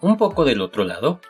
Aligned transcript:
un 0.00 0.16
poco 0.16 0.44
del 0.44 0.60
otro 0.60 0.84
lado. 0.84 1.20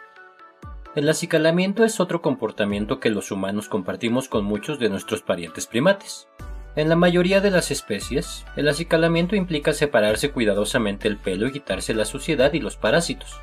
El 0.95 1.09
acicalamiento 1.09 1.85
es 1.85 2.01
otro 2.01 2.23
comportamiento 2.23 3.01
que 3.01 3.11
los 3.11 3.31
humanos 3.31 3.69
compartimos 3.69 4.29
con 4.29 4.45
muchos 4.45 4.79
de 4.79 4.89
nuestros 4.89 5.23
parientes 5.23 5.67
primates. 5.67 6.29
En 6.77 6.89
la 6.89 6.97
mayoría 6.97 7.41
de 7.41 7.51
las 7.51 7.71
especies, 7.71 8.45
el 8.57 8.69
acicalamiento 8.69 9.37
implica 9.37 9.73
separarse 9.73 10.33
cuidadosamente 10.33 11.07
el 11.07 11.19
pelo 11.19 11.47
y 11.47 11.53
quitarse 11.53 11.95
la 11.95 12.05
suciedad 12.05 12.53
y 12.53 12.61
los 12.61 12.77
parásitos. 12.77 13.41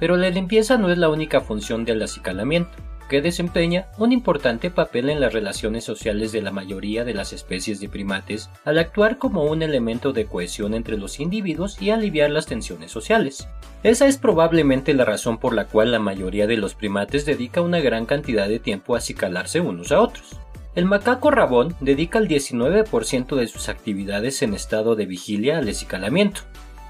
Pero 0.00 0.16
la 0.16 0.30
limpieza 0.30 0.76
no 0.76 0.90
es 0.90 0.98
la 0.98 1.08
única 1.08 1.40
función 1.40 1.84
del 1.84 2.02
acicalamiento, 2.02 2.72
que 3.08 3.20
desempeña 3.20 3.86
un 3.98 4.12
importante 4.12 4.70
papel 4.70 5.10
en 5.10 5.20
las 5.20 5.32
relaciones 5.32 5.84
sociales 5.84 6.32
de 6.32 6.42
la 6.42 6.50
mayoría 6.50 7.04
de 7.04 7.14
las 7.14 7.32
especies 7.32 7.80
de 7.80 7.88
primates 7.88 8.50
al 8.64 8.78
actuar 8.78 9.18
como 9.18 9.44
un 9.44 9.62
elemento 9.62 10.12
de 10.12 10.26
cohesión 10.26 10.74
entre 10.74 10.96
los 10.96 11.20
individuos 11.20 11.80
y 11.80 11.90
aliviar 11.90 12.30
las 12.30 12.46
tensiones 12.46 12.90
sociales. 12.90 13.48
Esa 13.82 14.06
es 14.06 14.16
probablemente 14.16 14.94
la 14.94 15.04
razón 15.04 15.38
por 15.38 15.54
la 15.54 15.66
cual 15.66 15.92
la 15.92 15.98
mayoría 15.98 16.46
de 16.46 16.56
los 16.56 16.74
primates 16.74 17.26
dedica 17.26 17.60
una 17.60 17.80
gran 17.80 18.06
cantidad 18.06 18.48
de 18.48 18.58
tiempo 18.58 18.94
a 18.94 18.98
acicalarse 18.98 19.60
unos 19.60 19.92
a 19.92 20.00
otros. 20.00 20.38
El 20.74 20.86
macaco 20.86 21.30
rabón 21.30 21.76
dedica 21.80 22.18
el 22.18 22.26
19% 22.26 23.36
de 23.36 23.46
sus 23.46 23.68
actividades 23.68 24.42
en 24.42 24.54
estado 24.54 24.96
de 24.96 25.06
vigilia 25.06 25.58
al 25.58 25.68
acicalamiento. 25.68 26.40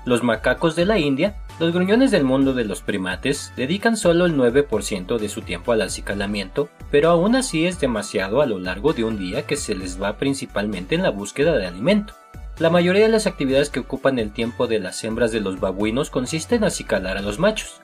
Los 0.06 0.22
macacos 0.22 0.74
de 0.76 0.86
la 0.86 0.98
India, 0.98 1.36
los 1.58 1.72
gruñones 1.72 2.10
del 2.10 2.24
mundo 2.24 2.52
de 2.52 2.64
los 2.64 2.82
primates, 2.82 3.52
dedican 3.56 3.96
solo 3.96 4.26
el 4.26 4.36
9% 4.36 5.18
de 5.18 5.28
su 5.28 5.42
tiempo 5.42 5.72
al 5.72 5.82
acicalamiento, 5.82 6.68
pero 6.90 7.10
aún 7.10 7.36
así 7.36 7.66
es 7.66 7.80
demasiado 7.80 8.42
a 8.42 8.46
lo 8.46 8.58
largo 8.58 8.92
de 8.92 9.04
un 9.04 9.18
día 9.18 9.46
que 9.46 9.56
se 9.56 9.74
les 9.74 10.00
va 10.00 10.16
principalmente 10.16 10.94
en 10.94 11.02
la 11.02 11.10
búsqueda 11.10 11.56
de 11.56 11.66
alimento. 11.66 12.14
La 12.58 12.70
mayoría 12.70 13.02
de 13.02 13.08
las 13.08 13.26
actividades 13.26 13.70
que 13.70 13.80
ocupan 13.80 14.18
el 14.18 14.32
tiempo 14.32 14.66
de 14.66 14.78
las 14.78 15.02
hembras 15.04 15.32
de 15.32 15.40
los 15.40 15.60
babuinos 15.60 16.10
consisten 16.10 16.58
en 16.58 16.64
acicalar 16.64 17.16
a 17.16 17.22
los 17.22 17.38
machos, 17.38 17.80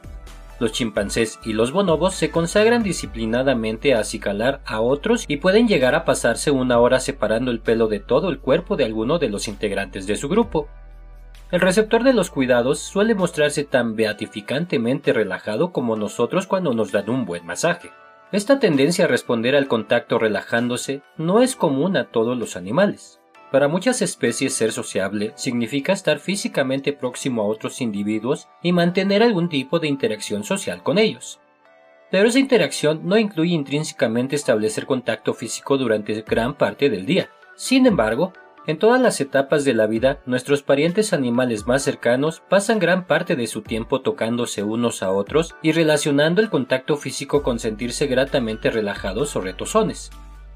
los 0.61 0.73
chimpancés 0.73 1.39
y 1.43 1.55
los 1.55 1.73
bonobos 1.73 2.15
se 2.15 2.31
consagran 2.31 2.83
disciplinadamente 2.83 3.95
a 3.95 4.01
acicalar 4.01 4.61
a 4.67 4.83
otros 4.83 5.25
y 5.27 5.39
pueden 5.39 5.67
llegar 5.67 5.95
a 5.95 6.05
pasarse 6.05 6.51
una 6.51 6.79
hora 6.79 7.01
separando 7.01 7.51
el 7.51 7.61
pelo 7.61 7.89
de 7.89 7.99
todo 7.99 8.29
el 8.29 8.41
cuerpo 8.41 8.77
de 8.77 8.85
alguno 8.85 9.19
de 9.19 9.31
los 9.31 9.49
integrantes 9.49 10.07
de 10.07 10.17
su 10.17 10.29
grupo. 10.29 10.69
El 11.51 11.61
receptor 11.61 12.05
de 12.05 12.13
los 12.13 12.31
cuidados 12.31 12.79
suele 12.79 13.17
mostrarse 13.17 13.65
tan 13.65 13.97
beatificantemente 13.97 15.13
relajado 15.13 15.73
como 15.73 15.97
nosotros 15.97 16.47
cuando 16.47 16.75
nos 16.75 16.93
dan 16.93 17.11
un 17.11 17.25
buen 17.25 17.45
masaje. 17.45 17.91
Esta 18.31 18.61
tendencia 18.61 19.07
a 19.07 19.09
responder 19.09 19.57
al 19.57 19.67
contacto 19.67 20.21
relajándose 20.21 21.03
no 21.17 21.43
es 21.43 21.57
común 21.57 21.97
a 21.97 22.05
todos 22.05 22.39
los 22.39 22.57
animales. 22.57 23.21
Para 23.51 23.67
muchas 23.67 24.01
especies 24.01 24.55
ser 24.55 24.71
sociable 24.71 25.33
significa 25.35 25.93
estar 25.93 26.21
físicamente 26.21 26.93
próximo 26.93 27.43
a 27.43 27.47
otros 27.47 27.81
individuos 27.81 28.47
y 28.63 28.71
mantener 28.71 29.25
algún 29.25 29.49
tipo 29.49 29.81
de 29.81 29.89
interacción 29.89 30.45
social 30.45 30.85
con 30.85 30.99
ellos. 30.99 31.41
Pero 32.13 32.29
esa 32.29 32.39
interacción 32.39 33.01
no 33.05 33.19
incluye 33.19 33.55
intrínsecamente 33.55 34.37
establecer 34.37 34.87
contacto 34.87 35.35
físico 35.35 35.77
durante 35.79 36.23
gran 36.23 36.55
parte 36.55 36.89
del 36.89 37.07
día. 37.07 37.29
Sin 37.57 37.87
embargo, 37.87 38.33
en 38.67 38.79
todas 38.79 39.01
las 39.01 39.21
etapas 39.21 39.65
de 39.65 39.75
la 39.75 39.87
vida, 39.87 40.21
nuestros 40.27 40.63
parientes 40.63 41.13
animales 41.13 41.67
más 41.67 41.83
cercanos 41.83 42.43
pasan 42.49 42.79
gran 42.79 43.07
parte 43.07 43.35
de 43.35 43.47
su 43.47 43.63
tiempo 43.63 44.01
tocándose 44.01 44.63
unos 44.63 45.03
a 45.03 45.11
otros 45.11 45.55
y 45.63 45.73
relacionando 45.73 46.41
el 46.41 46.51
contacto 46.51 46.97
físico 46.97 47.43
con 47.43 47.59
sentirse 47.59 48.07
gratamente 48.07 48.71
relajados 48.71 49.35
o 49.37 49.41
retozones. 49.41 50.11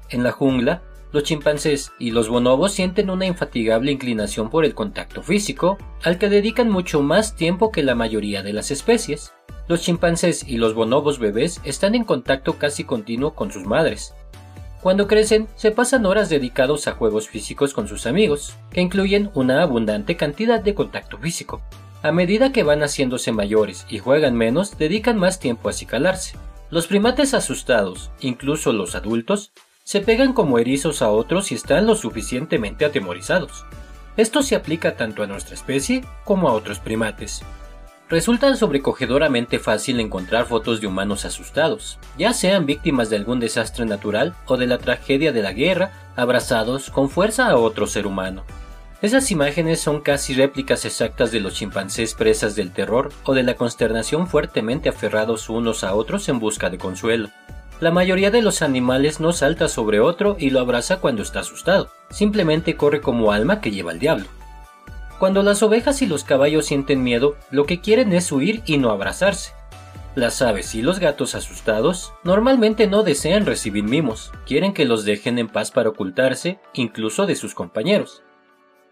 En 0.09 0.23
la 0.23 0.31
jungla, 0.31 0.83
los 1.11 1.23
chimpancés 1.23 1.93
y 1.97 2.11
los 2.11 2.29
bonobos 2.29 2.73
sienten 2.73 3.09
una 3.09 3.25
infatigable 3.25 3.91
inclinación 3.91 4.49
por 4.49 4.65
el 4.65 4.75
contacto 4.75 5.23
físico, 5.23 5.77
al 6.03 6.17
que 6.17 6.29
dedican 6.29 6.69
mucho 6.69 7.01
más 7.01 7.35
tiempo 7.35 7.71
que 7.71 7.83
la 7.83 7.95
mayoría 7.95 8.43
de 8.43 8.53
las 8.53 8.69
especies. 8.69 9.33
Los 9.67 9.81
chimpancés 9.81 10.43
y 10.47 10.57
los 10.57 10.73
bonobos 10.73 11.17
bebés 11.17 11.61
están 11.63 11.95
en 11.95 12.03
contacto 12.03 12.57
casi 12.57 12.83
continuo 12.83 13.33
con 13.33 13.51
sus 13.51 13.65
madres. 13.65 14.13
Cuando 14.85 15.07
crecen, 15.07 15.47
se 15.55 15.71
pasan 15.71 16.05
horas 16.05 16.29
dedicados 16.29 16.87
a 16.87 16.91
juegos 16.91 17.27
físicos 17.27 17.73
con 17.73 17.87
sus 17.87 18.05
amigos, 18.05 18.55
que 18.69 18.81
incluyen 18.81 19.31
una 19.33 19.63
abundante 19.63 20.15
cantidad 20.15 20.59
de 20.61 20.75
contacto 20.75 21.17
físico. 21.17 21.63
A 22.03 22.11
medida 22.11 22.51
que 22.51 22.61
van 22.61 22.83
haciéndose 22.83 23.31
mayores 23.31 23.87
y 23.89 23.97
juegan 23.97 24.35
menos, 24.35 24.77
dedican 24.77 25.17
más 25.17 25.39
tiempo 25.39 25.69
a 25.69 25.71
acicalarse. 25.71 26.37
Los 26.69 26.85
primates 26.85 27.33
asustados, 27.33 28.11
incluso 28.19 28.73
los 28.73 28.93
adultos, 28.93 29.53
se 29.83 30.01
pegan 30.01 30.33
como 30.33 30.59
erizos 30.59 31.01
a 31.01 31.09
otros 31.09 31.51
y 31.51 31.55
están 31.55 31.87
lo 31.87 31.95
suficientemente 31.95 32.85
atemorizados. 32.85 33.65
Esto 34.17 34.43
se 34.43 34.55
aplica 34.55 34.95
tanto 34.95 35.23
a 35.23 35.27
nuestra 35.27 35.55
especie 35.55 36.03
como 36.25 36.47
a 36.47 36.53
otros 36.53 36.77
primates. 36.77 37.41
Resulta 38.07 38.55
sobrecogedoramente 38.55 39.57
fácil 39.57 39.99
encontrar 39.99 40.45
fotos 40.45 40.79
de 40.79 40.85
humanos 40.85 41.25
asustados, 41.25 41.97
ya 42.19 42.33
sean 42.33 42.67
víctimas 42.67 43.09
de 43.09 43.15
algún 43.15 43.39
desastre 43.39 43.83
natural 43.85 44.35
o 44.45 44.57
de 44.57 44.67
la 44.67 44.77
tragedia 44.77 45.31
de 45.31 45.41
la 45.41 45.53
guerra, 45.53 45.91
abrazados 46.15 46.91
con 46.91 47.09
fuerza 47.09 47.47
a 47.49 47.57
otro 47.57 47.87
ser 47.87 48.05
humano. 48.05 48.43
Esas 49.01 49.31
imágenes 49.31 49.81
son 49.81 50.01
casi 50.01 50.35
réplicas 50.35 50.85
exactas 50.85 51.31
de 51.31 51.39
los 51.39 51.55
chimpancés 51.55 52.13
presas 52.13 52.55
del 52.55 52.71
terror 52.71 53.11
o 53.23 53.33
de 53.33 53.41
la 53.41 53.55
consternación 53.55 54.27
fuertemente 54.27 54.87
aferrados 54.87 55.49
unos 55.49 55.83
a 55.83 55.95
otros 55.95 56.29
en 56.29 56.39
busca 56.39 56.69
de 56.69 56.77
consuelo. 56.77 57.29
La 57.79 57.91
mayoría 57.91 58.29
de 58.29 58.43
los 58.43 58.61
animales 58.61 59.19
no 59.19 59.33
salta 59.33 59.67
sobre 59.67 59.99
otro 59.99 60.37
y 60.39 60.51
lo 60.51 60.59
abraza 60.59 60.97
cuando 60.97 61.23
está 61.23 61.39
asustado, 61.39 61.89
simplemente 62.11 62.77
corre 62.77 63.01
como 63.01 63.31
alma 63.31 63.61
que 63.61 63.71
lleva 63.71 63.91
el 63.91 63.99
diablo. 63.99 64.25
Cuando 65.19 65.43
las 65.43 65.63
ovejas 65.63 66.01
y 66.01 66.07
los 66.07 66.23
caballos 66.23 66.65
sienten 66.65 67.03
miedo, 67.03 67.35
lo 67.49 67.65
que 67.65 67.79
quieren 67.79 68.11
es 68.11 68.31
huir 68.31 68.61
y 68.65 68.77
no 68.77 68.91
abrazarse. 68.91 69.53
Las 70.15 70.41
aves 70.41 70.75
y 70.75 70.81
los 70.81 70.99
gatos 70.99 71.35
asustados 71.35 72.13
normalmente 72.23 72.87
no 72.87 73.03
desean 73.03 73.45
recibir 73.45 73.83
mimos, 73.83 74.31
quieren 74.45 74.73
que 74.73 74.85
los 74.85 75.03
dejen 75.03 75.39
en 75.39 75.47
paz 75.47 75.71
para 75.71 75.89
ocultarse, 75.89 76.59
incluso 76.73 77.25
de 77.25 77.35
sus 77.35 77.53
compañeros. 77.53 78.23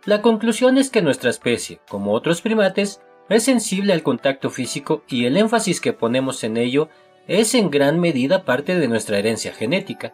La 0.06 0.22
conclusión 0.22 0.78
es 0.78 0.89
que 0.89 1.01
nuestra 1.01 1.29
especie, 1.29 1.79
como 1.88 2.13
otros 2.13 2.41
primates, 2.41 3.01
es 3.29 3.44
sensible 3.44 3.94
al 3.94 4.03
contacto 4.03 4.50
físico 4.50 5.03
y 5.07 5.25
el 5.25 5.38
énfasis 5.38 5.79
que 5.79 5.94
ponemos 5.94 6.44
en 6.44 6.57
ello 6.57 6.90
es 7.28 7.55
en 7.55 7.69
gran 7.69 8.01
medida 8.01 8.44
parte 8.44 8.78
de 8.78 8.90
nuestra 8.90 9.17
herencia 9.17 9.53
genética. 9.53 10.13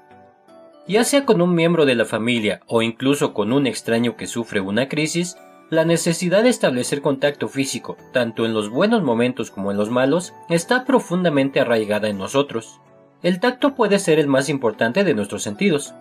Ya 0.87 1.03
sea 1.03 1.25
con 1.25 1.41
un 1.41 1.55
miembro 1.55 1.85
de 1.87 1.95
la 1.95 2.05
familia 2.05 2.61
o 2.67 2.83
incluso 2.83 3.33
con 3.33 3.51
un 3.51 3.65
extraño 3.65 4.15
que 4.15 4.27
sufre 4.27 4.59
una 4.59 4.87
crisis, 4.89 5.37
la 5.69 5.85
necesidad 5.85 6.43
de 6.43 6.49
establecer 6.49 7.01
contacto 7.01 7.47
físico, 7.47 7.95
tanto 8.11 8.45
en 8.45 8.53
los 8.53 8.69
buenos 8.69 9.03
momentos 9.03 9.51
como 9.51 9.71
en 9.71 9.77
los 9.77 9.91
malos, 9.91 10.33
está 10.49 10.83
profundamente 10.83 11.59
arraigada 11.59 12.09
en 12.09 12.17
nosotros. 12.17 12.79
El 13.21 13.39
tacto 13.39 13.75
puede 13.75 13.99
ser 13.99 14.17
el 14.17 14.27
más 14.27 14.49
importante 14.49 15.03
de 15.03 15.13
nuestros 15.13 15.43
sentidos. 15.43 15.93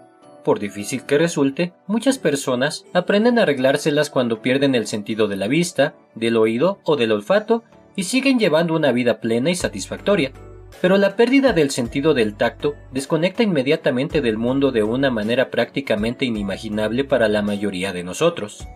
Por 0.42 0.58
difícil 0.58 1.02
que 1.02 1.18
resulte, 1.18 1.74
muchas 1.86 2.16
personas 2.16 2.86
aprenden 2.94 3.38
a 3.38 3.42
arreglárselas 3.42 4.08
cuando 4.08 4.40
pierden 4.40 4.74
el 4.74 4.86
sentido 4.86 5.28
de 5.28 5.36
la 5.36 5.48
vista, 5.48 5.94
del 6.14 6.38
oído 6.38 6.78
o 6.84 6.96
del 6.96 7.12
olfato 7.12 7.64
y 7.94 8.04
siguen 8.04 8.38
llevando 8.38 8.74
una 8.74 8.92
vida 8.92 9.20
plena 9.20 9.50
y 9.50 9.54
satisfactoria. 9.54 10.32
Pero 10.80 10.96
la 10.96 11.16
pérdida 11.16 11.52
del 11.52 11.70
sentido 11.70 12.14
del 12.14 12.36
tacto 12.36 12.74
desconecta 12.92 13.42
inmediatamente 13.42 14.22
del 14.22 14.38
mundo 14.38 14.70
de 14.70 14.84
una 14.84 15.10
manera 15.10 15.50
prácticamente 15.50 16.24
inimaginable 16.24 17.04
para 17.04 17.28
la 17.28 17.42
mayoría 17.42 17.92
de 17.92 18.04
nosotros. 18.04 18.66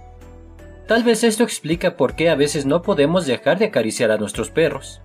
Tal 0.87 1.05
vez 1.05 1.25
esto 1.25 1.45
explica 1.45 1.97
por 1.97 2.17
qué 2.17 2.29
a 2.29 2.35
veces 2.35 2.67
no 2.67 2.83
podemos 2.83 3.27
dejar 3.27 3.59
de 3.59 3.67
acariciar 3.67 4.11
a 4.11 4.19
nuestros 4.19 4.51
perros. 4.51 5.01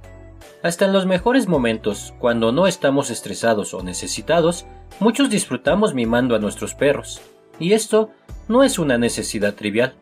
Hasta 0.63 0.85
en 0.85 0.93
los 0.93 1.05
mejores 1.05 1.47
momentos, 1.47 2.13
cuando 2.19 2.51
no 2.51 2.67
estamos 2.67 3.09
estresados 3.09 3.73
o 3.73 3.83
necesitados, 3.83 4.65
muchos 4.99 5.29
disfrutamos 5.29 5.93
mimando 5.93 6.35
a 6.35 6.39
nuestros 6.39 6.73
perros, 6.73 7.21
y 7.59 7.73
esto 7.73 8.09
no 8.47 8.63
es 8.63 8.79
una 8.79 8.97
necesidad 8.97 9.53
trivial. 9.53 9.93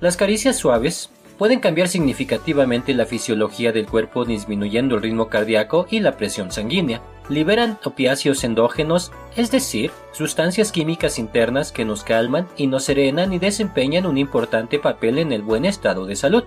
Las 0.00 0.16
caricias 0.16 0.56
suaves, 0.56 1.10
pueden 1.38 1.60
cambiar 1.60 1.88
significativamente 1.88 2.92
la 2.92 3.06
fisiología 3.06 3.72
del 3.72 3.86
cuerpo 3.86 4.24
disminuyendo 4.24 4.96
el 4.96 5.02
ritmo 5.02 5.28
cardíaco 5.28 5.86
y 5.88 6.00
la 6.00 6.16
presión 6.16 6.50
sanguínea. 6.50 7.00
Liberan 7.28 7.78
opiáceos 7.84 8.42
endógenos, 8.42 9.12
es 9.36 9.50
decir, 9.50 9.90
sustancias 10.12 10.72
químicas 10.72 11.18
internas 11.18 11.72
que 11.72 11.84
nos 11.84 12.02
calman 12.02 12.48
y 12.56 12.66
nos 12.66 12.84
serenan 12.84 13.32
y 13.32 13.38
desempeñan 13.38 14.06
un 14.06 14.16
importante 14.16 14.78
papel 14.78 15.18
en 15.18 15.32
el 15.32 15.42
buen 15.42 15.64
estado 15.64 16.06
de 16.06 16.16
salud. 16.16 16.44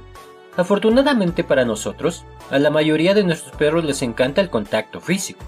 Afortunadamente 0.57 1.43
para 1.43 1.65
nosotros, 1.65 2.25
a 2.49 2.59
la 2.59 2.71
mayoría 2.71 3.13
de 3.13 3.23
nuestros 3.23 3.55
perros 3.55 3.85
les 3.85 4.01
encanta 4.01 4.41
el 4.41 4.49
contacto 4.49 4.99
físico. 4.99 5.45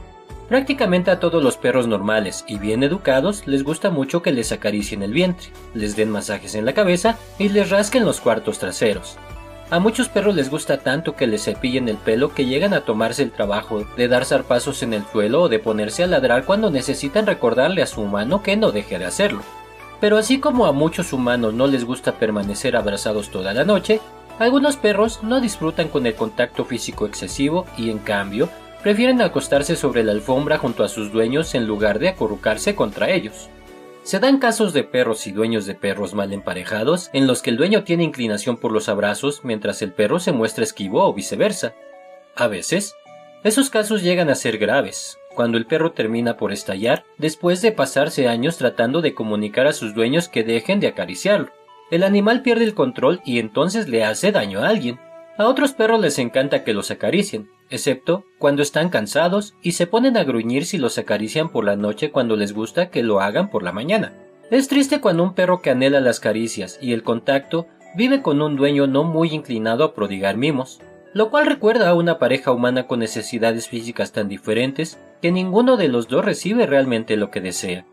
Prácticamente 0.48 1.10
a 1.10 1.20
todos 1.20 1.44
los 1.44 1.58
perros 1.58 1.88
normales 1.88 2.46
y 2.48 2.60
bien 2.60 2.84
educados 2.84 3.48
les 3.48 3.64
gusta 3.64 3.90
mucho 3.90 4.22
que 4.22 4.32
les 4.32 4.52
acaricien 4.52 5.02
el 5.02 5.14
vientre, 5.14 5.48
les 5.74 5.96
den 5.96 6.12
masajes 6.12 6.54
en 6.54 6.66
la 6.66 6.74
cabeza 6.74 7.18
y 7.40 7.50
les 7.50 7.70
rasquen 7.70 8.06
los 8.06 8.22
cuartos 8.22 8.60
traseros. 8.60 9.18
A 9.74 9.80
muchos 9.80 10.08
perros 10.08 10.36
les 10.36 10.52
gusta 10.52 10.78
tanto 10.78 11.16
que 11.16 11.26
les 11.26 11.46
cepillen 11.46 11.90
el 11.90 11.98
pelo 11.98 12.32
que 12.32 12.46
llegan 12.46 12.76
a 12.76 12.82
tomarse 12.82 13.24
el 13.24 13.32
trabajo 13.32 13.84
de 13.98 14.08
dar 14.08 14.24
zarpazos 14.24 14.84
en 14.84 14.94
el 14.94 15.04
suelo 15.12 15.42
o 15.42 15.50
de 15.50 15.58
ponerse 15.58 16.04
a 16.04 16.08
ladrar 16.08 16.46
cuando 16.46 16.70
necesitan 16.70 17.26
recordarle 17.26 17.82
a 17.82 17.88
su 17.88 18.02
humano 18.02 18.44
que 18.44 18.56
no 18.56 18.72
deje 18.72 19.00
de 19.00 19.06
hacerlo. 19.06 19.42
Pero 20.00 20.20
así 20.20 20.40
como 20.40 20.68
a 20.68 20.74
muchos 20.74 21.12
humanos 21.12 21.56
no 21.56 21.66
les 21.66 21.86
gusta 21.86 22.20
permanecer 22.20 22.76
abrazados 22.76 23.32
toda 23.32 23.52
la 23.52 23.64
noche, 23.64 24.00
Algunos 24.38 24.78
perros 24.78 25.24
no 25.24 25.42
disfrutan 25.42 25.88
con 25.88 26.06
el 26.06 26.14
contacto 26.14 26.66
físico 26.66 27.08
excesivo 27.08 27.66
y 27.76 27.90
en 27.90 27.98
cambio 27.98 28.50
prefieren 28.84 29.22
acostarse 29.22 29.76
sobre 29.76 30.04
la 30.04 30.12
alfombra 30.12 30.60
junto 30.60 30.84
a 30.84 30.90
sus 30.90 31.12
dueños 31.12 31.56
en 31.56 31.66
lugar 31.66 31.98
de 31.98 32.10
acurrucarse 32.10 32.76
contra 32.76 33.10
ellos. 33.10 33.50
Se 34.04 34.20
dan 34.20 34.38
casos 34.38 34.74
de 34.74 34.84
perros 34.84 35.28
y 35.28 35.32
dueños 35.32 35.66
de 35.66 35.76
perros 35.76 36.14
mal 36.14 36.34
emparejados 36.34 37.10
en 37.14 37.26
los 37.26 37.42
que 37.42 37.50
el 37.50 37.58
dueño 37.58 37.86
tiene 37.86 38.04
inclinación 38.04 38.58
por 38.58 38.74
los 38.74 38.90
abrazos 38.90 39.46
mientras 39.46 39.82
el 39.82 39.94
perro 39.94 40.20
se 40.20 40.34
muestra 40.34 40.66
esquivo 40.66 41.06
o 41.06 41.14
viceversa. 41.14 41.74
A 42.36 42.48
veces, 42.48 42.96
esos 43.46 43.70
casos 43.70 44.04
llegan 44.04 44.30
a 44.30 44.36
ser 44.36 44.58
graves, 44.58 45.18
cuando 45.34 45.58
el 45.58 45.66
perro 45.66 45.94
termina 45.94 46.36
por 46.36 46.52
estallar 46.52 47.06
después 47.18 47.62
de 47.62 47.72
pasarse 47.72 48.28
años 48.28 48.58
tratando 48.58 49.02
de 49.02 49.14
comunicar 49.14 49.68
a 49.68 49.74
sus 49.74 49.96
dueños 49.96 50.28
que 50.28 50.44
dejen 50.44 50.82
de 50.82 50.88
acariciarlo. 50.88 51.50
El 51.90 52.04
animal 52.04 52.42
pierde 52.42 52.66
el 52.66 52.74
control 52.74 53.22
y 53.24 53.40
entonces 53.40 53.88
le 53.88 54.04
hace 54.04 54.34
daño 54.34 54.60
a 54.60 54.68
alguien. 54.68 55.00
A 55.36 55.48
otros 55.48 55.74
perros 55.74 56.00
les 56.00 56.20
encanta 56.20 56.64
que 56.64 56.74
los 56.74 56.92
acaricien, 56.92 57.50
excepto 57.72 58.24
cuando 58.38 58.62
están 58.62 58.90
cansados 58.90 59.56
y 59.64 59.72
se 59.72 59.88
ponen 59.88 60.16
a 60.16 60.24
gruñir 60.24 60.66
si 60.66 60.78
los 60.78 61.00
acarician 61.00 61.50
por 61.50 61.66
la 61.66 61.76
noche 61.76 62.12
cuando 62.12 62.36
les 62.36 62.54
gusta 62.54 62.92
que 62.92 63.02
lo 63.02 63.20
hagan 63.20 63.50
por 63.50 63.64
la 63.64 63.72
mañana. 63.72 64.14
Es 64.52 64.68
triste 64.68 65.02
cuando 65.02 65.24
un 65.24 65.34
perro 65.34 65.62
que 65.62 65.72
anhela 65.72 66.00
las 66.02 66.20
caricias 66.20 66.78
y 66.80 66.94
el 66.94 67.02
contacto 67.02 67.66
vive 67.96 68.22
con 68.22 68.44
un 68.44 68.56
dueño 68.56 68.86
no 68.86 69.04
muy 69.04 69.30
inclinado 69.30 69.84
a 69.84 69.96
prodigar 69.96 70.38
mimos, 70.38 70.82
lo 71.14 71.32
cual 71.32 71.48
recuerda 71.48 71.90
a 71.90 71.96
una 71.96 72.20
pareja 72.20 72.52
humana 72.52 72.86
con 72.86 73.00
necesidades 73.00 73.68
físicas 73.68 74.12
tan 74.12 74.28
diferentes 74.28 75.00
que 75.20 75.32
ninguno 75.32 75.78
de 75.78 75.88
los 75.88 76.08
dos 76.08 76.24
recibe 76.24 76.68
realmente 76.68 77.18
lo 77.18 77.32
que 77.32 77.42
desea. 77.42 77.88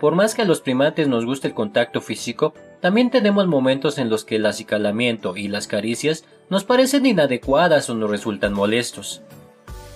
Por 0.00 0.14
más 0.14 0.34
que 0.34 0.42
a 0.42 0.44
los 0.44 0.60
primates 0.60 1.08
nos 1.08 1.24
guste 1.24 1.48
el 1.48 1.54
contacto 1.54 2.00
físico, 2.00 2.52
también 2.80 3.10
tenemos 3.10 3.46
momentos 3.46 3.98
en 3.98 4.10
los 4.10 4.24
que 4.24 4.36
el 4.36 4.46
acicalamiento 4.46 5.36
y 5.36 5.48
las 5.48 5.66
caricias 5.66 6.24
nos 6.50 6.64
parecen 6.64 7.06
inadecuadas 7.06 7.88
o 7.88 7.94
nos 7.94 8.10
resultan 8.10 8.52
molestos. 8.52 9.22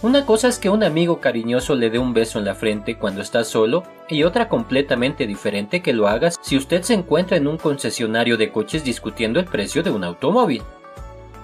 Una 0.03 0.25
cosa 0.25 0.49
es 0.49 0.59
que 0.59 0.71
un 0.71 0.83
amigo 0.83 1.21
cariñoso 1.21 1.75
le 1.75 1.91
dé 1.91 1.99
un 1.99 2.15
beso 2.15 2.39
en 2.39 2.47
la 2.47 2.55
frente 2.55 2.97
cuando 2.97 3.21
está 3.21 3.45
solo 3.45 3.83
y 4.09 4.23
otra 4.23 4.49
completamente 4.49 5.27
diferente 5.27 5.83
que 5.83 5.93
lo 5.93 6.09
hagas 6.09 6.39
si 6.41 6.57
usted 6.57 6.81
se 6.83 6.95
encuentra 6.95 7.37
en 7.37 7.47
un 7.47 7.59
concesionario 7.59 8.39
de 8.39 8.51
coches 8.51 8.83
discutiendo 8.83 9.39
el 9.39 9.45
precio 9.45 9.83
de 9.83 9.91
un 9.91 10.05
automóvil. 10.05 10.63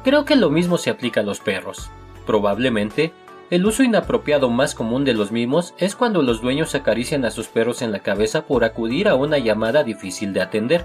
Creo 0.05 0.25
que 0.25 0.37
lo 0.37 0.49
mismo 0.49 0.79
se 0.79 0.89
aplica 0.89 1.21
a 1.21 1.25
los 1.25 1.41
perros. 1.41 1.91
Probablemente, 2.25 3.13
el 3.51 3.65
uso 3.65 3.83
inapropiado 3.83 4.51
más 4.51 4.75
común 4.75 5.05
de 5.05 5.15
los 5.15 5.31
mismos 5.31 5.75
es 5.79 5.95
cuando 5.95 6.23
los 6.23 6.41
dueños 6.41 6.75
acarician 6.75 7.25
a 7.25 7.31
sus 7.31 7.47
perros 7.47 7.83
en 7.83 7.93
la 7.93 8.01
cabeza 8.01 8.47
por 8.47 8.65
acudir 8.65 9.09
a 9.09 9.15
una 9.15 9.39
llamada 9.39 9.85
difícil 9.85 10.33
de 10.33 10.41
atender. 10.41 10.85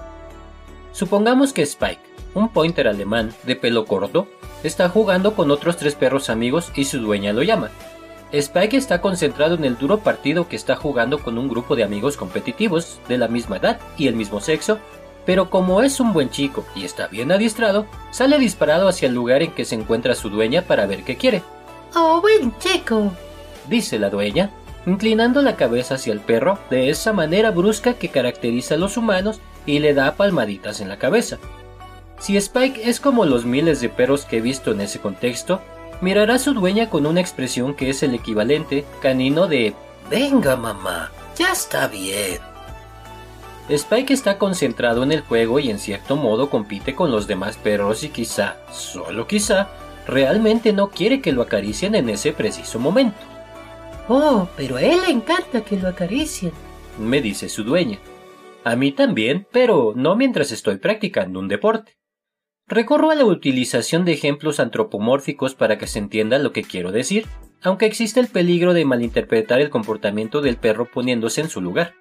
Supongamos 0.92 1.54
que 1.54 1.64
Spike, 1.64 2.02
un 2.34 2.50
pointer 2.50 2.88
alemán 2.88 3.34
de 3.44 3.56
pelo 3.56 3.86
corto, 3.86 4.28
está 4.64 4.90
jugando 4.90 5.34
con 5.34 5.50
otros 5.50 5.78
tres 5.78 5.96
perros 5.96 6.30
amigos 6.30 6.72
y 6.76 6.86
su 6.86 7.00
dueña 7.00 7.34
lo 7.34 7.44
llama. 7.44 7.70
Spike 8.32 8.78
está 8.78 9.02
concentrado 9.02 9.56
en 9.56 9.66
el 9.66 9.78
duro 9.78 10.00
partido 10.00 10.48
que 10.48 10.56
está 10.56 10.76
jugando 10.76 11.20
con 11.20 11.38
un 11.38 11.50
grupo 11.50 11.76
de 11.76 11.84
amigos 11.84 12.16
competitivos 12.16 13.00
de 13.10 13.18
la 13.18 13.28
misma 13.28 13.58
edad 13.58 13.80
y 13.98 14.08
el 14.08 14.16
mismo 14.16 14.40
sexo 14.40 14.80
pero 15.26 15.50
como 15.50 15.82
es 15.82 16.00
un 16.00 16.14
buen 16.14 16.30
chico 16.30 16.66
y 16.76 16.84
está 16.84 17.08
bien 17.08 17.32
adiestrado, 17.32 17.86
sale 18.12 18.40
disparado 18.40 18.88
hacia 18.88 19.08
el 19.08 19.14
lugar 19.14 19.44
en 19.44 19.52
que 19.52 19.66
se 19.66 19.76
encuentra 19.76 20.16
su 20.16 20.30
dueña 20.30 20.64
para 20.64 20.88
ver 20.88 21.04
qué 21.04 21.16
quiere. 21.16 21.44
¡Oh, 21.94 22.22
buen 22.22 22.58
chico! 22.60 23.12
dice 23.68 24.00
la 24.00 24.10
dueña, 24.10 24.50
inclinando 24.86 25.42
la 25.42 25.56
cabeza 25.56 25.96
hacia 25.96 26.14
el 26.14 26.20
perro 26.20 26.60
de 26.70 26.90
esa 26.90 27.14
manera 27.14 27.52
brusca 27.52 27.94
que 27.96 28.10
caracteriza 28.10 28.76
a 28.76 28.78
los 28.78 28.98
humanos 28.98 29.40
y 29.66 29.80
le 29.80 29.94
da 29.94 30.16
palmaditas 30.16 30.82
en 30.82 30.90
la 30.90 30.98
cabeza. 30.98 31.38
Si 32.20 32.38
Spike 32.38 32.90
es 32.90 33.00
como 33.00 33.26
los 33.26 33.46
miles 33.46 33.82
de 33.82 33.90
perros 33.90 34.26
que 34.26 34.38
he 34.38 34.42
visto 34.42 34.72
en 34.72 34.82
ese 34.82 35.00
contexto, 35.00 35.62
mirará 36.02 36.36
a 36.36 36.40
su 36.40 36.54
dueña 36.54 36.90
con 36.90 37.06
una 37.06 37.22
expresión 37.22 37.74
que 37.76 37.90
es 37.90 38.04
el 38.04 38.14
equivalente 38.14 38.86
canino 39.02 39.48
de 39.48 39.74
Venga 40.10 40.56
mamá, 40.56 41.12
ya 41.38 41.52
está 41.52 41.88
bien. 41.88 42.40
Spike 43.70 44.14
está 44.14 44.38
concentrado 44.38 45.04
en 45.04 45.12
el 45.12 45.22
juego 45.22 45.60
y 45.60 45.70
en 45.70 45.80
cierto 45.80 46.16
modo 46.16 46.50
compite 46.50 46.94
con 46.96 47.12
los 47.12 47.28
demás 47.28 47.58
perros 47.58 48.04
y 48.04 48.10
quizá, 48.10 48.58
solo 48.72 49.28
quizá, 49.28 49.70
realmente 50.08 50.74
no 50.74 50.90
quiere 50.90 51.22
que 51.22 51.32
lo 51.32 51.42
acaricien 51.42 51.96
en 51.96 52.10
ese 52.10 52.34
preciso 52.34 52.80
momento. 52.80 53.20
Oh, 54.08 54.48
pero 54.58 54.78
a 54.78 54.82
él 54.82 55.02
le 55.02 55.12
encanta 55.12 55.62
que 55.62 55.78
lo 55.78 55.88
acaricien, 55.88 56.52
me 57.00 57.22
dice 57.22 57.50
su 57.50 57.64
dueña. 57.64 58.00
A 58.64 58.76
mí 58.76 58.92
también, 58.92 59.48
pero 59.52 59.94
no 59.96 60.16
mientras 60.16 60.52
estoy 60.52 60.78
practicando 60.78 61.40
un 61.40 61.48
deporte. 61.48 61.98
Recorro 62.68 63.12
a 63.12 63.16
la 63.16 63.26
utilización 63.26 64.06
de 64.06 64.14
ejemplos 64.14 64.60
antropomórficos 64.60 65.56
para 65.56 65.78
que 65.78 65.88
se 65.88 66.00
entienda 66.00 66.40
lo 66.40 66.54
que 66.54 66.64
quiero 66.64 66.92
decir, 66.92 67.26
aunque 67.62 67.86
existe 67.86 68.20
el 68.20 68.28
peligro 68.28 68.74
de 68.74 68.86
malinterpretar 68.86 69.60
el 69.60 69.70
comportamiento 69.70 70.42
del 70.42 70.58
perro 70.58 70.86
poniéndose 70.86 71.42
en 71.42 71.50
su 71.50 71.62
lugar. 71.62 71.96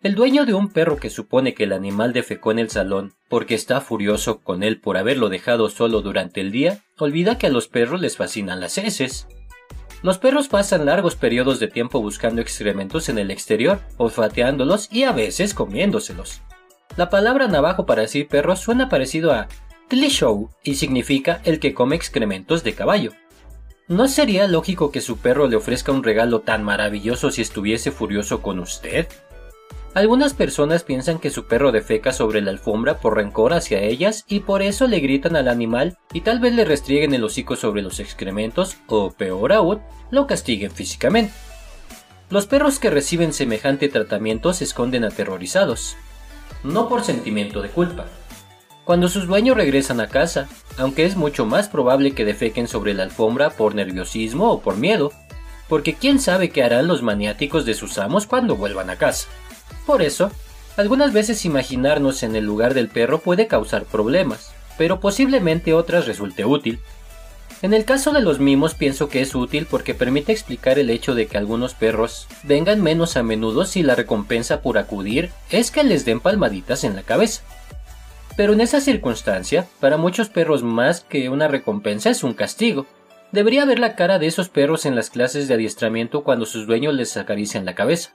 El 0.00 0.14
dueño 0.14 0.46
de 0.46 0.54
un 0.54 0.68
perro 0.68 0.96
que 0.96 1.10
supone 1.10 1.54
que 1.54 1.64
el 1.64 1.72
animal 1.72 2.12
defecó 2.12 2.52
en 2.52 2.60
el 2.60 2.70
salón 2.70 3.14
porque 3.28 3.56
está 3.56 3.80
furioso 3.80 4.40
con 4.42 4.62
él 4.62 4.80
por 4.80 4.96
haberlo 4.96 5.28
dejado 5.28 5.68
solo 5.70 6.02
durante 6.02 6.40
el 6.40 6.52
día, 6.52 6.84
olvida 6.98 7.36
que 7.36 7.48
a 7.48 7.50
los 7.50 7.66
perros 7.66 8.00
les 8.00 8.16
fascinan 8.16 8.60
las 8.60 8.78
heces. 8.78 9.26
Los 10.04 10.18
perros 10.18 10.46
pasan 10.46 10.86
largos 10.86 11.16
periodos 11.16 11.58
de 11.58 11.66
tiempo 11.66 12.00
buscando 12.00 12.40
excrementos 12.40 13.08
en 13.08 13.18
el 13.18 13.32
exterior, 13.32 13.80
olfateándolos 13.96 14.88
y 14.92 15.02
a 15.02 15.10
veces 15.10 15.52
comiéndoselos. 15.52 16.42
La 16.96 17.10
palabra 17.10 17.48
navajo 17.48 17.84
para 17.84 18.02
decir 18.02 18.28
perro 18.28 18.54
suena 18.54 18.88
parecido 18.88 19.32
a 19.32 19.48
show 19.90 20.48
y 20.62 20.76
significa 20.76 21.40
el 21.42 21.58
que 21.58 21.74
come 21.74 21.96
excrementos 21.96 22.62
de 22.62 22.74
caballo. 22.74 23.14
¿No 23.88 24.06
sería 24.06 24.46
lógico 24.46 24.92
que 24.92 25.00
su 25.00 25.16
perro 25.16 25.48
le 25.48 25.56
ofrezca 25.56 25.90
un 25.90 26.04
regalo 26.04 26.38
tan 26.40 26.62
maravilloso 26.62 27.32
si 27.32 27.42
estuviese 27.42 27.90
furioso 27.90 28.42
con 28.42 28.60
usted? 28.60 29.08
Algunas 29.94 30.34
personas 30.34 30.84
piensan 30.84 31.18
que 31.18 31.30
su 31.30 31.46
perro 31.46 31.72
defeca 31.72 32.12
sobre 32.12 32.40
la 32.40 32.50
alfombra 32.50 32.98
por 32.98 33.16
rencor 33.16 33.52
hacia 33.52 33.80
ellas 33.80 34.24
y 34.28 34.40
por 34.40 34.62
eso 34.62 34.86
le 34.86 35.00
gritan 35.00 35.34
al 35.34 35.48
animal 35.48 35.96
y 36.12 36.20
tal 36.20 36.40
vez 36.40 36.52
le 36.52 36.64
restrieguen 36.64 37.14
el 37.14 37.24
hocico 37.24 37.56
sobre 37.56 37.82
los 37.82 37.98
excrementos 37.98 38.76
o, 38.86 39.10
peor 39.10 39.52
aún, 39.52 39.80
lo 40.10 40.26
castiguen 40.26 40.70
físicamente. 40.70 41.32
Los 42.30 42.46
perros 42.46 42.78
que 42.78 42.90
reciben 42.90 43.32
semejante 43.32 43.88
tratamiento 43.88 44.52
se 44.52 44.64
esconden 44.64 45.04
aterrorizados, 45.04 45.96
no 46.62 46.88
por 46.88 47.02
sentimiento 47.02 47.62
de 47.62 47.70
culpa. 47.70 48.04
Cuando 48.84 49.08
sus 49.08 49.26
dueños 49.26 49.56
regresan 49.56 50.00
a 50.00 50.08
casa, 50.08 50.48
aunque 50.76 51.06
es 51.06 51.16
mucho 51.16 51.46
más 51.46 51.68
probable 51.68 52.12
que 52.12 52.26
defequen 52.26 52.68
sobre 52.68 52.94
la 52.94 53.04
alfombra 53.04 53.50
por 53.50 53.74
nerviosismo 53.74 54.50
o 54.50 54.60
por 54.60 54.76
miedo, 54.76 55.12
porque 55.68 55.94
quién 55.94 56.20
sabe 56.20 56.50
qué 56.50 56.62
harán 56.62 56.86
los 56.86 57.02
maniáticos 57.02 57.64
de 57.64 57.74
sus 57.74 57.98
amos 57.98 58.26
cuando 58.26 58.56
vuelvan 58.56 58.90
a 58.90 58.96
casa. 58.96 59.28
Por 59.86 60.02
eso, 60.02 60.30
algunas 60.76 61.12
veces 61.12 61.44
imaginarnos 61.44 62.22
en 62.22 62.36
el 62.36 62.44
lugar 62.44 62.74
del 62.74 62.88
perro 62.88 63.18
puede 63.18 63.46
causar 63.46 63.84
problemas, 63.84 64.52
pero 64.76 65.00
posiblemente 65.00 65.74
otras 65.74 66.06
resulte 66.06 66.44
útil. 66.44 66.80
En 67.60 67.74
el 67.74 67.84
caso 67.84 68.12
de 68.12 68.20
los 68.20 68.38
mimos 68.38 68.74
pienso 68.74 69.08
que 69.08 69.20
es 69.20 69.34
útil 69.34 69.66
porque 69.68 69.92
permite 69.92 70.30
explicar 70.30 70.78
el 70.78 70.90
hecho 70.90 71.16
de 71.16 71.26
que 71.26 71.36
algunos 71.36 71.74
perros 71.74 72.28
vengan 72.44 72.80
menos 72.80 73.16
a 73.16 73.24
menudo 73.24 73.64
si 73.64 73.82
la 73.82 73.96
recompensa 73.96 74.62
por 74.62 74.78
acudir 74.78 75.30
es 75.50 75.72
que 75.72 75.82
les 75.82 76.04
den 76.04 76.20
palmaditas 76.20 76.84
en 76.84 76.94
la 76.94 77.02
cabeza. 77.02 77.42
Pero 78.36 78.52
en 78.52 78.60
esa 78.60 78.80
circunstancia, 78.80 79.66
para 79.80 79.96
muchos 79.96 80.28
perros 80.28 80.62
más 80.62 81.00
que 81.00 81.28
una 81.28 81.48
recompensa 81.48 82.10
es 82.10 82.22
un 82.22 82.34
castigo. 82.34 82.86
Debería 83.32 83.64
ver 83.64 83.80
la 83.80 83.96
cara 83.96 84.20
de 84.20 84.28
esos 84.28 84.48
perros 84.48 84.86
en 84.86 84.94
las 84.94 85.10
clases 85.10 85.48
de 85.48 85.54
adiestramiento 85.54 86.22
cuando 86.22 86.46
sus 86.46 86.68
dueños 86.68 86.94
les 86.94 87.16
acarician 87.16 87.64
la 87.64 87.74
cabeza. 87.74 88.12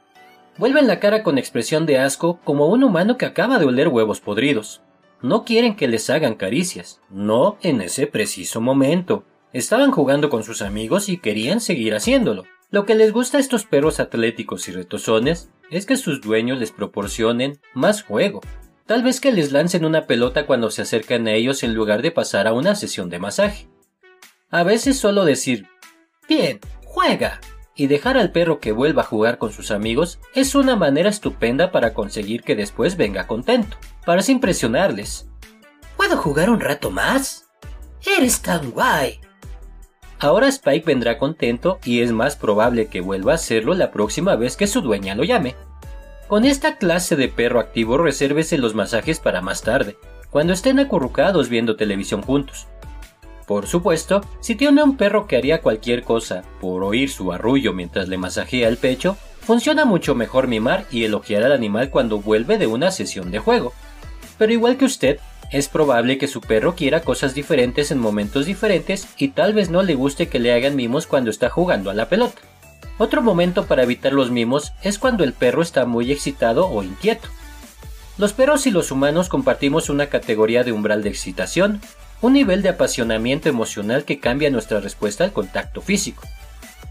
Vuelven 0.58 0.86
la 0.86 1.00
cara 1.00 1.24
con 1.24 1.38
expresión 1.38 1.86
de 1.86 1.98
asco 1.98 2.40
como 2.44 2.68
un 2.68 2.84
humano 2.84 3.18
que 3.18 3.26
acaba 3.26 3.58
de 3.58 3.66
oler 3.66 3.88
huevos 3.88 4.20
podridos. 4.20 4.82
No 5.22 5.46
quieren 5.46 5.76
que 5.76 5.88
les 5.88 6.10
hagan 6.10 6.36
caricias, 6.36 7.02
no 7.10 7.58
en 7.62 7.82
ese 7.82 8.06
preciso 8.06 8.62
momento. 8.62 9.24
Estaban 9.52 9.92
jugando 9.92 10.30
con 10.30 10.44
sus 10.44 10.62
amigos 10.62 11.10
y 11.10 11.18
querían 11.18 11.60
seguir 11.60 11.96
haciéndolo. 11.96 12.44
Lo 12.70 12.86
que 12.86 12.94
les 12.94 13.14
gusta 13.14 13.38
a 13.38 13.42
estos 13.42 13.66
perros 13.66 14.00
atléticos 14.00 14.68
y 14.68 14.72
retozones 14.72 15.50
es 15.72 15.86
que 15.86 15.98
sus 15.98 16.22
dueños 16.22 16.60
les 16.60 16.72
proporcionen 16.72 17.60
más 17.74 18.04
juego. 18.04 18.42
Tal 18.86 19.02
vez 19.02 19.22
que 19.22 19.32
les 19.32 19.52
lancen 19.52 19.86
una 19.86 20.08
pelota 20.08 20.46
cuando 20.46 20.70
se 20.70 20.82
acercan 20.82 21.28
a 21.28 21.34
ellos 21.34 21.64
en 21.64 21.74
lugar 21.74 22.02
de 22.02 22.12
pasar 22.12 22.48
a 22.48 22.54
una 22.54 22.76
sesión 22.76 23.10
de 23.10 23.20
masaje. 23.20 23.68
A 24.50 24.64
veces 24.64 25.00
solo 25.00 25.26
decir, 25.26 25.68
bien, 26.28 26.60
juega, 26.84 27.40
y 27.76 27.88
dejar 27.88 28.18
al 28.18 28.32
perro 28.32 28.60
que 28.60 28.72
vuelva 28.72 29.02
a 29.02 29.06
jugar 29.06 29.38
con 29.38 29.52
sus 29.52 29.72
amigos 29.72 30.20
es 30.36 30.56
una 30.56 30.76
manera 30.76 31.10
estupenda 31.10 31.72
para 31.72 31.94
conseguir 31.94 32.44
que 32.44 32.56
después 32.56 32.98
venga 32.98 33.28
contento, 33.28 33.78
para 34.06 34.22
impresionarles. 34.28 35.28
¿Puedo 35.98 36.18
jugar 36.18 36.50
un 36.50 36.60
rato 36.60 36.92
más? 36.92 37.50
Eres 38.06 38.42
tan 38.42 38.72
guay. 38.72 39.20
Ahora 40.20 40.48
Spike 40.48 40.86
vendrá 40.86 41.18
contento 41.18 41.80
y 41.84 42.02
es 42.02 42.12
más 42.12 42.36
probable 42.36 42.88
que 42.88 43.02
vuelva 43.02 43.34
a 43.34 43.36
hacerlo 43.36 43.74
la 43.74 43.92
próxima 43.92 44.36
vez 44.36 44.56
que 44.56 44.68
su 44.68 44.82
dueña 44.82 45.16
lo 45.16 45.24
llame. 45.24 45.56
Con 46.28 46.46
esta 46.46 46.78
clase 46.78 47.16
de 47.16 47.28
perro 47.28 47.60
activo 47.60 47.98
resérvese 47.98 48.58
los 48.58 48.74
masajes 48.74 49.20
para 49.20 49.42
más 49.42 49.64
tarde, 49.64 49.98
cuando 50.30 50.54
estén 50.54 50.80
acurrucados 50.80 51.50
viendo 51.50 51.76
televisión 51.76 52.22
juntos, 52.22 52.68
Por 53.46 53.68
supuesto, 53.68 54.22
si 54.40 54.56
tiene 54.56 54.84
un 54.84 54.96
perro 54.96 55.28
que 55.28 55.36
haría 55.36 55.62
cualquier 55.62 56.04
cosa 56.04 56.44
por 56.62 56.84
oír 56.84 57.10
su 57.10 57.32
arrullo 57.34 57.74
mientras 57.74 58.08
le 58.08 58.18
masajea 58.18 58.70
el 58.70 58.78
pecho, 58.78 59.18
funciona 59.42 59.84
mucho 59.84 60.16
mejor 60.16 60.48
mimar 60.48 60.86
y 60.92 61.04
elogiar 61.04 61.44
al 61.44 61.52
animal 61.52 61.90
cuando 61.90 62.20
vuelve 62.20 62.58
de 62.58 62.68
una 62.68 62.92
sesión 62.92 63.32
de 63.32 63.40
juego. 63.40 63.74
Pero 64.38 64.54
igual 64.54 64.78
que 64.78 64.86
usted, 64.86 65.20
es 65.52 65.68
probable 65.68 66.18
que 66.18 66.28
su 66.28 66.42
perro 66.42 66.74
quiera 66.76 67.02
cosas 67.02 67.36
diferentes 67.36 67.92
en 67.92 68.00
momentos 68.00 68.46
diferentes 68.46 69.08
y 69.18 69.30
tal 69.30 69.54
vez 69.54 69.70
no 69.70 69.84
le 69.84 69.94
guste 69.94 70.28
que 70.28 70.40
le 70.40 70.54
hagan 70.54 70.76
mimos 70.76 71.06
cuando 71.06 71.30
está 71.30 71.50
jugando 71.50 71.92
a 71.92 71.94
la 71.94 72.10
pelota. 72.10 72.42
Otro 72.98 73.22
momento 73.22 73.66
para 73.66 73.84
evitar 73.84 74.14
los 74.14 74.32
mimos 74.32 74.72
es 74.82 74.98
cuando 74.98 75.24
el 75.24 75.34
perro 75.34 75.62
está 75.62 75.86
muy 75.86 76.12
excitado 76.12 76.68
o 76.68 76.82
inquieto. 76.82 77.28
Los 78.18 78.34
perros 78.34 78.68
y 78.68 78.72
los 78.72 78.92
humanos 78.92 79.30
compartimos 79.30 79.90
una 79.90 80.08
categoría 80.08 80.64
de 80.64 80.72
umbral 80.72 81.02
de 81.04 81.10
excitación, 81.10 81.82
un 82.24 82.32
nivel 82.32 82.62
de 82.62 82.70
apasionamiento 82.70 83.50
emocional 83.50 84.06
que 84.06 84.20
cambia 84.22 84.50
nuestra 84.50 84.80
respuesta 84.80 85.26
al 85.26 85.34
contacto 85.34 85.82
físico. 85.82 86.24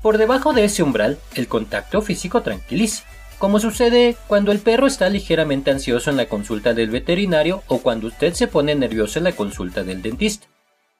Por 0.02 0.18
debajo 0.18 0.52
de 0.52 0.64
ese 0.64 0.82
umbral, 0.82 1.18
el 1.34 1.48
contacto 1.48 2.02
físico 2.02 2.42
tranquiliza, 2.42 3.04
como 3.38 3.58
sucede 3.58 4.14
cuando 4.26 4.52
el 4.52 4.58
perro 4.58 4.86
está 4.86 5.08
ligeramente 5.08 5.70
ansioso 5.70 6.10
en 6.10 6.18
la 6.18 6.26
consulta 6.26 6.74
del 6.74 6.90
veterinario 6.90 7.62
o 7.66 7.78
cuando 7.78 8.08
usted 8.08 8.34
se 8.34 8.46
pone 8.46 8.74
nervioso 8.74 9.18
en 9.18 9.24
la 9.24 9.32
consulta 9.32 9.84
del 9.84 10.02
dentista. 10.02 10.48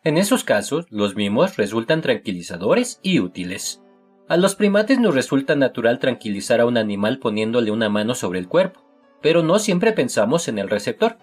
En 0.03 0.17
esos 0.17 0.45
casos, 0.45 0.87
los 0.89 1.15
mimos 1.15 1.59
resultan 1.59 2.01
tranquilizadores 2.01 3.01
y 3.03 3.21
útiles. 3.21 3.83
A 4.29 4.39
los 4.39 4.55
primates 4.55 4.99
nos 4.99 5.15
resulta 5.15 5.57
natural 5.57 5.99
tranquilizar 5.99 6.63
a 6.63 6.67
un 6.67 6.79
animal 6.79 7.19
poniéndole 7.19 7.71
una 7.71 7.91
mano 7.91 8.15
sobre 8.15 8.39
el 8.39 8.49
cuerpo, 8.49 8.81
pero 9.21 9.43
no 9.43 9.59
siempre 9.59 9.93
pensamos 9.93 10.49
en 10.49 10.59
el 10.59 10.71
receptor. 10.71 11.19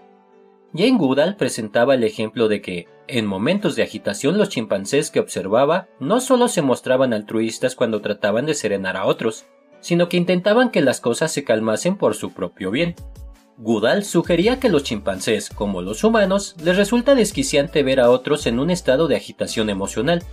Jane 0.76 0.98
Goodall 0.98 1.38
presentaba 1.38 1.96
el 1.96 2.04
ejemplo 2.04 2.48
de 2.48 2.62
que, 2.62 2.99
en 3.12 3.26
momentos 3.26 3.76
de 3.76 3.84
agitación, 3.84 4.38
los 4.38 4.50
chimpancés 4.50 5.12
que 5.12 5.20
observaba 5.20 5.88
no 6.00 6.22
solo 6.22 6.48
se 6.48 6.62
mostraban 6.62 7.14
altruistas 7.14 7.76
cuando 7.76 8.02
trataban 8.02 8.46
de 8.46 8.54
serenar 8.54 8.98
a 8.98 9.06
otros, 9.06 9.46
sino 9.82 10.10
que 10.10 10.18
intentaban 10.18 10.70
que 10.70 10.82
las 10.82 11.02
cosas 11.02 11.32
se 11.32 11.44
calmasen 11.44 11.98
por 11.98 12.16
su 12.16 12.34
propio 12.34 12.72
bien. 12.72 12.96
Goodall 13.58 14.04
sugería 14.06 14.60
que 14.60 14.70
los 14.70 14.84
chimpancés, 14.84 15.50
como 15.50 15.82
los 15.82 16.04
humanos, 16.04 16.56
les 16.64 16.78
resulta 16.78 17.16
desquiciante 17.16 17.84
ver 17.84 18.00
a 18.00 18.10
otros 18.10 18.46
en 18.46 18.60
un 18.60 18.70
estado 18.70 19.08
de 19.08 19.18
agitación 19.18 19.70
emocional. 19.70 20.24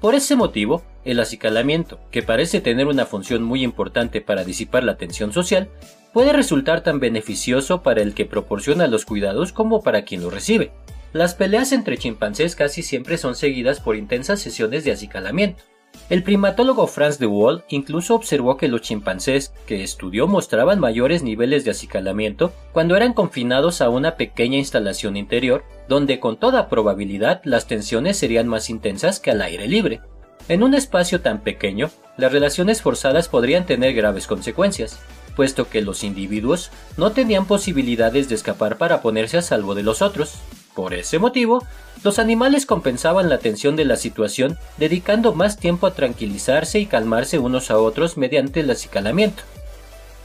Por 0.00 0.14
ese 0.14 0.36
motivo, 0.36 0.82
el 1.04 1.20
acicalamiento, 1.20 1.98
que 2.10 2.22
parece 2.22 2.60
tener 2.60 2.86
una 2.86 3.06
función 3.06 3.42
muy 3.42 3.64
importante 3.64 4.20
para 4.20 4.44
disipar 4.44 4.84
la 4.84 4.96
tensión 4.96 5.32
social, 5.32 5.68
puede 6.12 6.32
resultar 6.32 6.82
tan 6.82 7.00
beneficioso 7.00 7.82
para 7.82 8.02
el 8.02 8.14
que 8.14 8.24
proporciona 8.24 8.86
los 8.86 9.04
cuidados 9.04 9.52
como 9.52 9.82
para 9.82 10.02
quien 10.02 10.22
los 10.22 10.32
recibe. 10.32 10.72
Las 11.12 11.34
peleas 11.34 11.72
entre 11.72 11.98
chimpancés 11.98 12.54
casi 12.54 12.82
siempre 12.82 13.18
son 13.18 13.34
seguidas 13.34 13.80
por 13.80 13.96
intensas 13.96 14.40
sesiones 14.40 14.84
de 14.84 14.92
acicalamiento. 14.92 15.64
El 16.08 16.22
primatólogo 16.22 16.86
Franz 16.86 17.18
de 17.18 17.26
Waal 17.26 17.64
incluso 17.68 18.14
observó 18.14 18.56
que 18.56 18.68
los 18.68 18.80
chimpancés 18.80 19.52
que 19.66 19.82
estudió 19.82 20.26
mostraban 20.26 20.78
mayores 20.78 21.22
niveles 21.22 21.64
de 21.64 21.72
acicalamiento 21.72 22.52
cuando 22.72 22.96
eran 22.96 23.12
confinados 23.12 23.80
a 23.80 23.88
una 23.88 24.16
pequeña 24.16 24.56
instalación 24.56 25.16
interior, 25.16 25.64
donde 25.88 26.20
con 26.20 26.38
toda 26.38 26.68
probabilidad 26.68 27.40
las 27.44 27.66
tensiones 27.66 28.16
serían 28.16 28.48
más 28.48 28.70
intensas 28.70 29.18
que 29.18 29.30
al 29.30 29.42
aire 29.42 29.66
libre. 29.66 30.00
En 30.48 30.62
un 30.62 30.74
espacio 30.74 31.20
tan 31.20 31.42
pequeño, 31.42 31.90
las 32.16 32.32
relaciones 32.32 32.82
forzadas 32.82 33.28
podrían 33.28 33.66
tener 33.66 33.94
graves 33.94 34.26
consecuencias, 34.26 35.00
puesto 35.36 35.68
que 35.68 35.80
los 35.80 36.02
individuos 36.02 36.70
no 36.96 37.12
tenían 37.12 37.46
posibilidades 37.46 38.28
de 38.28 38.34
escapar 38.34 38.78
para 38.78 39.00
ponerse 39.00 39.38
a 39.38 39.42
salvo 39.42 39.74
de 39.74 39.82
los 39.82 40.02
otros. 40.02 40.38
Por 40.74 40.94
ese 40.94 41.18
motivo, 41.18 41.64
los 42.02 42.18
animales 42.18 42.64
compensaban 42.64 43.28
la 43.28 43.38
tensión 43.38 43.76
de 43.76 43.84
la 43.84 43.96
situación 43.96 44.58
dedicando 44.78 45.34
más 45.34 45.58
tiempo 45.58 45.86
a 45.86 45.94
tranquilizarse 45.94 46.78
y 46.78 46.86
calmarse 46.86 47.38
unos 47.38 47.70
a 47.70 47.78
otros 47.78 48.16
mediante 48.16 48.60
el 48.60 48.70
acicalamiento. 48.70 49.42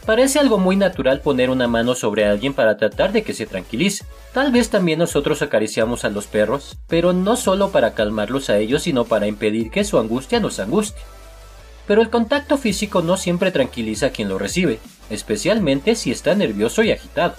Parece 0.06 0.38
algo 0.38 0.60
muy 0.60 0.75
natural 0.75 1.22
poner 1.22 1.50
una 1.50 1.68
mano 1.68 1.96
sobre 1.96 2.25
alguien 2.25 2.54
para 2.54 2.78
tratar 2.78 3.12
de 3.12 3.24
que 3.24 3.34
se 3.34 3.48
tranquilice. 3.48 4.06
Tal 4.34 4.52
vez 4.52 4.70
también 4.70 5.00
nosotros 5.00 5.42
acariciamos 5.42 6.06
a 6.06 6.10
los 6.10 6.28
perros, 6.28 6.78
pero 6.88 7.12
no 7.12 7.36
solo 7.36 7.72
para 7.72 7.96
calmarlos 7.96 8.52
a 8.52 8.60
ellos, 8.60 8.84
sino 8.84 9.06
para 9.06 9.25
impedir 9.25 9.72
que 9.72 9.84
su 9.84 9.98
angustia 9.98 10.40
nos 10.40 10.60
angustie. 10.60 11.02
Pero 11.88 12.04
el 12.04 12.12
contacto 12.12 12.58
físico 12.58 13.02
no 13.02 13.18
siempre 13.18 13.52
tranquiliza 13.52 14.08
a 14.08 14.10
quien 14.12 14.30
lo 14.30 14.38
recibe, 14.38 14.80
especialmente 15.10 15.96
si 15.96 16.12
está 16.12 16.36
nervioso 16.36 16.84
y 16.84 16.92
agitado. 16.92 17.36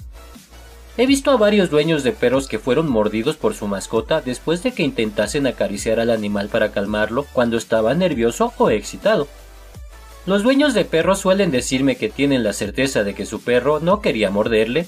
He 0.98 1.06
visto 1.06 1.30
a 1.30 1.36
varios 1.36 1.68
dueños 1.68 2.02
de 2.04 2.12
perros 2.12 2.48
que 2.48 2.58
fueron 2.58 2.88
mordidos 2.88 3.36
por 3.36 3.54
su 3.54 3.66
mascota 3.66 4.22
después 4.22 4.62
de 4.62 4.72
que 4.72 4.82
intentasen 4.82 5.46
acariciar 5.46 6.00
al 6.00 6.10
animal 6.10 6.48
para 6.48 6.72
calmarlo 6.72 7.26
cuando 7.34 7.58
estaba 7.58 7.92
nervioso 7.94 8.54
o 8.56 8.70
excitado. 8.70 9.28
Los 10.24 10.42
dueños 10.42 10.72
de 10.72 10.86
perros 10.86 11.18
suelen 11.18 11.50
decirme 11.50 11.96
que 11.96 12.08
tienen 12.08 12.42
la 12.42 12.54
certeza 12.54 13.04
de 13.04 13.14
que 13.14 13.26
su 13.26 13.42
perro 13.42 13.78
no 13.78 14.00
quería 14.00 14.30
morderle, 14.30 14.86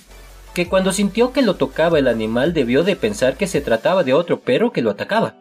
que 0.55 0.67
cuando 0.67 0.93
sintió 0.93 1.33
que 1.33 1.43
lo 1.43 1.57
tocaba 1.57 1.99
el 1.99 2.09
animal 2.09 2.55
debió 2.55 2.85
de 2.85 2.97
pensar 2.97 3.37
que 3.37 3.47
se 3.47 3.61
trataba 3.61 4.03
de 4.03 4.15
otro 4.15 4.41
perro 4.41 4.73
que 4.73 4.83
lo 4.83 4.91
atacaba. 4.91 5.35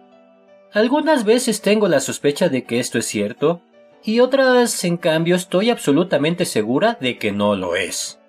Algunas 0.73 1.23
veces 1.23 1.61
tengo 1.61 1.87
la 1.87 2.01
sospecha 2.01 2.49
de 2.49 2.65
que 2.65 2.79
esto 2.79 2.99
es 2.99 3.05
cierto, 3.05 3.61
y 4.03 4.19
otras, 4.19 4.83
en 4.83 4.97
cambio, 4.97 5.35
estoy 5.35 5.69
absolutamente 5.69 6.45
segura 6.45 6.97
de 6.99 7.17
que 7.17 7.31
no 7.31 7.55
lo 7.55 7.75
es. 7.75 8.19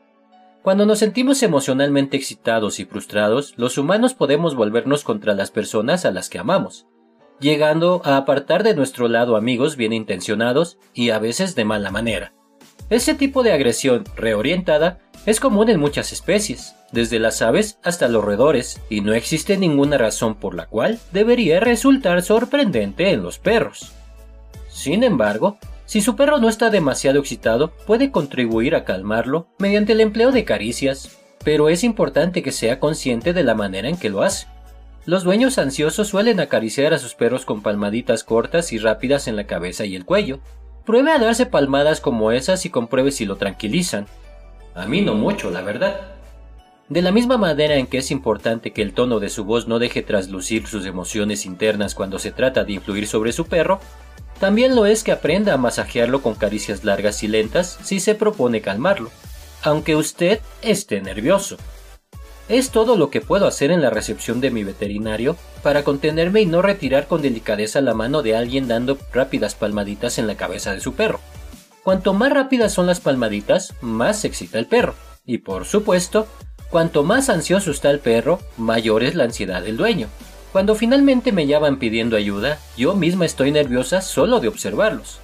Cuando 0.63 0.87
nos 0.87 0.99
sentimos 0.99 1.43
emocionalmente 1.43 2.17
excitados 2.17 2.81
y 2.81 2.85
frustrados, 2.85 3.55
los 3.57 3.79
humanos 3.79 4.15
podemos 4.15 4.55
volvernos 4.55 5.05
contra 5.05 5.35
las 5.35 5.51
personas 5.51 6.05
a 6.05 6.11
las 6.11 6.29
que 6.29 6.39
amamos, 6.39 6.87
llegando 7.39 8.03
a 8.05 8.17
apartar 8.17 8.65
de 8.65 8.75
nuestro 8.75 9.09
lado 9.09 9.37
amigos 9.37 9.77
bien 9.77 9.93
intencionados 9.93 10.79
y 10.93 11.11
a 11.11 11.19
veces 11.19 11.55
de 11.55 11.65
mala 11.65 11.91
manera. 11.91 12.35
Ese 12.91 13.15
tipo 13.15 13.43
de 13.43 13.53
agresión 13.53 14.05
reorientada 14.17 14.99
es 15.27 15.41
común 15.41 15.69
en 15.69 15.79
muchas 15.79 16.13
especies, 16.13 16.75
desde 16.91 17.19
las 17.19 17.41
aves 17.43 17.79
hasta 17.83 18.09
los 18.09 18.25
roedores, 18.25 18.81
y 18.91 19.03
no 19.03 19.15
existe 19.15 19.57
ninguna 19.59 19.97
razón 19.99 20.35
por 20.35 20.55
la 20.55 20.67
cual 20.67 20.99
debería 21.13 21.61
resultar 21.61 22.23
sorprendente 22.23 23.11
en 23.11 23.23
los 23.23 23.39
perros. 23.39 23.93
Sin 24.69 25.05
embargo, 25.05 25.59
si 25.89 26.03
su 26.03 26.17
perro 26.17 26.37
no 26.37 26.51
está 26.51 26.69
demasiado 26.69 27.19
excitado, 27.19 27.71
puede 27.87 28.11
contribuir 28.11 28.75
a 28.75 28.85
calmarlo 28.85 29.49
mediante 29.59 29.95
el 29.95 30.03
empleo 30.03 30.33
de 30.33 30.45
caricias, 30.45 31.17
pero 31.43 31.71
es 31.71 31.83
importante 31.83 32.43
que 32.43 32.53
sea 32.53 32.79
consciente 32.79 33.33
de 33.33 33.43
la 33.43 33.55
manera 33.55 33.89
en 33.89 33.97
que 33.97 34.11
lo 34.11 34.23
hace. 34.23 34.49
Los 35.07 35.25
dueños 35.25 35.57
ansiosos 35.57 36.09
suelen 36.09 36.41
acariciar 36.41 36.93
a 36.93 36.99
sus 36.99 37.15
perros 37.15 37.47
con 37.47 37.63
palmaditas 37.63 38.23
cortas 38.23 38.71
y 38.75 38.79
rápidas 38.79 39.29
en 39.29 39.37
la 39.37 39.47
cabeza 39.47 39.87
y 39.87 39.97
el 39.97 40.05
cuello. 40.05 40.41
Pruebe 40.85 41.11
a 41.11 41.19
darse 41.19 41.47
palmadas 41.47 42.03
como 42.03 42.33
esas 42.33 42.67
y 42.67 42.69
compruebe 42.69 43.11
si 43.11 43.25
lo 43.25 43.37
tranquilizan. 43.37 44.05
A 44.75 44.85
mí 44.85 45.01
no 45.01 45.15
mucho, 45.15 45.51
la 45.51 45.63
verdad. 45.63 46.03
De 46.91 47.01
la 47.01 47.13
misma 47.13 47.39
manera 47.39 47.77
en 47.77 47.87
que 47.87 47.97
es 47.97 48.11
importante 48.11 48.75
que 48.75 48.83
el 48.83 48.93
tono 48.93 49.21
de 49.21 49.31
su 49.31 49.47
voz 49.47 49.67
no 49.67 49.79
deje 49.79 50.03
traslucir 50.03 50.67
sus 50.67 50.85
emociones 50.85 51.47
internas 51.47 51.95
cuando 51.95 52.19
se 52.19 52.31
trata 52.31 52.65
de 52.65 52.75
influir 52.75 53.07
sobre 53.07 53.33
su 53.33 53.47
perro, 53.47 53.81
también 54.39 54.75
lo 54.75 54.87
es 54.87 55.03
que 55.03 55.13
aprenda 55.13 55.55
a 55.55 55.59
masajearlo 55.59 56.23
con 56.23 56.35
caricias 56.35 56.85
largas 56.85 57.23
y 57.23 57.29
lentas 57.29 57.79
si 57.83 58.01
se 58.01 58.15
propone 58.15 58.61
calmarlo, 58.61 59.11
aunque 59.63 59.97
usted 59.97 60.41
esté 60.63 61.01
nervioso. 61.01 61.57
Es 62.49 62.71
todo 62.71 62.97
lo 62.97 63.11
que 63.11 63.21
puedo 63.21 63.47
hacer 63.47 63.71
en 63.71 63.83
la 63.83 63.91
recepción 63.91 64.41
de 64.41 64.51
mi 64.51 64.65
veterinario 64.65 65.37
para 65.63 65.85
contenerme 65.85 66.41
y 66.41 66.47
no 66.47 66.63
retirar 66.63 67.07
con 67.07 67.21
delicadeza 67.21 67.83
la 67.83 67.93
mano 67.93 68.23
de 68.23 68.37
alguien 68.37 68.69
dando 68.69 68.97
rápidas 69.13 69.55
palmaditas 69.55 70.19
en 70.19 70.27
la 70.27 70.37
cabeza 70.37 70.73
de 70.73 70.81
su 70.81 70.95
perro. 70.95 71.21
Cuanto 71.83 72.15
más 72.15 72.33
rápidas 72.33 72.73
son 72.73 72.87
las 72.87 73.01
palmaditas, 73.01 73.75
más 73.83 74.21
se 74.21 74.29
excita 74.29 74.59
el 74.59 74.67
perro. 74.67 74.95
Y 75.27 75.39
por 75.39 75.67
supuesto, 75.67 76.27
cuanto 76.71 77.05
más 77.05 77.29
ansioso 77.29 77.71
está 77.71 77.91
el 77.91 77.99
perro, 77.99 78.41
mayor 78.57 79.03
es 79.03 79.15
la 79.15 79.25
ansiedad 79.25 79.63
del 79.63 79.77
dueño. 79.77 80.09
Cuando 80.53 80.75
finalmente 80.75 81.31
me 81.31 81.47
llaman 81.47 81.79
pidiendo 81.79 82.17
ayuda, 82.17 82.59
yo 82.77 82.95
misma 82.95 83.27
estoy 83.27 83.51
nerviosa 83.51 84.01
solo 84.01 84.41
de 84.41 84.49
observarlos. 84.49 85.21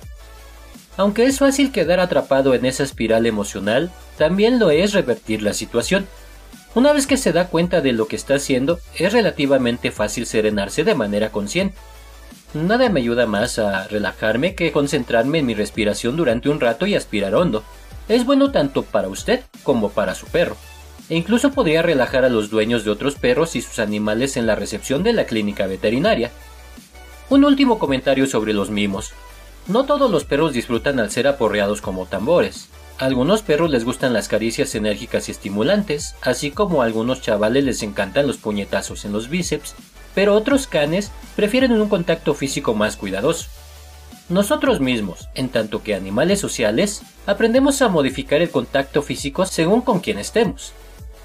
Aunque 0.97 1.25
es 1.25 1.39
fácil 1.39 1.73
quedar 1.73 1.99
atrapado 1.99 2.55
en 2.55 2.67
esa 2.67 2.85
espiral 2.85 3.27
emocional, 3.27 3.91
también 4.19 4.59
lo 4.59 4.71
es 4.71 4.93
revertir 4.93 5.43
la 5.43 5.55
situación. 5.55 6.07
Una 6.75 6.93
vez 6.93 7.07
que 7.07 7.17
se 7.17 7.33
da 7.33 7.49
cuenta 7.49 7.81
de 7.81 7.93
lo 7.93 8.07
que 8.07 8.17
está 8.17 8.35
haciendo, 8.35 8.79
es 8.97 9.13
relativamente 9.13 9.91
fácil 9.91 10.27
serenarse 10.27 10.85
de 10.85 10.95
manera 10.95 11.31
consciente. 11.31 11.77
Nada 12.53 12.89
me 12.91 13.01
ayuda 13.01 13.27
más 13.27 13.59
a 13.59 13.89
relajarme 13.89 14.55
que 14.55 14.73
concentrarme 14.73 15.39
en 15.39 15.47
mi 15.47 15.55
respiración 15.55 16.17
durante 16.17 16.49
un 16.49 16.61
rato 16.61 16.87
y 16.87 16.95
aspirar 16.95 17.35
hondo. 17.35 17.65
Es 18.09 18.25
bueno 18.25 18.53
tanto 18.53 18.83
para 18.83 19.09
usted 19.09 19.41
como 19.63 19.91
para 19.91 20.15
su 20.15 20.27
perro 20.27 20.57
e 21.09 21.17
incluso 21.17 21.53
podría 21.53 21.83
relajar 21.83 22.25
a 22.25 22.29
los 22.29 22.51
dueños 22.51 22.85
de 22.85 22.91
otros 22.91 23.15
perros 23.17 23.57
y 23.57 23.63
sus 23.63 23.79
animales 23.79 24.37
en 24.37 24.47
la 24.47 24.55
recepción 24.55 25.03
de 25.03 25.13
la 25.13 25.25
clínica 25.25 25.67
veterinaria. 25.67 26.31
Un 27.31 27.45
último 27.45 27.79
comentario 27.79 28.27
sobre 28.27 28.53
los 28.53 28.71
mimos. 28.71 29.13
No 29.67 29.85
todos 29.85 30.11
los 30.11 30.25
perros 30.25 30.53
disfrutan 30.53 31.01
al 31.01 31.11
ser 31.11 31.27
aporreados 31.27 31.81
como 31.81 32.07
tambores. 32.07 32.69
A 32.99 33.07
algunos 33.07 33.43
perros 33.43 33.71
les 33.71 33.85
gustan 33.85 34.13
las 34.13 34.29
caricias 34.29 34.75
enérgicas 34.75 35.29
y 35.29 35.33
estimulantes, 35.33 36.15
así 36.23 36.51
como 36.51 36.83
a 36.83 36.85
algunos 36.85 37.23
chavales 37.23 37.65
les 37.65 37.83
encantan 37.83 38.27
los 38.27 38.37
puñetazos 38.37 39.05
en 39.05 39.13
los 39.13 39.29
bíceps, 39.29 39.75
pero 40.15 40.35
otros 40.35 40.67
canes 40.67 41.11
prefieren 41.35 41.73
un 41.73 41.89
contacto 41.89 42.35
físico 42.35 42.75
más 42.75 42.97
cuidadoso. 42.97 43.49
Nosotros 44.29 44.81
mismos, 44.81 45.29
en 45.35 45.49
tanto 45.49 45.83
que 45.83 45.95
animales 45.95 46.41
sociales, 46.41 47.03
aprendemos 47.27 47.83
a 47.83 47.89
modificar 47.89 48.41
el 48.41 48.51
contacto 48.51 49.03
físico 49.03 49.45
según 49.45 49.81
con 49.83 50.01
quien 50.01 50.19
estemos. 50.19 50.73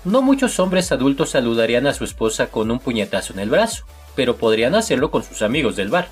No 0.06 0.22
muchos 0.22 0.60
hombres 0.60 0.92
adultos 0.92 1.32
saludarían 1.32 1.86
a 1.86 1.94
su 1.94 2.04
esposa 2.04 2.48
con 2.48 2.72
un 2.72 2.80
puñetazo 2.80 3.34
en 3.34 3.40
el 3.40 3.50
brazo, 3.50 3.86
pero 4.16 4.38
podrían 4.38 4.76
hacerlo 4.76 5.12
con 5.12 5.24
sus 5.24 5.42
amigos 5.42 5.76
del 5.76 5.90
bar. 5.90 6.08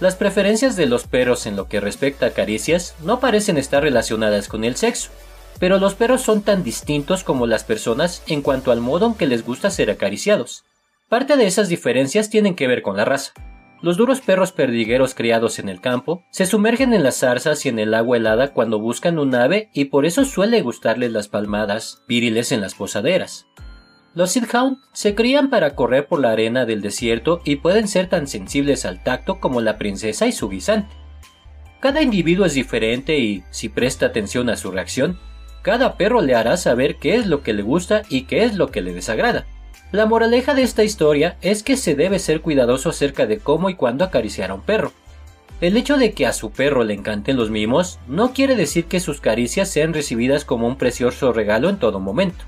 Las 0.00 0.16
preferencias 0.16 0.76
de 0.76 0.86
los 0.86 1.06
perros 1.06 1.46
en 1.46 1.56
lo 1.56 1.68
que 1.68 1.80
respecta 1.80 2.26
a 2.26 2.30
caricias 2.30 2.94
no 3.02 3.18
parecen 3.18 3.56
estar 3.56 3.82
relacionadas 3.82 4.48
con 4.48 4.64
el 4.64 4.76
sexo, 4.76 5.10
pero 5.58 5.78
los 5.78 5.94
perros 5.94 6.20
son 6.20 6.42
tan 6.42 6.62
distintos 6.62 7.24
como 7.24 7.46
las 7.46 7.64
personas 7.64 8.22
en 8.26 8.42
cuanto 8.42 8.72
al 8.72 8.80
modo 8.80 9.06
en 9.06 9.14
que 9.14 9.26
les 9.26 9.44
gusta 9.44 9.70
ser 9.70 9.90
acariciados. 9.90 10.64
Parte 11.08 11.38
de 11.38 11.46
esas 11.46 11.68
diferencias 11.68 12.28
tienen 12.28 12.54
que 12.54 12.66
ver 12.66 12.82
con 12.82 12.96
la 12.98 13.06
raza. 13.06 13.32
Los 13.86 13.96
duros 13.96 14.20
perros 14.20 14.50
perdigueros 14.50 15.14
criados 15.14 15.60
en 15.60 15.68
el 15.68 15.80
campo 15.80 16.24
se 16.30 16.44
sumergen 16.44 16.92
en 16.92 17.04
las 17.04 17.18
zarzas 17.20 17.64
y 17.64 17.68
en 17.68 17.78
el 17.78 17.94
agua 17.94 18.16
helada 18.16 18.52
cuando 18.52 18.80
buscan 18.80 19.16
un 19.16 19.32
ave 19.32 19.70
y 19.72 19.84
por 19.84 20.06
eso 20.06 20.24
suele 20.24 20.60
gustarles 20.60 21.12
las 21.12 21.28
palmadas 21.28 22.02
viriles 22.08 22.50
en 22.50 22.60
las 22.60 22.74
posaderas. 22.74 23.46
Los 24.12 24.32
Silhound 24.32 24.78
se 24.92 25.14
crían 25.14 25.50
para 25.50 25.76
correr 25.76 26.08
por 26.08 26.18
la 26.18 26.32
arena 26.32 26.66
del 26.66 26.82
desierto 26.82 27.40
y 27.44 27.54
pueden 27.54 27.86
ser 27.86 28.08
tan 28.08 28.26
sensibles 28.26 28.84
al 28.84 29.04
tacto 29.04 29.38
como 29.38 29.60
la 29.60 29.78
princesa 29.78 30.26
y 30.26 30.32
su 30.32 30.48
guisante. 30.48 30.92
Cada 31.78 32.02
individuo 32.02 32.44
es 32.44 32.54
diferente 32.54 33.20
y, 33.20 33.44
si 33.50 33.68
presta 33.68 34.06
atención 34.06 34.50
a 34.50 34.56
su 34.56 34.72
reacción, 34.72 35.20
cada 35.62 35.96
perro 35.96 36.22
le 36.22 36.34
hará 36.34 36.56
saber 36.56 36.96
qué 36.96 37.14
es 37.14 37.26
lo 37.28 37.44
que 37.44 37.52
le 37.52 37.62
gusta 37.62 38.02
y 38.08 38.22
qué 38.22 38.42
es 38.42 38.56
lo 38.56 38.72
que 38.72 38.82
le 38.82 38.92
desagrada. 38.92 39.46
La 39.92 40.04
moraleja 40.04 40.54
de 40.54 40.62
esta 40.62 40.82
historia 40.82 41.36
es 41.42 41.62
que 41.62 41.76
se 41.76 41.94
debe 41.94 42.18
ser 42.18 42.40
cuidadoso 42.40 42.90
acerca 42.90 43.26
de 43.26 43.38
cómo 43.38 43.70
y 43.70 43.74
cuándo 43.74 44.04
acariciar 44.04 44.50
a 44.50 44.54
un 44.54 44.62
perro. 44.62 44.92
El 45.60 45.76
hecho 45.76 45.96
de 45.96 46.12
que 46.12 46.26
a 46.26 46.32
su 46.32 46.50
perro 46.50 46.82
le 46.84 46.92
encanten 46.92 47.36
los 47.36 47.50
mimos 47.50 47.98
no 48.08 48.32
quiere 48.32 48.56
decir 48.56 48.86
que 48.86 49.00
sus 49.00 49.20
caricias 49.20 49.68
sean 49.70 49.94
recibidas 49.94 50.44
como 50.44 50.66
un 50.66 50.76
precioso 50.76 51.32
regalo 51.32 51.68
en 51.68 51.78
todo 51.78 52.00
momento. 52.00 52.44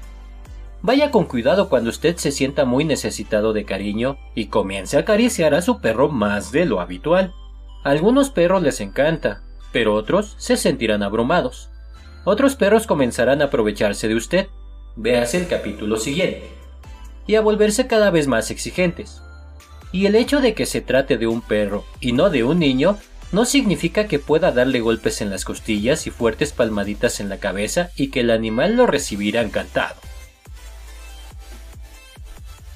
Vaya 0.82 1.10
con 1.10 1.24
cuidado 1.24 1.68
cuando 1.68 1.90
usted 1.90 2.16
se 2.16 2.32
sienta 2.32 2.64
muy 2.64 2.84
necesitado 2.84 3.52
de 3.52 3.64
cariño 3.64 4.18
y 4.34 4.46
comience 4.46 4.96
a 4.96 5.00
acariciar 5.00 5.54
a 5.54 5.62
su 5.62 5.80
perro 5.80 6.08
más 6.08 6.52
de 6.52 6.66
lo 6.66 6.80
habitual. 6.80 7.32
Algunos 7.84 8.30
perros 8.30 8.62
les 8.62 8.80
encanta, 8.80 9.42
pero 9.72 9.94
otros 9.94 10.34
se 10.38 10.56
sentirán 10.56 11.02
abrumados. 11.02 11.70
Otros 12.24 12.56
perros 12.56 12.86
comenzarán 12.86 13.42
a 13.42 13.46
aprovecharse 13.46 14.08
de 14.08 14.16
usted. 14.16 14.46
Véase 14.96 15.38
el 15.38 15.48
capítulo 15.48 15.96
siguiente 15.96 16.57
y 17.28 17.36
a 17.36 17.40
volverse 17.40 17.86
cada 17.86 18.10
vez 18.10 18.26
más 18.26 18.50
exigentes. 18.50 19.22
Y 19.92 20.06
el 20.06 20.16
hecho 20.16 20.40
de 20.40 20.54
que 20.54 20.66
se 20.66 20.80
trate 20.80 21.16
de 21.16 21.28
un 21.28 21.40
perro 21.40 21.84
y 22.00 22.12
no 22.12 22.30
de 22.30 22.42
un 22.42 22.58
niño 22.58 22.98
no 23.30 23.44
significa 23.44 24.08
que 24.08 24.18
pueda 24.18 24.50
darle 24.50 24.80
golpes 24.80 25.20
en 25.20 25.30
las 25.30 25.44
costillas 25.44 26.06
y 26.06 26.10
fuertes 26.10 26.52
palmaditas 26.52 27.20
en 27.20 27.28
la 27.28 27.38
cabeza 27.38 27.90
y 27.94 28.10
que 28.10 28.20
el 28.20 28.30
animal 28.30 28.76
lo 28.76 28.86
recibirá 28.86 29.42
encantado. 29.42 29.96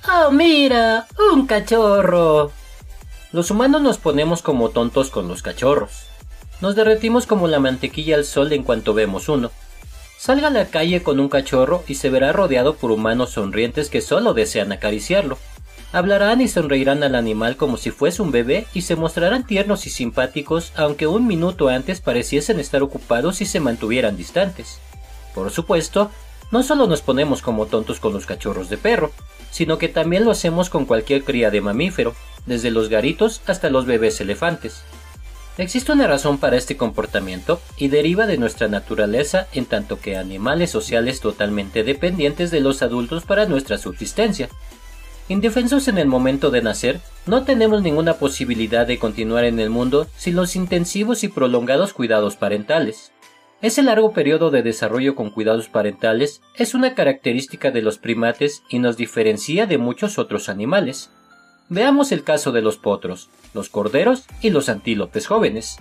¡Oh, 0.07 0.31
mira! 0.31 1.07
¡Un 1.33 1.47
cachorro! 1.47 2.53
Los 3.33 3.51
humanos 3.51 3.81
nos 3.81 3.97
ponemos 3.97 4.43
como 4.43 4.69
tontos 4.69 5.09
con 5.09 5.29
los 5.29 5.43
cachorros. 5.43 6.03
Nos 6.61 6.77
derretimos 6.77 7.27
como 7.27 7.49
la 7.49 7.61
mantequilla 7.61 8.17
al 8.17 8.27
sol 8.27 8.53
en 8.53 8.63
cuanto 8.63 8.93
vemos 8.93 9.31
uno. 9.31 9.51
Salga 10.23 10.47
a 10.47 10.51
la 10.51 10.67
calle 10.67 11.03
con 11.03 11.19
un 11.19 11.29
cachorro 11.29 11.83
y 11.89 11.97
se 11.97 12.09
verá 12.09 12.33
rodeado 12.33 12.77
por 12.77 12.93
humanos 12.93 13.31
sonrientes 13.31 13.91
que 13.91 14.01
solo 14.01 14.35
desean 14.35 14.71
acariciarlo. 14.71 15.37
Hablarán 15.91 16.41
y 16.41 16.47
sonreirán 16.47 17.03
al 17.03 17.17
animal 17.17 17.57
como 17.57 17.77
si 17.77 17.91
fuese 17.91 18.23
un 18.23 18.31
bebé 18.31 18.69
y 18.73 18.83
se 18.83 18.95
mostrarán 18.95 19.45
tiernos 19.45 19.85
y 19.85 19.91
simpáticos 19.91 20.73
aunque 20.77 21.09
un 21.09 21.27
minuto 21.27 21.69
antes 21.71 22.01
pareciesen 22.01 22.61
estar 22.61 22.85
ocupados 22.85 23.41
y 23.41 23.47
se 23.47 23.59
mantuvieran 23.59 24.17
distantes. 24.17 24.79
Por 25.35 25.51
supuesto, 25.51 26.13
no 26.53 26.63
solo 26.63 26.87
nos 26.87 27.03
ponemos 27.03 27.43
como 27.43 27.67
tontos 27.67 27.99
con 27.99 28.13
los 28.13 28.25
cachorros 28.25 28.69
de 28.69 28.79
perro, 28.79 29.11
sino 29.51 29.77
que 29.77 29.89
también 29.89 30.25
lo 30.25 30.31
hacemos 30.31 30.71
con 30.71 30.85
cualquier 30.85 31.25
cría 31.25 31.51
de 31.51 31.63
mamífero, 31.63 32.15
desde 32.47 32.71
los 32.71 32.89
garitos 32.89 33.41
hasta 33.49 33.71
los 33.71 33.87
bebés 33.87 34.21
elefantes. 34.21 34.85
Existe 35.59 35.93
una 35.93 36.07
razón 36.07 36.39
para 36.39 36.57
este 36.57 36.79
comportamiento 36.79 37.61
y 37.77 37.89
deriva 37.89 38.27
de 38.27 38.39
nuestra 38.39 38.69
naturaleza 38.69 39.49
en 39.53 39.67
tanto 39.67 40.01
que 40.01 40.17
animales 40.17 40.71
sociales 40.71 41.21
totalmente 41.21 41.85
dependientes 41.85 42.51
de 42.51 42.61
los 42.61 42.83
adultos 42.83 43.25
para 43.25 43.45
nuestra 43.45 43.77
subsistencia. 43.77 44.49
Indefensos 45.29 45.89
en 45.89 45.99
el 45.99 46.09
momento 46.09 46.51
de 46.51 46.63
nacer, 46.63 47.01
no 47.27 47.45
tenemos 47.45 47.83
ninguna 47.83 48.15
posibilidad 48.15 48.87
de 48.87 48.99
continuar 48.99 49.45
en 49.45 49.61
el 49.61 49.69
mundo 49.69 50.07
sin 50.17 50.37
los 50.37 50.57
intensivos 50.57 51.23
y 51.23 51.29
prolongados 51.29 51.93
cuidados 51.93 52.37
parentales. 52.37 53.13
Ese 53.61 53.83
largo 53.83 54.13
periodo 54.13 54.51
de 54.51 54.63
desarrollo 54.63 55.15
con 55.15 55.31
cuidados 55.31 55.69
parentales 55.69 56.41
es 56.57 56.75
una 56.75 56.95
característica 56.95 57.71
de 57.71 57.83
los 57.83 57.99
primates 57.99 58.63
y 58.69 58.81
nos 58.81 58.97
diferencia 58.97 59.67
de 59.67 59.79
muchos 59.79 60.19
otros 60.19 60.49
animales. 60.49 61.11
Veamos 61.73 62.13
el 62.13 62.23
caso 62.23 62.53
de 62.53 62.61
los 62.61 62.77
potros, 62.77 63.31
los 63.55 63.71
corderos 63.71 64.27
y 64.43 64.51
los 64.51 64.69
antílopes 64.69 65.27
jóvenes. 65.27 65.79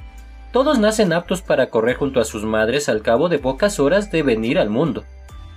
Todos 0.54 0.80
nacen 0.80 1.12
aptos 1.12 1.42
para 1.42 1.70
correr 1.70 1.98
junto 1.98 2.22
a 2.22 2.24
sus 2.24 2.46
madres 2.46 2.88
al 2.88 3.02
cabo 3.02 3.28
de 3.28 3.40
pocas 3.40 3.78
horas 3.78 4.10
de 4.10 4.24
venir 4.24 4.58
al 4.58 4.70
mundo. 4.70 5.04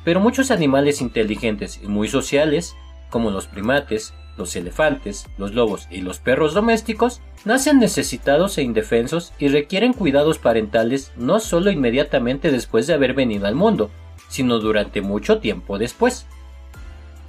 Pero 0.04 0.18
muchos 0.18 0.50
animales 0.50 1.00
inteligentes 1.00 1.78
y 1.80 1.86
muy 1.86 2.08
sociales, 2.08 2.74
como 3.10 3.30
los 3.30 3.46
primates, 3.46 4.12
los 4.36 4.56
elefantes, 4.56 5.28
los 5.38 5.54
lobos 5.54 5.86
y 5.88 6.00
los 6.00 6.18
perros 6.18 6.52
domésticos, 6.52 7.20
nacen 7.44 7.78
necesitados 7.78 8.58
e 8.58 8.62
indefensos 8.62 9.32
y 9.38 9.46
requieren 9.46 9.92
cuidados 9.92 10.38
parentales 10.38 11.12
no 11.16 11.38
solo 11.38 11.70
inmediatamente 11.70 12.50
después 12.50 12.88
de 12.88 12.94
haber 12.94 13.14
venido 13.14 13.46
al 13.46 13.54
mundo, 13.54 13.88
sino 14.28 14.58
durante 14.58 15.00
mucho 15.00 15.38
tiempo 15.38 15.78
después. 15.78 16.26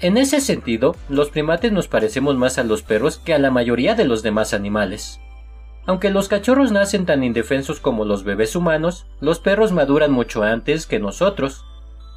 En 0.02 0.18
ese 0.18 0.42
sentido, 0.42 0.96
los 1.08 1.30
primates 1.30 1.72
nos 1.72 1.88
parecemos 1.88 2.36
más 2.36 2.58
a 2.58 2.64
los 2.64 2.84
perros 2.84 3.18
que 3.18 3.34
a 3.34 3.40
la 3.40 3.50
mayoría 3.50 3.96
de 3.96 4.04
los 4.04 4.24
demás 4.24 4.54
animales. 4.54 5.22
Aunque 5.86 6.10
los 6.10 6.28
cachorros 6.28 6.72
nacen 6.72 7.06
tan 7.06 7.24
indefensos 7.24 7.80
como 7.80 8.04
los 8.04 8.24
bebés 8.24 8.56
humanos, 8.56 9.06
los 9.22 9.40
perros 9.40 9.72
maduran 9.72 10.12
mucho 10.12 10.44
antes 10.44 10.86
que 10.86 11.00
nosotros. 11.00 11.64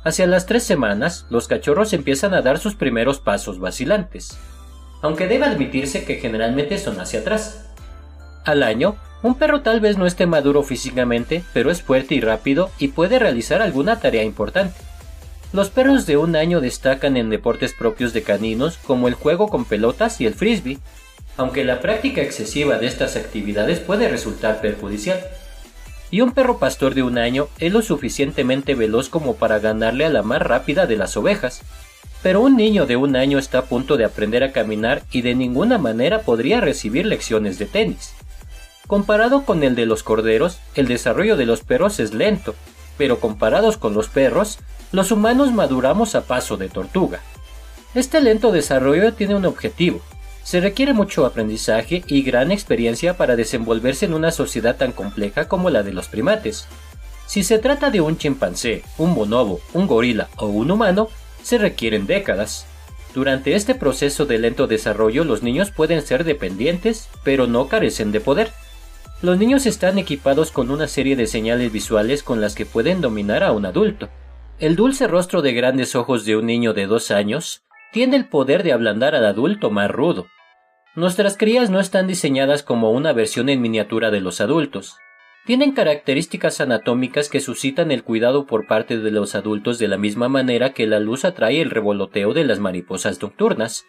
Hacia 0.04 0.26
las 0.26 0.46
tres 0.46 0.64
semanas, 0.64 1.26
los 1.30 1.46
cachorros 1.46 1.92
empiezan 1.92 2.34
a 2.34 2.42
dar 2.42 2.58
sus 2.58 2.74
primeros 2.74 3.20
pasos 3.20 3.60
vacilantes, 3.60 4.38
aunque 5.02 5.28
debe 5.28 5.44
admitirse 5.44 6.04
que 6.04 6.16
generalmente 6.16 6.78
son 6.78 6.98
hacia 6.98 7.20
atrás. 7.20 7.70
Al 8.44 8.62
año, 8.62 8.96
un 9.22 9.34
perro 9.34 9.60
tal 9.60 9.80
vez 9.80 9.98
no 9.98 10.06
esté 10.06 10.26
maduro 10.26 10.62
físicamente, 10.62 11.44
pero 11.52 11.70
es 11.70 11.82
fuerte 11.82 12.14
y 12.14 12.20
rápido 12.20 12.70
y 12.78 12.88
puede 12.88 13.18
realizar 13.18 13.62
alguna 13.62 14.00
tarea 14.00 14.24
importante. 14.24 14.87
Los 15.52 15.70
perros 15.70 16.04
de 16.04 16.18
un 16.18 16.36
año 16.36 16.60
destacan 16.60 17.16
en 17.16 17.30
deportes 17.30 17.72
propios 17.72 18.12
de 18.12 18.22
caninos 18.22 18.78
como 18.86 19.08
el 19.08 19.14
juego 19.14 19.48
con 19.48 19.64
pelotas 19.64 20.20
y 20.20 20.26
el 20.26 20.34
frisbee, 20.34 20.78
aunque 21.38 21.64
la 21.64 21.80
práctica 21.80 22.20
excesiva 22.20 22.78
de 22.78 22.86
estas 22.86 23.16
actividades 23.16 23.80
puede 23.80 24.08
resultar 24.08 24.60
perjudicial. 24.60 25.20
Y 26.10 26.20
un 26.20 26.32
perro 26.32 26.58
pastor 26.58 26.94
de 26.94 27.02
un 27.02 27.16
año 27.16 27.48
es 27.58 27.72
lo 27.72 27.80
suficientemente 27.80 28.74
veloz 28.74 29.08
como 29.08 29.36
para 29.36 29.58
ganarle 29.58 30.04
a 30.04 30.10
la 30.10 30.22
más 30.22 30.42
rápida 30.42 30.86
de 30.86 30.96
las 30.96 31.16
ovejas. 31.16 31.62
Pero 32.22 32.40
un 32.40 32.56
niño 32.56 32.84
de 32.86 32.96
un 32.96 33.16
año 33.16 33.38
está 33.38 33.58
a 33.58 33.64
punto 33.64 33.96
de 33.96 34.04
aprender 34.04 34.42
a 34.42 34.52
caminar 34.52 35.02
y 35.12 35.22
de 35.22 35.34
ninguna 35.34 35.78
manera 35.78 36.22
podría 36.22 36.60
recibir 36.60 37.06
lecciones 37.06 37.58
de 37.58 37.66
tenis. 37.66 38.14
Comparado 38.86 39.44
con 39.44 39.62
el 39.62 39.74
de 39.74 39.86
los 39.86 40.02
corderos, 40.02 40.58
el 40.74 40.88
desarrollo 40.88 41.36
de 41.36 41.46
los 41.46 41.60
perros 41.60 42.00
es 42.00 42.14
lento, 42.14 42.54
pero 42.96 43.20
comparados 43.20 43.76
con 43.76 43.94
los 43.94 44.08
perros, 44.08 44.58
los 44.92 45.12
humanos 45.12 45.52
maduramos 45.52 46.14
a 46.14 46.22
paso 46.22 46.56
de 46.56 46.68
tortuga. 46.68 47.20
Este 47.94 48.20
lento 48.20 48.52
desarrollo 48.52 49.12
tiene 49.14 49.34
un 49.34 49.44
objetivo. 49.44 50.00
Se 50.42 50.60
requiere 50.60 50.94
mucho 50.94 51.26
aprendizaje 51.26 52.02
y 52.06 52.22
gran 52.22 52.50
experiencia 52.50 53.16
para 53.16 53.36
desenvolverse 53.36 54.06
en 54.06 54.14
una 54.14 54.30
sociedad 54.30 54.76
tan 54.76 54.92
compleja 54.92 55.46
como 55.46 55.68
la 55.68 55.82
de 55.82 55.92
los 55.92 56.08
primates. 56.08 56.66
Si 57.26 57.42
se 57.42 57.58
trata 57.58 57.90
de 57.90 58.00
un 58.00 58.16
chimpancé, 58.16 58.82
un 58.96 59.14
bonobo, 59.14 59.60
un 59.74 59.86
gorila 59.86 60.28
o 60.36 60.46
un 60.46 60.70
humano, 60.70 61.08
se 61.42 61.58
requieren 61.58 62.06
décadas. 62.06 62.64
Durante 63.14 63.54
este 63.54 63.74
proceso 63.74 64.24
de 64.24 64.38
lento 64.38 64.66
desarrollo 64.66 65.24
los 65.24 65.42
niños 65.42 65.70
pueden 65.70 66.00
ser 66.00 66.24
dependientes, 66.24 67.08
pero 67.24 67.46
no 67.46 67.68
carecen 67.68 68.12
de 68.12 68.20
poder. 68.20 68.52
Los 69.20 69.36
niños 69.36 69.66
están 69.66 69.98
equipados 69.98 70.50
con 70.50 70.70
una 70.70 70.88
serie 70.88 71.16
de 71.16 71.26
señales 71.26 71.72
visuales 71.72 72.22
con 72.22 72.40
las 72.40 72.54
que 72.54 72.64
pueden 72.64 73.00
dominar 73.02 73.44
a 73.44 73.52
un 73.52 73.66
adulto. 73.66 74.08
El 74.60 74.74
dulce 74.74 75.06
rostro 75.06 75.40
de 75.40 75.52
grandes 75.52 75.94
ojos 75.94 76.24
de 76.24 76.36
un 76.36 76.46
niño 76.46 76.74
de 76.74 76.88
dos 76.88 77.12
años 77.12 77.62
tiene 77.92 78.16
el 78.16 78.28
poder 78.28 78.64
de 78.64 78.72
ablandar 78.72 79.14
al 79.14 79.24
adulto 79.24 79.70
más 79.70 79.88
rudo. 79.88 80.26
Nuestras 80.96 81.36
crías 81.36 81.70
no 81.70 81.78
están 81.78 82.08
diseñadas 82.08 82.64
como 82.64 82.90
una 82.90 83.12
versión 83.12 83.50
en 83.50 83.60
miniatura 83.60 84.10
de 84.10 84.20
los 84.20 84.40
adultos. 84.40 84.96
Tienen 85.46 85.70
características 85.70 86.60
anatómicas 86.60 87.28
que 87.28 87.38
suscitan 87.38 87.92
el 87.92 88.02
cuidado 88.02 88.46
por 88.46 88.66
parte 88.66 88.98
de 88.98 89.12
los 89.12 89.36
adultos 89.36 89.78
de 89.78 89.86
la 89.86 89.96
misma 89.96 90.28
manera 90.28 90.72
que 90.72 90.88
la 90.88 90.98
luz 90.98 91.24
atrae 91.24 91.62
el 91.62 91.70
revoloteo 91.70 92.34
de 92.34 92.44
las 92.44 92.58
mariposas 92.58 93.22
nocturnas. 93.22 93.86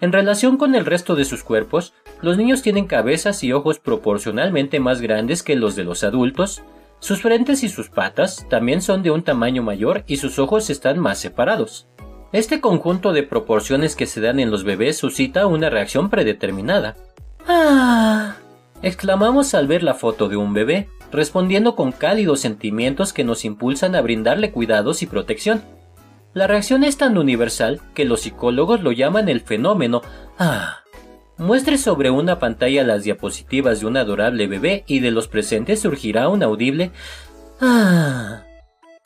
En 0.00 0.10
relación 0.10 0.56
con 0.56 0.74
el 0.74 0.84
resto 0.84 1.14
de 1.14 1.24
sus 1.24 1.44
cuerpos, 1.44 1.94
los 2.22 2.36
niños 2.36 2.60
tienen 2.60 2.88
cabezas 2.88 3.44
y 3.44 3.52
ojos 3.52 3.78
proporcionalmente 3.78 4.80
más 4.80 5.00
grandes 5.00 5.44
que 5.44 5.54
los 5.54 5.76
de 5.76 5.84
los 5.84 6.02
adultos, 6.02 6.64
sus 7.02 7.20
frentes 7.20 7.64
y 7.64 7.68
sus 7.68 7.90
patas 7.90 8.46
también 8.48 8.80
son 8.80 9.02
de 9.02 9.10
un 9.10 9.24
tamaño 9.24 9.64
mayor 9.64 10.04
y 10.06 10.18
sus 10.18 10.38
ojos 10.38 10.70
están 10.70 11.00
más 11.00 11.18
separados. 11.18 11.88
Este 12.30 12.60
conjunto 12.60 13.12
de 13.12 13.24
proporciones 13.24 13.96
que 13.96 14.06
se 14.06 14.20
dan 14.20 14.38
en 14.38 14.52
los 14.52 14.62
bebés 14.62 14.98
suscita 14.98 15.48
una 15.48 15.68
reacción 15.68 16.10
predeterminada. 16.10 16.96
¡Ah! 17.48 18.36
exclamamos 18.82 19.52
al 19.54 19.66
ver 19.66 19.82
la 19.82 19.94
foto 19.94 20.28
de 20.28 20.36
un 20.36 20.54
bebé, 20.54 20.90
respondiendo 21.10 21.74
con 21.74 21.90
cálidos 21.90 22.38
sentimientos 22.38 23.12
que 23.12 23.24
nos 23.24 23.44
impulsan 23.44 23.96
a 23.96 24.00
brindarle 24.00 24.52
cuidados 24.52 25.02
y 25.02 25.06
protección. 25.06 25.60
La 26.34 26.46
reacción 26.46 26.84
es 26.84 26.98
tan 26.98 27.18
universal 27.18 27.80
que 27.94 28.04
los 28.04 28.20
psicólogos 28.20 28.80
lo 28.80 28.92
llaman 28.92 29.28
el 29.28 29.40
fenómeno 29.40 30.02
¡Ah! 30.38 30.81
Muestre 31.42 31.76
sobre 31.76 32.08
una 32.08 32.38
pantalla 32.38 32.84
las 32.84 33.02
diapositivas 33.02 33.80
de 33.80 33.86
un 33.86 33.96
adorable 33.96 34.46
bebé 34.46 34.84
y 34.86 35.00
de 35.00 35.10
los 35.10 35.26
presentes 35.26 35.80
surgirá 35.80 36.28
un 36.28 36.44
audible 36.44 36.92
¡Ah! 37.60 38.44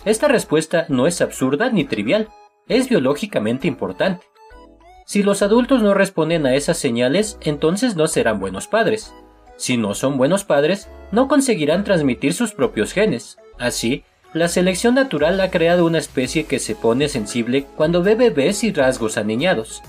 Esta 0.05 0.29
respuesta 0.29 0.85
no 0.91 1.07
es 1.07 1.23
absurda 1.23 1.71
ni 1.71 1.85
trivial, 1.85 2.29
es 2.69 2.91
biológicamente 2.91 3.67
importante. 3.67 4.27
Si 5.07 5.23
los 5.23 5.41
adultos 5.41 5.83
no 5.83 5.95
responden 5.95 6.45
a 6.45 6.55
esas 6.55 6.77
señales, 6.77 7.39
entonces 7.41 7.97
no 7.97 8.07
serán 8.07 8.39
buenos 8.39 8.67
padres. 8.67 9.15
Si 9.57 9.79
no 9.79 9.95
son 9.95 10.19
buenos 10.19 10.45
padres, 10.45 10.91
no 11.13 11.29
conseguirán 11.29 11.85
transmitir 11.85 12.35
sus 12.35 12.53
propios 12.53 12.93
genes. 12.93 13.39
Así, 13.59 14.05
la 14.35 14.49
selección 14.49 14.95
natural 14.95 15.41
ha 15.41 15.51
creado 15.51 15.87
una 15.87 15.97
especie 15.97 16.45
que 16.45 16.59
se 16.59 16.75
pone 16.75 17.09
sensible 17.09 17.65
cuando 17.77 18.03
ve 18.03 18.15
bebés 18.15 18.63
y 18.63 18.75
rasgos 18.75 19.17
aniñados. 19.17 19.83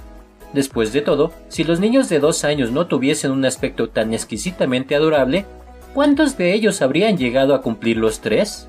Después 0.54 0.94
de 0.94 1.02
todo, 1.02 1.34
si 1.50 1.64
los 1.64 1.80
niños 1.80 2.10
de 2.10 2.20
dos 2.20 2.44
años 2.44 2.72
no 2.72 2.88
tuviesen 2.88 3.32
un 3.32 3.46
aspecto 3.46 3.90
tan 3.90 4.14
exquisitamente 4.14 4.96
adorable, 4.96 5.46
¿cuántos 5.94 6.38
de 6.38 6.54
ellos 6.54 6.82
habrían 6.82 7.18
llegado 7.18 7.54
a 7.54 7.62
cumplir 7.62 7.98
los 7.98 8.22
tres? 8.22 8.68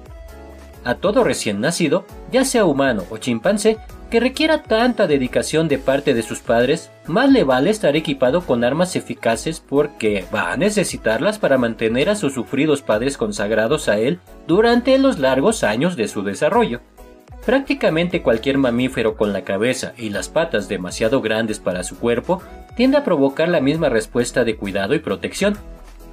A 0.85 0.97
todo 0.97 1.25
recién 1.25 1.61
nacido, 1.61 2.05
ya 2.33 2.45
sea 2.45 2.65
humano 2.65 3.05
o 3.11 3.19
chimpancé, 3.19 3.79
que 4.11 4.21
requiera 4.21 4.63
tanta 4.63 5.07
dedicación 5.07 5.69
de 5.69 5.79
parte 5.79 6.15
de 6.15 6.23
sus 6.23 6.41
padres, 6.41 6.91
más 7.07 7.31
le 7.31 7.45
vale 7.45 7.71
estar 7.71 7.95
equipado 7.95 8.41
con 8.41 8.65
armas 8.65 8.97
eficaces 8.97 9.61
porque 9.61 10.25
va 10.35 10.53
a 10.53 10.57
necesitarlas 10.57 11.39
para 11.39 11.59
mantener 11.59 12.09
a 12.09 12.15
sus 12.15 12.33
sufridos 12.33 12.81
padres 12.81 13.19
consagrados 13.19 13.89
a 13.89 13.99
él 13.99 14.19
durante 14.47 14.97
los 14.99 15.19
largos 15.19 15.63
años 15.63 15.95
de 15.97 16.09
su 16.09 16.23
desarrollo. 16.23 16.81
Prácticamente 17.49 18.21
cualquier 18.21 18.59
mamífero 18.59 19.17
con 19.17 19.33
la 19.33 19.41
cabeza 19.41 19.95
y 19.97 20.11
las 20.11 20.29
patas 20.29 20.69
demasiado 20.69 21.23
grandes 21.23 21.61
para 21.61 21.83
su 21.83 21.99
cuerpo 21.99 22.43
tiende 22.77 22.99
a 22.99 23.05
provocar 23.05 23.49
la 23.49 23.63
misma 23.63 23.89
respuesta 23.89 24.45
de 24.45 24.57
cuidado 24.57 24.95
y 24.95 24.99
protección, 24.99 25.57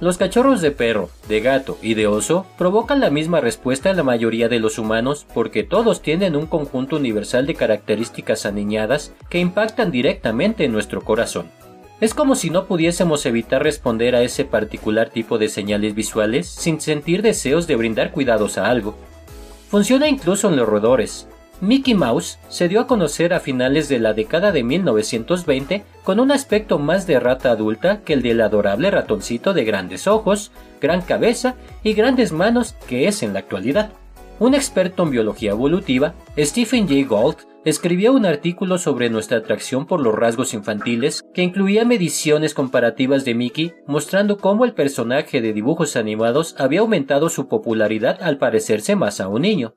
los 0.00 0.16
cachorros 0.16 0.62
de 0.62 0.70
perro, 0.70 1.10
de 1.28 1.42
gato 1.42 1.76
y 1.82 1.92
de 1.92 2.06
oso 2.06 2.46
provocan 2.56 3.00
la 3.00 3.10
misma 3.10 3.42
respuesta 3.42 3.90
en 3.90 3.98
la 3.98 4.02
mayoría 4.02 4.48
de 4.48 4.60
los 4.60 4.78
humanos 4.78 5.26
porque 5.34 5.62
todos 5.62 6.00
tienen 6.00 6.36
un 6.36 6.46
conjunto 6.46 6.96
universal 6.96 7.44
de 7.44 7.54
características 7.54 8.46
aniñadas 8.46 9.12
que 9.28 9.38
impactan 9.38 9.90
directamente 9.90 10.64
en 10.64 10.72
nuestro 10.72 11.02
corazón. 11.02 11.50
Es 12.00 12.14
como 12.14 12.34
si 12.34 12.48
no 12.48 12.64
pudiésemos 12.64 13.26
evitar 13.26 13.62
responder 13.62 14.16
a 14.16 14.22
ese 14.22 14.46
particular 14.46 15.10
tipo 15.10 15.36
de 15.36 15.50
señales 15.50 15.94
visuales 15.94 16.48
sin 16.48 16.80
sentir 16.80 17.20
deseos 17.20 17.66
de 17.66 17.76
brindar 17.76 18.12
cuidados 18.12 18.56
a 18.56 18.70
algo. 18.70 18.96
Funciona 19.68 20.08
incluso 20.08 20.48
en 20.48 20.56
los 20.56 20.68
roedores, 20.68 21.28
Mickey 21.60 21.94
Mouse 21.94 22.38
se 22.50 22.68
dio 22.68 22.80
a 22.80 22.86
conocer 22.86 23.32
a 23.32 23.40
finales 23.40 23.88
de 23.88 23.98
la 23.98 24.12
década 24.12 24.52
de 24.52 24.62
1920 24.62 25.84
con 26.04 26.20
un 26.20 26.30
aspecto 26.30 26.78
más 26.78 27.06
de 27.06 27.18
rata 27.18 27.50
adulta 27.50 28.02
que 28.02 28.12
el 28.12 28.22
del 28.22 28.42
adorable 28.42 28.90
ratoncito 28.90 29.54
de 29.54 29.64
grandes 29.64 30.06
ojos, 30.06 30.52
gran 30.82 31.00
cabeza 31.00 31.54
y 31.82 31.94
grandes 31.94 32.32
manos 32.32 32.74
que 32.86 33.08
es 33.08 33.22
en 33.22 33.32
la 33.32 33.38
actualidad. 33.38 33.90
Un 34.38 34.54
experto 34.54 35.02
en 35.04 35.10
biología 35.10 35.52
evolutiva, 35.52 36.14
Stephen 36.36 36.86
Jay 36.86 37.04
Gould, 37.04 37.36
escribió 37.64 38.12
un 38.12 38.26
artículo 38.26 38.76
sobre 38.76 39.08
nuestra 39.08 39.38
atracción 39.38 39.86
por 39.86 40.00
los 40.00 40.14
rasgos 40.14 40.52
infantiles 40.52 41.24
que 41.34 41.42
incluía 41.42 41.84
mediciones 41.84 42.52
comparativas 42.52 43.24
de 43.24 43.34
Mickey 43.34 43.74
mostrando 43.86 44.36
cómo 44.36 44.64
el 44.64 44.74
personaje 44.74 45.40
de 45.40 45.52
dibujos 45.52 45.96
animados 45.96 46.54
había 46.58 46.80
aumentado 46.80 47.28
su 47.28 47.48
popularidad 47.48 48.22
al 48.22 48.36
parecerse 48.36 48.94
más 48.94 49.20
a 49.20 49.28
un 49.28 49.42
niño. 49.42 49.72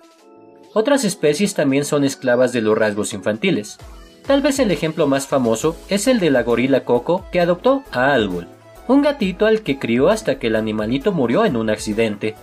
Otras 0.73 1.03
especies 1.03 1.55
también 1.55 1.85
son 1.85 2.03
esclavas 2.03 2.51
de 2.51 2.61
los 2.61 2.77
rasgos 2.77 3.13
infantiles. 3.13 3.79
Tal 4.27 4.41
vez 4.41 4.59
el 4.59 4.69
ejemplo 4.69 5.07
más 5.07 5.25
famoso 5.25 5.75
es 5.87 6.07
el 6.07 6.19
de 6.19 6.29
la 6.29 6.43
gorila 6.43 6.83
Coco 6.83 7.25
que 7.31 7.39
adoptó 7.39 7.83
a 7.91 8.13
Albul, 8.13 8.47
un 8.87 9.01
gatito 9.01 9.47
al 9.47 9.61
que 9.61 9.79
crió 9.79 10.09
hasta 10.09 10.37
que 10.37 10.47
el 10.47 10.55
animalito 10.55 11.11
murió 11.11 11.45
en 11.45 11.55
un 11.55 11.71
accidente. 11.71 12.35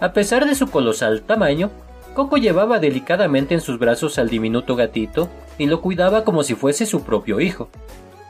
A 0.00 0.12
pesar 0.12 0.46
de 0.46 0.54
su 0.54 0.68
colosal 0.68 1.22
tamaño, 1.22 1.70
Coco 2.14 2.36
llevaba 2.36 2.78
delicadamente 2.78 3.54
en 3.54 3.60
sus 3.60 3.78
brazos 3.78 4.18
al 4.18 4.28
diminuto 4.28 4.76
gatito 4.76 5.28
y 5.58 5.66
lo 5.66 5.80
cuidaba 5.80 6.24
como 6.24 6.44
si 6.44 6.54
fuese 6.54 6.86
su 6.86 7.02
propio 7.02 7.40
hijo. 7.40 7.68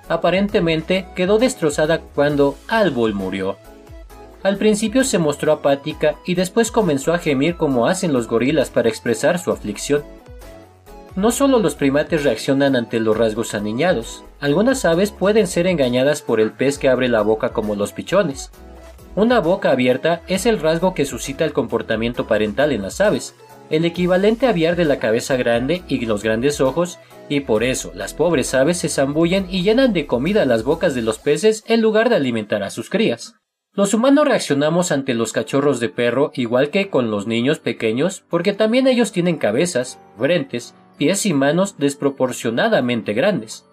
Aparentemente 0.09 1.07
quedó 1.14 1.38
destrozada 1.38 2.00
cuando 2.00 2.57
Albul 2.68 3.14
murió. 3.14 3.57
Al 4.42 4.59
principio 4.59 5.05
se 5.05 5.18
mostró 5.18 5.53
apática 5.53 6.16
y 6.27 6.35
después 6.35 6.70
comenzó 6.70 7.14
a 7.14 7.18
gemir 7.18 7.57
como 7.57 7.87
hacen 7.87 8.12
los 8.12 8.29
gorilas 8.29 8.68
para 8.68 8.88
expresar 8.88 9.38
su 9.38 9.50
aflicción. 9.50 10.03
No 11.16 11.31
solo 11.31 11.59
los 11.59 11.77
primates 11.77 12.24
reaccionan 12.24 12.77
ante 12.77 13.00
los 13.00 13.16
rasgos 13.16 13.55
aniñados, 13.55 14.24
algunas 14.40 14.85
aves 14.85 15.12
pueden 15.12 15.46
ser 15.46 15.66
engañadas 15.66 16.22
por 16.22 16.40
el 16.40 16.53
pez 16.53 16.77
que 16.77 16.88
abre 16.88 17.09
la 17.09 17.22
boca 17.22 17.50
como 17.50 17.74
los 17.74 17.92
pichones. 17.92 18.50
Una 19.16 19.38
boca 19.40 19.70
abierta 19.70 20.22
es 20.27 20.44
el 20.44 20.59
rasgo 20.59 20.92
que 20.92 21.05
suscita 21.05 21.44
el 21.44 21.53
comportamiento 21.53 22.27
parental 22.27 22.72
en 22.72 22.83
las 22.83 23.00
aves, 23.00 23.37
el 23.70 23.85
equivalente 23.85 24.46
aviar 24.46 24.74
de 24.74 24.85
la 24.85 24.98
cabeza 24.98 25.37
grande 25.37 25.83
y 25.88 26.05
los 26.05 26.22
grandes 26.22 26.61
ojos, 26.61 26.98
y 27.29 27.40
por 27.40 27.62
eso 27.62 27.92
las 27.94 28.12
pobres 28.12 28.55
aves 28.55 28.79
se 28.79 28.88
zambullen 28.88 29.46
y 29.48 29.62
llenan 29.62 29.92
de 29.92 30.07
comida 30.07 30.44
las 30.44 30.64
bocas 30.64 30.94
de 30.94 31.03
los 31.03 31.18
peces 31.18 31.62
en 31.68 31.81
lugar 31.81 32.09
de 32.09 32.16
alimentar 32.16 32.62
a 32.64 32.70
sus 32.70 32.90
crías. 32.90 33.37
Los 33.72 33.94
humanos 33.94 34.27
reaccionamos 34.27 34.92
ante 34.92 35.14
los 35.14 35.33
cachorros 35.33 35.81
de 35.81 35.88
perro 35.88 36.31
igual 36.35 36.70
que 36.70 36.90
con 36.90 37.11
los 37.11 37.27
niños 37.27 37.61
pequeños 37.61 38.24
porque 38.29 38.53
también 38.53 38.87
ellos 38.87 39.12
tienen 39.12 39.37
cabezas, 39.37 39.98
frentes, 40.18 40.74
pies 40.98 41.24
y 41.24 41.35
manos 41.35 41.77
desproporcionadamente 41.79 43.14
grandes. 43.14 43.64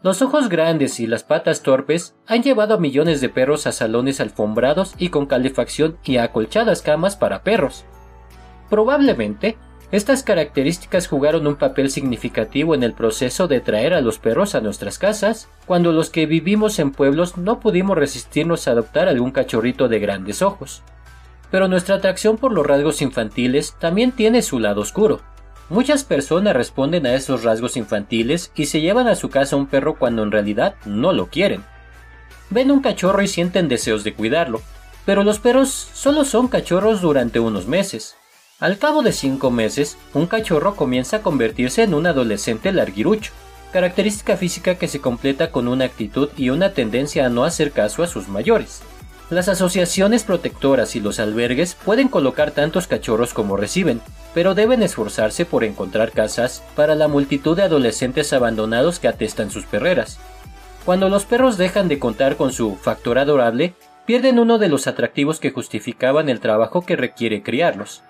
Los 0.00 0.22
ojos 0.22 0.48
grandes 0.48 1.00
y 1.00 1.08
las 1.08 1.24
patas 1.24 1.62
torpes 1.62 2.14
han 2.28 2.44
llevado 2.44 2.74
a 2.74 2.78
millones 2.78 3.20
de 3.20 3.28
perros 3.28 3.66
a 3.66 3.72
salones 3.72 4.20
alfombrados 4.20 4.94
y 4.96 5.08
con 5.08 5.26
calefacción 5.26 5.98
y 6.04 6.18
a 6.18 6.24
acolchadas 6.24 6.82
camas 6.82 7.16
para 7.16 7.42
perros. 7.42 7.84
Probablemente, 8.70 9.56
estas 9.90 10.22
características 10.22 11.08
jugaron 11.08 11.48
un 11.48 11.56
papel 11.56 11.90
significativo 11.90 12.76
en 12.76 12.84
el 12.84 12.92
proceso 12.92 13.48
de 13.48 13.60
traer 13.60 13.92
a 13.92 14.00
los 14.00 14.20
perros 14.20 14.54
a 14.54 14.60
nuestras 14.60 14.98
casas, 14.98 15.48
cuando 15.66 15.90
los 15.90 16.10
que 16.10 16.26
vivimos 16.26 16.78
en 16.78 16.92
pueblos 16.92 17.36
no 17.36 17.58
pudimos 17.58 17.98
resistirnos 17.98 18.68
a 18.68 18.72
adoptar 18.72 19.08
algún 19.08 19.32
cachorrito 19.32 19.88
de 19.88 19.98
grandes 19.98 20.42
ojos. 20.42 20.82
Pero 21.50 21.66
nuestra 21.66 21.96
atracción 21.96 22.36
por 22.36 22.52
los 22.52 22.64
rasgos 22.64 23.02
infantiles 23.02 23.74
también 23.80 24.12
tiene 24.12 24.42
su 24.42 24.60
lado 24.60 24.80
oscuro. 24.82 25.22
Muchas 25.68 26.04
personas 26.04 26.54
responden 26.54 27.06
a 27.06 27.14
esos 27.14 27.44
rasgos 27.44 27.76
infantiles 27.76 28.52
y 28.54 28.66
se 28.66 28.80
llevan 28.80 29.08
a 29.08 29.16
su 29.16 29.28
casa 29.28 29.56
un 29.56 29.66
perro 29.66 29.98
cuando 29.98 30.22
en 30.22 30.30
realidad 30.30 30.76
no 30.84 31.12
lo 31.12 31.26
quieren. 31.26 31.64
Ven 32.50 32.70
un 32.70 32.80
cachorro 32.80 33.22
y 33.22 33.28
sienten 33.28 33.68
deseos 33.68 34.04
de 34.04 34.14
cuidarlo, 34.14 34.62
pero 35.04 35.24
los 35.24 35.38
perros 35.38 35.90
solo 35.92 36.24
son 36.24 36.48
cachorros 36.48 37.00
durante 37.02 37.40
unos 37.40 37.66
meses, 37.66 38.16
al 38.60 38.76
cabo 38.76 39.02
de 39.02 39.12
cinco 39.12 39.52
meses, 39.52 39.96
un 40.14 40.26
cachorro 40.26 40.74
comienza 40.74 41.18
a 41.18 41.22
convertirse 41.22 41.84
en 41.84 41.94
un 41.94 42.08
adolescente 42.08 42.72
larguirucho, 42.72 43.30
característica 43.72 44.36
física 44.36 44.74
que 44.74 44.88
se 44.88 45.00
completa 45.00 45.52
con 45.52 45.68
una 45.68 45.84
actitud 45.84 46.30
y 46.36 46.50
una 46.50 46.72
tendencia 46.72 47.24
a 47.24 47.28
no 47.28 47.44
hacer 47.44 47.70
caso 47.70 48.02
a 48.02 48.08
sus 48.08 48.26
mayores. 48.26 48.82
Las 49.30 49.48
asociaciones 49.48 50.24
protectoras 50.24 50.96
y 50.96 51.00
los 51.00 51.20
albergues 51.20 51.74
pueden 51.74 52.08
colocar 52.08 52.52
tantos 52.52 52.86
cachorros 52.86 53.34
como 53.34 53.58
reciben, 53.58 54.00
pero 54.32 54.54
deben 54.54 54.82
esforzarse 54.82 55.44
por 55.44 55.64
encontrar 55.64 56.12
casas 56.12 56.62
para 56.74 56.94
la 56.94 57.08
multitud 57.08 57.54
de 57.54 57.64
adolescentes 57.64 58.32
abandonados 58.32 58.98
que 58.98 59.08
atestan 59.08 59.50
sus 59.50 59.66
perreras. 59.66 60.18
Cuando 60.86 61.10
los 61.10 61.26
perros 61.26 61.58
dejan 61.58 61.88
de 61.88 61.98
contar 61.98 62.36
con 62.36 62.52
su 62.52 62.76
factor 62.76 63.18
adorable, 63.18 63.74
pierden 64.06 64.38
uno 64.38 64.56
de 64.56 64.70
los 64.70 64.86
atractivos 64.86 65.40
que 65.40 65.50
justificaban 65.50 66.30
el 66.30 66.40
trabajo 66.40 66.80
que 66.86 66.96
requiere 66.96 67.42
criarlos. 67.42 68.02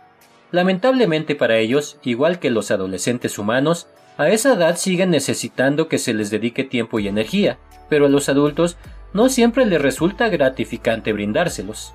Lamentablemente 0.53 1.35
para 1.35 1.59
ellos, 1.59 1.99
igual 2.05 2.39
que 2.39 2.51
los 2.51 2.71
adolescentes 2.71 3.39
humanos, 3.39 3.89
a 4.19 4.29
esa 4.29 4.55
edad 4.55 4.77
siguen 4.77 5.11
necesitando 5.11 5.89
que 5.89 5.99
se 5.99 6.15
les 6.15 6.31
dedique 6.31 6.63
tiempo 6.63 7.01
y 7.01 7.09
energía, 7.09 7.59
pero 7.89 8.07
a 8.07 8.09
los 8.09 8.29
adultos 8.29 8.77
no 9.13 9.29
siempre 9.29 9.65
les 9.65 9.81
resulta 9.81 10.29
gratificante 10.29 11.13
brindárselos. 11.13 11.95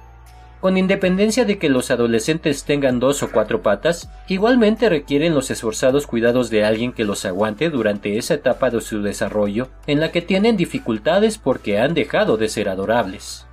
Con 0.64 0.78
independencia 0.78 1.44
de 1.44 1.58
que 1.58 1.68
los 1.68 1.92
adolescentes 1.92 2.64
tengan 2.64 3.02
dos 3.02 3.22
o 3.22 3.30
cuatro 3.30 3.62
patas, 3.62 4.10
igualmente 4.30 4.88
requieren 4.88 5.36
los 5.36 5.52
esforzados 5.52 6.08
cuidados 6.08 6.50
de 6.50 6.64
alguien 6.64 6.94
que 6.94 7.04
los 7.04 7.26
aguante 7.26 7.70
durante 7.70 8.18
esa 8.18 8.36
etapa 8.36 8.70
de 8.70 8.80
su 8.80 9.02
desarrollo 9.02 9.68
en 9.88 10.00
la 10.00 10.14
que 10.14 10.22
tienen 10.22 10.56
dificultades 10.56 11.38
porque 11.38 11.80
han 11.80 11.94
dejado 11.94 12.38
de 12.38 12.48
ser 12.48 12.70
adorables. 12.70 13.46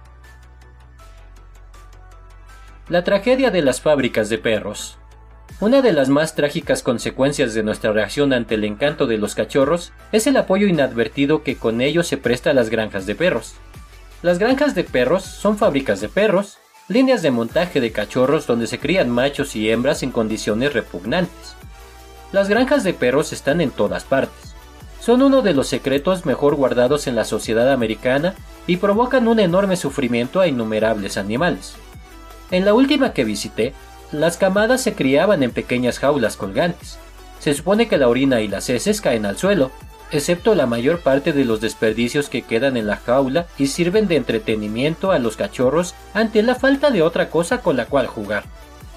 La 2.89 3.03
tragedia 3.03 3.51
de 3.51 3.63
las 3.63 3.81
fábricas 3.81 4.29
de 4.29 4.39
perros. 4.39 5.00
Una 5.59 5.83
de 5.83 5.93
las 5.93 6.09
más 6.09 6.35
trágicas 6.35 6.83
consecuencias 6.83 7.53
de 7.53 7.63
nuestra 7.63 7.93
reacción 7.93 8.33
ante 8.33 8.55
el 8.55 8.65
encanto 8.65 9.07
de 9.07 9.19
los 9.19 9.35
cachorros 9.35 9.93
es 10.13 10.27
el 10.27 10.37
apoyo 10.37 10.67
inadvertido 10.67 11.43
que 11.43 11.57
con 11.57 11.81
ello 11.81 12.03
se 12.03 12.17
presta 12.17 12.51
a 12.51 12.55
las 12.55 12.71
granjas 12.71 13.05
de 13.07 13.15
perros. 13.15 13.55
Las 14.23 14.39
granjas 14.39 14.75
de 14.75 14.85
perros 14.85 15.25
son 15.25 15.59
fábricas 15.59 16.01
de 16.01 16.09
perros, 16.09 16.59
líneas 16.89 17.23
de 17.23 17.31
montaje 17.31 17.81
de 17.81 17.93
cachorros 17.93 18.47
donde 18.47 18.67
se 18.67 18.79
crían 18.79 19.11
machos 19.11 19.57
y 19.57 19.71
hembras 19.71 20.03
en 20.03 20.13
condiciones 20.13 20.73
repugnantes. 20.73 21.57
Las 22.33 22.49
granjas 22.49 22.85
de 22.85 22.95
perros 22.95 23.33
están 23.33 23.61
en 23.61 23.71
todas 23.71 24.05
partes. 24.05 24.55
Son 25.01 25.23
uno 25.23 25.43
de 25.43 25.55
los 25.55 25.67
secretos 25.67 26.27
mejor 26.27 26.55
guardados 26.55 27.07
en 27.07 27.17
la 27.17 27.25
sociedad 27.25 27.73
americana 27.73 28.35
y 28.67 28.77
provocan 28.77 29.27
un 29.29 29.41
enorme 29.41 29.77
sufrimiento 29.77 30.41
a 30.41 30.47
innumerables 30.47 31.17
animales. 31.17 31.75
En 32.51 32.65
la 32.65 32.75
última 32.75 33.13
que 33.13 33.25
visité, 33.25 33.73
las 34.13 34.37
camadas 34.37 34.83
se 34.83 34.95
criaban 34.95 35.43
en 35.43 35.53
pequeñas 35.53 35.99
jaulas 35.99 36.37
colgantes. 36.37 36.99
Se 37.39 37.55
supone 37.55 37.89
que 37.89 37.97
la 37.97 38.09
orina 38.09 38.41
y 38.41 38.49
las 38.49 38.69
heces 38.69 39.01
caen 39.01 39.25
al 39.25 39.39
suelo, 39.39 39.71
excepto 40.11 40.55
la 40.55 40.67
mayor 40.67 41.01
parte 41.01 41.33
de 41.33 41.45
los 41.45 41.61
desperdicios 41.61 42.29
que 42.29 42.43
quedan 42.43 42.77
en 42.77 42.87
la 42.87 42.97
jaula 42.97 43.47
y 43.57 43.69
sirven 43.69 44.09
de 44.09 44.17
entretenimiento 44.17 45.13
a 45.13 45.19
los 45.19 45.37
cachorros 45.37 45.95
ante 46.13 46.43
la 46.43 46.55
falta 46.55 46.91
de 46.91 47.03
otra 47.03 47.31
cosa 47.31 47.59
con 47.59 47.77
la 47.77 47.87
cual 47.87 48.07
jugar. 48.07 48.45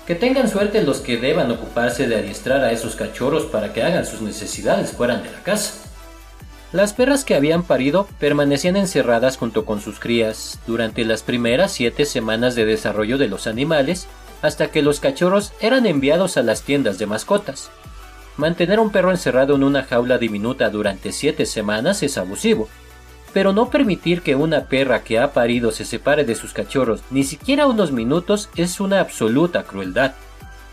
Que 0.07 0.15
tengan 0.15 0.49
suerte 0.49 0.83
los 0.83 0.99
que 0.99 1.17
deban 1.17 1.49
ocuparse 1.51 2.07
de 2.07 2.17
adiestrar 2.17 2.61
a 2.63 2.71
esos 2.71 2.95
cachorros 2.95 3.45
para 3.45 3.71
que 3.71 3.83
hagan 3.83 4.05
sus 4.05 4.21
necesidades 4.21 4.91
fuera 4.91 5.17
de 5.17 5.31
la 5.31 5.39
casa. 5.43 5.75
Las 6.73 6.91
perras 6.91 7.23
que 7.23 7.35
habían 7.35 7.61
parido 7.61 8.07
permanecían 8.19 8.75
encerradas 8.75 9.37
junto 9.37 9.63
con 9.63 9.79
sus 9.79 9.99
crías 9.99 10.59
durante 10.65 11.05
las 11.05 11.21
primeras 11.21 11.71
siete 11.71 12.03
semanas 12.03 12.55
de 12.55 12.65
desarrollo 12.65 13.19
de 13.19 13.27
los 13.27 13.45
animales 13.45 14.07
hasta 14.43 14.69
que 14.69 14.83
los 14.83 14.99
cachorros 14.99 15.53
eran 15.59 15.87
enviados 15.87 16.37
a 16.37 16.43
las 16.43 16.61
tiendas 16.61 16.99
de 16.99 17.07
mascotas. 17.07 17.71
Mantener 18.37 18.79
un 18.79 18.91
perro 18.91 19.09
encerrado 19.09 19.55
en 19.55 19.63
una 19.63 19.83
jaula 19.83 20.19
diminuta 20.19 20.69
durante 20.69 21.11
siete 21.11 21.45
semanas 21.47 22.03
es 22.03 22.17
abusivo, 22.17 22.67
pero 23.31 23.53
no 23.53 23.69
permitir 23.69 24.21
que 24.21 24.35
una 24.35 24.65
perra 24.65 25.03
que 25.03 25.17
ha 25.17 25.33
parido 25.33 25.71
se 25.71 25.85
separe 25.85 26.25
de 26.25 26.35
sus 26.35 26.53
cachorros 26.53 27.01
ni 27.09 27.23
siquiera 27.23 27.67
unos 27.67 27.91
minutos 27.91 28.49
es 28.55 28.79
una 28.79 28.99
absoluta 28.99 29.63
crueldad. 29.63 30.13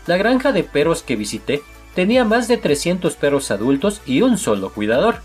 La 0.05 0.17
granja 0.17 0.51
de 0.51 0.63
perros 0.63 1.01
que 1.01 1.15
visité 1.15 1.61
tenía 1.95 2.25
más 2.25 2.47
de 2.47 2.57
300 2.57 3.15
perros 3.15 3.51
adultos 3.51 4.01
y 4.05 4.21
un 4.21 4.37
solo 4.37 4.71
cuidador. 4.73 5.21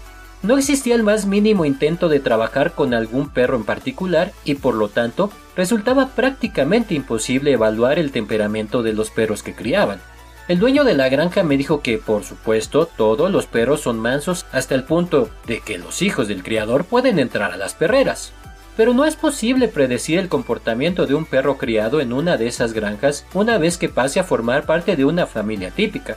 No 0.46 0.56
existía 0.58 0.94
el 0.94 1.02
más 1.02 1.26
mínimo 1.26 1.64
intento 1.64 2.08
de 2.08 2.20
trabajar 2.20 2.70
con 2.70 2.94
algún 2.94 3.30
perro 3.30 3.56
en 3.56 3.64
particular 3.64 4.30
y 4.44 4.54
por 4.54 4.76
lo 4.76 4.88
tanto 4.88 5.28
resultaba 5.56 6.10
prácticamente 6.10 6.94
imposible 6.94 7.50
evaluar 7.50 7.98
el 7.98 8.12
temperamento 8.12 8.84
de 8.84 8.92
los 8.92 9.10
perros 9.10 9.42
que 9.42 9.56
criaban. 9.56 9.98
El 10.46 10.60
dueño 10.60 10.84
de 10.84 10.94
la 10.94 11.08
granja 11.08 11.42
me 11.42 11.56
dijo 11.56 11.80
que, 11.80 11.98
por 11.98 12.22
supuesto, 12.22 12.86
todos 12.86 13.28
los 13.28 13.46
perros 13.46 13.80
son 13.80 13.98
mansos 13.98 14.46
hasta 14.52 14.76
el 14.76 14.84
punto 14.84 15.30
de 15.48 15.58
que 15.58 15.78
los 15.78 16.00
hijos 16.00 16.28
del 16.28 16.44
criador 16.44 16.84
pueden 16.84 17.18
entrar 17.18 17.50
a 17.50 17.56
las 17.56 17.74
perreras. 17.74 18.32
Pero 18.76 18.94
no 18.94 19.04
es 19.04 19.16
posible 19.16 19.66
predecir 19.66 20.20
el 20.20 20.28
comportamiento 20.28 21.08
de 21.08 21.16
un 21.16 21.24
perro 21.24 21.58
criado 21.58 22.00
en 22.00 22.12
una 22.12 22.36
de 22.36 22.46
esas 22.46 22.72
granjas 22.72 23.26
una 23.34 23.58
vez 23.58 23.78
que 23.78 23.88
pase 23.88 24.20
a 24.20 24.24
formar 24.24 24.64
parte 24.64 24.94
de 24.94 25.06
una 25.06 25.26
familia 25.26 25.72
típica. 25.72 26.16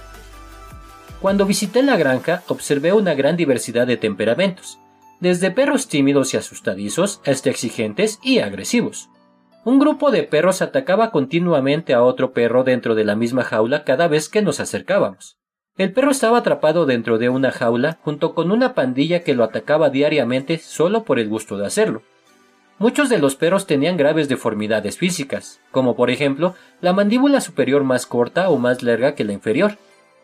Cuando 1.22 1.46
visité 1.46 1.84
la 1.84 1.98
granja 1.98 2.44
observé 2.48 2.94
una 2.94 3.14
gran 3.14 3.36
diversidad 3.36 3.86
de 3.86 3.98
temperamentos, 3.98 4.80
desde 5.20 5.52
perros 5.52 5.90
tímidos 5.90 6.34
y 6.34 6.38
asustadizos 6.38 7.20
hasta 7.26 7.50
exigentes 7.50 8.20
y 8.24 8.40
agresivos. 8.40 9.10
Un 9.66 9.80
grupo 9.80 10.12
de 10.12 10.24
perros 10.24 10.62
atacaba 10.62 11.12
continuamente 11.12 11.94
a 11.94 12.04
otro 12.04 12.32
perro 12.32 12.64
dentro 12.64 12.96
de 12.96 13.04
la 13.04 13.18
misma 13.18 13.44
jaula 13.44 13.84
cada 13.84 14.08
vez 14.08 14.30
que 14.30 14.42
nos 14.42 14.62
acercábamos. 14.62 15.38
El 15.78 15.92
perro 15.92 16.12
estaba 16.12 16.38
atrapado 16.38 16.86
dentro 16.86 17.18
de 17.18 17.28
una 17.28 17.52
jaula 17.52 18.00
junto 18.02 18.34
con 18.34 18.50
una 18.52 18.74
pandilla 18.74 19.22
que 19.22 19.34
lo 19.34 19.44
atacaba 19.44 19.90
diariamente 19.90 20.58
solo 20.58 21.04
por 21.04 21.20
el 21.20 21.28
gusto 21.28 21.58
de 21.58 21.66
hacerlo. 21.66 22.02
Muchos 22.78 23.10
de 23.10 23.18
los 23.18 23.36
perros 23.36 23.68
tenían 23.68 23.98
graves 23.98 24.30
deformidades 24.30 24.98
físicas, 24.98 25.60
como 25.72 25.98
por 25.98 26.10
ejemplo 26.10 26.56
la 26.80 26.94
mandíbula 26.94 27.42
superior 27.42 27.84
más 27.84 28.06
corta 28.06 28.50
o 28.50 28.58
más 28.58 28.84
larga 28.84 29.16
que 29.16 29.26
la 29.26 29.34
inferior. 29.34 29.78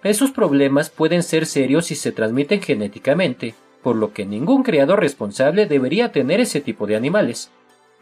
Esos 0.05 0.29
problemas 0.29 0.91
pueden 0.91 1.23
ser 1.23 1.47
serios 1.47 1.87
si 1.87 1.95
se 1.95 2.11
transmiten 2.11 2.61
genéticamente, 2.61 3.55
por 3.81 3.95
lo 3.95 4.13
que 4.13 4.23
ningún 4.23 4.61
criador 4.61 4.99
responsable 4.99 5.65
debería 5.65 6.11
tener 6.11 6.39
ese 6.39 6.61
tipo 6.61 6.85
de 6.85 6.95
animales. 6.95 7.49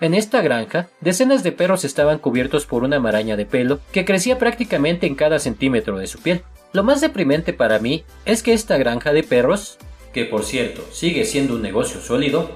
En 0.02 0.14
esta 0.14 0.42
granja, 0.42 0.90
decenas 1.00 1.44
de 1.44 1.54
perros 1.54 1.86
estaban 1.86 2.20
cubiertos 2.20 2.66
por 2.66 2.84
una 2.84 3.00
maraña 3.00 3.38
de 3.38 3.46
pelo 3.46 3.80
que 3.94 4.04
crecía 4.04 4.38
prácticamente 4.38 5.08
en 5.08 5.16
cada 5.16 5.40
centímetro 5.40 5.98
de 5.98 6.08
su 6.08 6.20
piel. 6.20 6.42
Lo 6.74 6.84
más 6.84 7.00
deprimente 7.00 7.54
para 7.54 7.80
mí 7.80 8.04
es 8.26 8.44
que 8.44 8.52
esta 8.52 8.76
granja 8.76 9.14
de 9.14 9.24
perros, 9.24 9.78
que 10.12 10.26
por 10.26 10.44
cierto 10.44 10.84
sigue 10.92 11.24
siendo 11.24 11.56
un 11.56 11.62
negocio 11.62 12.02
sólido, 12.02 12.52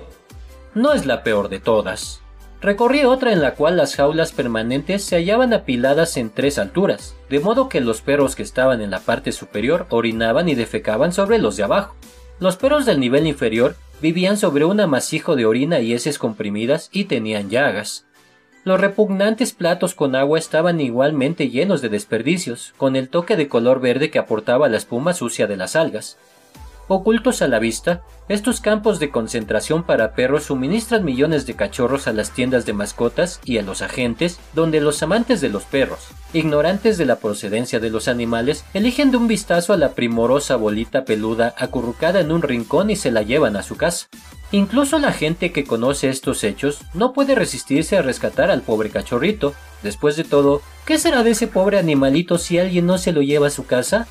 no 0.73 0.91
es 0.91 1.05
la 1.05 1.23
peor 1.23 1.47
de 1.47 1.61
todas. 1.61 2.21
Recorrí 2.59 3.03
otra 3.03 3.31
en 3.31 3.41
la 3.41 3.53
cual 3.53 3.77
las 3.77 3.95
jaulas 3.95 4.31
permanentes 4.31 5.03
se 5.03 5.15
hallaban 5.15 5.53
apiladas 5.53 6.17
en 6.17 6.31
tres 6.31 6.57
alturas, 6.57 7.15
de 7.29 7.39
modo 7.39 7.69
que 7.69 7.81
los 7.81 8.01
perros 8.01 8.35
que 8.35 8.41
estaban 8.41 8.81
en 8.81 8.89
la 8.89 8.99
parte 8.99 9.31
superior 9.31 9.85
orinaban 9.89 10.49
y 10.49 10.55
defecaban 10.55 11.13
sobre 11.13 11.37
los 11.37 11.55
de 11.55 11.63
abajo. 11.63 11.95
Los 12.39 12.57
perros 12.57 12.85
del 12.85 12.99
nivel 12.99 13.27
inferior 13.27 13.75
vivían 14.01 14.37
sobre 14.37 14.65
un 14.65 14.79
amasijo 14.79 15.35
de 15.35 15.45
orina 15.45 15.79
y 15.81 15.93
heces 15.93 16.17
comprimidas 16.17 16.89
y 16.91 17.05
tenían 17.05 17.49
llagas. 17.49 18.05
Los 18.63 18.81
repugnantes 18.81 19.53
platos 19.53 19.93
con 19.93 20.15
agua 20.15 20.39
estaban 20.39 20.81
igualmente 20.81 21.49
llenos 21.49 21.81
de 21.81 21.89
desperdicios, 21.89 22.73
con 22.75 22.95
el 22.95 23.07
toque 23.07 23.37
de 23.37 23.47
color 23.47 23.79
verde 23.79 24.09
que 24.09 24.19
aportaba 24.19 24.67
la 24.67 24.77
espuma 24.77 25.13
sucia 25.13 25.47
de 25.47 25.57
las 25.57 25.75
algas. 25.75 26.17
Ocultos 26.89 27.41
a 27.41 27.49
la 27.49 27.59
vista, 27.59 28.01
estos 28.29 28.61
campos 28.61 28.99
de 28.99 29.09
concentración 29.09 29.83
para 29.83 30.13
perros 30.13 30.45
suministran 30.45 31.03
millones 31.03 31.45
de 31.45 31.53
cachorros 31.53 32.07
a 32.07 32.13
las 32.13 32.31
tiendas 32.31 32.65
de 32.65 32.71
mascotas 32.71 33.41
y 33.43 33.57
a 33.57 33.61
los 33.61 33.81
agentes, 33.81 34.39
donde 34.53 34.79
los 34.79 35.03
amantes 35.03 35.41
de 35.41 35.49
los 35.49 35.63
perros, 35.63 36.07
ignorantes 36.31 36.97
de 36.97 37.05
la 37.05 37.17
procedencia 37.17 37.81
de 37.81 37.89
los 37.89 38.07
animales, 38.07 38.63
eligen 38.73 39.11
de 39.11 39.17
un 39.17 39.27
vistazo 39.27 39.73
a 39.73 39.77
la 39.77 39.95
primorosa 39.95 40.55
bolita 40.55 41.03
peluda 41.03 41.53
acurrucada 41.57 42.21
en 42.21 42.31
un 42.31 42.41
rincón 42.41 42.89
y 42.89 42.95
se 42.95 43.11
la 43.11 43.21
llevan 43.21 43.57
a 43.57 43.63
su 43.63 43.75
casa. 43.75 44.07
Incluso 44.53 44.97
la 44.97 45.11
gente 45.11 45.51
que 45.51 45.65
conoce 45.65 46.07
estos 46.07 46.45
hechos 46.45 46.79
no 46.93 47.11
puede 47.11 47.35
resistirse 47.35 47.97
a 47.97 48.01
rescatar 48.01 48.49
al 48.49 48.61
pobre 48.61 48.91
cachorrito. 48.91 49.53
Después 49.83 50.15
de 50.15 50.23
todo, 50.23 50.61
¿qué 50.85 50.97
será 50.97 51.23
de 51.23 51.31
ese 51.31 51.47
pobre 51.47 51.79
animalito 51.79 52.37
si 52.37 52.57
alguien 52.57 52.85
no 52.85 52.97
se 52.97 53.11
lo 53.11 53.21
lleva 53.21 53.47
a 53.47 53.51
su 53.51 53.65
casa? 53.65 54.07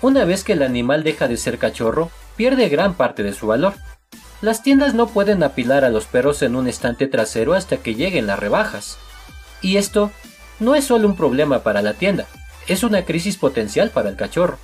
Una 0.00 0.24
vez 0.24 0.44
que 0.44 0.52
el 0.52 0.62
animal 0.62 1.02
deja 1.02 1.26
de 1.26 1.36
ser 1.36 1.58
cachorro, 1.58 2.10
pierde 2.36 2.68
gran 2.68 2.94
parte 2.94 3.22
de 3.22 3.32
su 3.32 3.48
valor. 3.48 3.74
Las 4.40 4.62
tiendas 4.62 4.94
no 4.94 5.08
pueden 5.08 5.42
apilar 5.42 5.84
a 5.84 5.90
los 5.90 6.06
perros 6.06 6.42
en 6.42 6.54
un 6.54 6.68
estante 6.68 7.08
trasero 7.08 7.54
hasta 7.54 7.78
que 7.78 7.96
lleguen 7.96 8.28
las 8.28 8.38
rebajas. 8.38 8.98
Y 9.60 9.76
esto 9.76 10.12
no 10.60 10.76
es 10.76 10.84
solo 10.84 11.08
un 11.08 11.16
problema 11.16 11.64
para 11.64 11.82
la 11.82 11.94
tienda, 11.94 12.26
es 12.68 12.84
una 12.84 13.04
crisis 13.04 13.36
potencial 13.36 13.90
para 13.90 14.08
el 14.08 14.16
cachorro. 14.16 14.58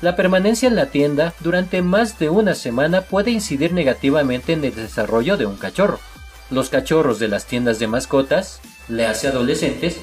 La 0.00 0.14
permanencia 0.14 0.68
en 0.68 0.76
la 0.76 0.86
tienda 0.86 1.34
durante 1.40 1.82
más 1.82 2.18
de 2.18 2.28
una 2.28 2.54
semana 2.54 3.02
puede 3.02 3.30
incidir 3.30 3.72
negativamente 3.72 4.52
en 4.52 4.64
el 4.64 4.74
desarrollo 4.74 5.36
de 5.36 5.46
un 5.46 5.56
cachorro. 5.56 5.98
Los 6.50 6.70
cachorros 6.70 7.18
de 7.18 7.28
las 7.28 7.46
tiendas 7.46 7.78
de 7.78 7.86
mascotas, 7.86 8.60
le 8.88 9.06
hace 9.06 9.28
adolescentes, 9.28 10.00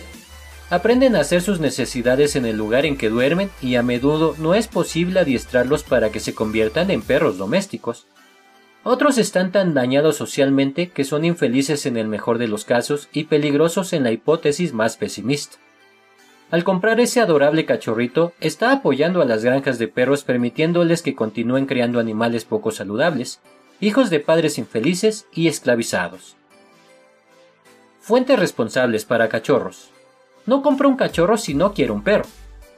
aprenden 0.69 1.15
a 1.15 1.21
hacer 1.21 1.41
sus 1.41 1.60
necesidades 1.60 2.36
en 2.36 2.45
el 2.45 2.58
lugar 2.58 2.86
en 2.86 2.97
que 2.97 3.10
duermen 3.10 3.49
y 3.62 3.75
a 3.75 3.84
menudo 3.84 4.36
no 4.38 4.53
es 4.53 4.67
posible 4.67 5.19
adiestrarlos 5.19 5.84
para 5.84 6.12
que 6.12 6.19
se 6.19 6.36
conviertan 6.36 6.91
en 6.91 7.01
perros 7.01 7.38
domésticos. 7.38 8.05
Otros 8.84 9.17
están 9.17 9.51
tan 9.51 9.73
dañados 9.73 10.15
socialmente 10.15 10.89
que 10.89 11.03
son 11.03 11.25
infelices 11.25 11.86
en 11.86 11.97
el 11.97 12.08
mejor 12.08 12.38
de 12.38 12.47
los 12.47 12.65
casos 12.65 13.10
y 13.12 13.25
peligrosos 13.25 13.93
en 13.93 14.03
la 14.03 14.12
hipótesis 14.12 14.73
más 14.73 14.95
pesimista. 14.95 15.58
Al 16.51 16.63
comprar 16.63 16.99
ese 16.99 17.19
adorable 17.19 17.65
cachorrito, 17.65 18.34
está 18.39 18.71
apoyando 18.71 19.21
a 19.21 19.25
las 19.25 19.43
granjas 19.43 19.77
de 19.77 19.88
perros 19.88 20.23
permitiéndoles 20.23 21.01
que 21.01 21.13
continúen 21.13 21.65
creando 21.65 21.99
animales 21.99 22.45
poco 22.45 22.71
saludables, 22.71 23.39
hijos 23.82 24.10
de 24.10 24.19
padres 24.19 24.58
infelices 24.58 25.27
y 25.34 25.47
esclavizados. 25.47 26.36
Fuentes 28.01 28.39
responsables 28.39 29.05
para 29.05 29.29
cachorros. 29.29 29.91
No 30.49 30.63
compra 30.63 30.88
un 30.88 30.95
cachorro 30.95 31.38
si 31.38 31.53
no 31.53 31.75
quiere 31.75 31.91
un 31.91 32.01
perro, 32.01 32.25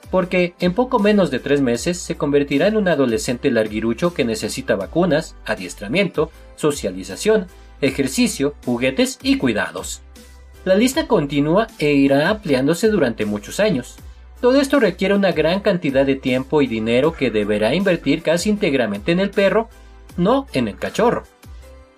porque 0.09 0.55
en 0.59 0.73
poco 0.73 0.99
menos 0.99 1.31
de 1.31 1.39
tres 1.39 1.61
meses 1.61 1.97
se 1.97 2.17
convertirá 2.17 2.67
en 2.67 2.75
un 2.75 2.89
adolescente 2.89 3.49
larguirucho 3.49 4.13
que 4.13 4.25
necesita 4.25 4.75
vacunas, 4.75 5.37
adiestramiento, 5.45 6.31
socialización, 6.57 7.47
ejercicio, 7.79 8.55
juguetes 8.65 9.19
y 9.23 9.37
cuidados. 9.37 10.01
La 10.65 10.75
lista 10.75 11.07
continúa 11.07 11.67
e 11.79 11.93
irá 11.93 12.27
ampliándose 12.27 12.89
durante 12.89 13.25
muchos 13.25 13.61
años. 13.61 13.95
Todo 14.41 14.59
esto 14.59 14.81
requiere 14.81 15.15
una 15.15 15.31
gran 15.31 15.61
cantidad 15.61 16.05
de 16.05 16.15
tiempo 16.15 16.61
y 16.61 16.67
dinero 16.67 17.13
que 17.13 17.31
deberá 17.31 17.73
invertir 17.73 18.21
casi 18.21 18.49
íntegramente 18.49 19.13
en 19.13 19.21
el 19.21 19.29
perro, 19.29 19.69
no 20.17 20.45
en 20.51 20.67
el 20.67 20.75
cachorro. 20.75 21.23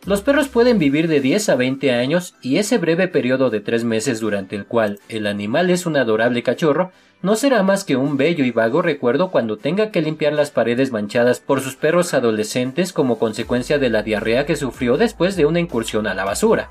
Los 0.06 0.22
perros 0.22 0.50
pueden 0.50 0.80
vivir 0.80 1.08
de 1.08 1.22
10 1.22 1.48
a 1.48 1.56
20 1.56 1.94
años 1.94 2.36
y 2.42 2.58
ese 2.58 2.78
breve 2.78 3.08
periodo 3.08 3.50
de 3.50 3.62
3 3.62 3.86
meses 3.86 4.20
durante 4.20 4.58
el 4.58 4.66
cual 4.66 5.00
el 5.08 5.26
animal 5.26 5.70
es 5.70 5.86
un 5.86 5.96
adorable 5.96 6.44
cachorro 6.44 6.92
no 7.22 7.38
será 7.38 7.64
más 7.64 7.86
que 7.86 7.96
un 7.96 8.18
bello 8.18 8.44
y 8.44 8.52
vago 8.52 8.82
recuerdo 8.82 9.32
cuando 9.32 9.56
tenga 9.56 9.92
que 9.92 10.02
limpiar 10.02 10.34
las 10.34 10.52
paredes 10.52 10.92
manchadas 10.92 11.40
por 11.40 11.62
sus 11.62 11.78
perros 11.78 12.14
adolescentes 12.14 12.92
como 12.92 13.18
consecuencia 13.18 13.80
de 13.80 13.90
la 13.90 14.04
diarrea 14.04 14.46
que 14.46 14.58
sufrió 14.58 14.98
después 14.98 15.38
de 15.38 15.46
una 15.46 15.62
incursión 15.62 16.06
a 16.06 16.14
la 16.14 16.26
basura. 16.26 16.70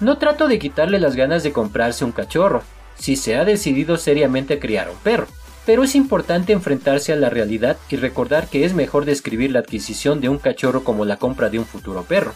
No 0.00 0.18
trato 0.18 0.48
de 0.48 0.58
quitarle 0.58 0.98
las 0.98 1.14
ganas 1.14 1.44
de 1.44 1.52
comprarse 1.52 2.04
un 2.04 2.10
cachorro, 2.10 2.64
si 2.96 3.14
se 3.14 3.36
ha 3.36 3.44
decidido 3.44 3.96
seriamente 3.98 4.58
criar 4.58 4.90
un 4.90 4.96
perro, 4.96 5.28
pero 5.64 5.84
es 5.84 5.94
importante 5.94 6.52
enfrentarse 6.52 7.12
a 7.12 7.16
la 7.16 7.30
realidad 7.30 7.76
y 7.88 7.94
recordar 7.94 8.48
que 8.48 8.64
es 8.64 8.74
mejor 8.74 9.04
describir 9.04 9.52
la 9.52 9.60
adquisición 9.60 10.20
de 10.20 10.28
un 10.28 10.38
cachorro 10.38 10.82
como 10.82 11.04
la 11.04 11.18
compra 11.18 11.50
de 11.50 11.60
un 11.60 11.66
futuro 11.66 12.02
perro. 12.02 12.32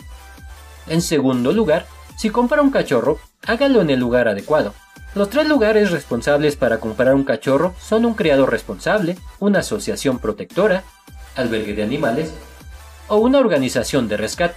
En 0.88 1.02
segundo 1.02 1.52
lugar, 1.52 1.86
si 2.16 2.30
compra 2.30 2.62
un 2.62 2.70
cachorro, 2.70 3.18
hágalo 3.46 3.80
en 3.80 3.90
el 3.90 4.00
lugar 4.00 4.28
adecuado. 4.28 4.74
Los 5.14 5.30
tres 5.30 5.48
lugares 5.48 5.90
responsables 5.90 6.56
para 6.56 6.80
comprar 6.80 7.14
un 7.14 7.24
cachorro 7.24 7.74
son 7.80 8.04
un 8.04 8.14
criador 8.14 8.50
responsable, 8.50 9.16
una 9.38 9.60
asociación 9.60 10.18
protectora, 10.18 10.84
albergue 11.36 11.74
de 11.74 11.82
animales 11.82 12.32
o 13.08 13.16
una 13.16 13.38
organización 13.38 14.08
de 14.08 14.16
rescate. 14.16 14.56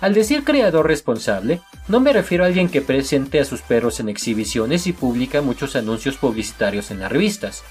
Al 0.00 0.14
decir 0.14 0.42
criador 0.42 0.88
responsable, 0.88 1.60
no 1.86 2.00
me 2.00 2.12
refiero 2.12 2.42
a 2.42 2.48
alguien 2.48 2.68
que 2.68 2.82
presente 2.82 3.38
a 3.38 3.44
sus 3.44 3.62
perros 3.62 4.00
en 4.00 4.08
exhibiciones 4.08 4.86
y 4.86 4.92
publica 4.92 5.42
muchos 5.42 5.76
anuncios 5.76 6.16
publicitarios 6.16 6.90
en 6.90 6.98
las 6.98 7.12
revistas. 7.12 7.62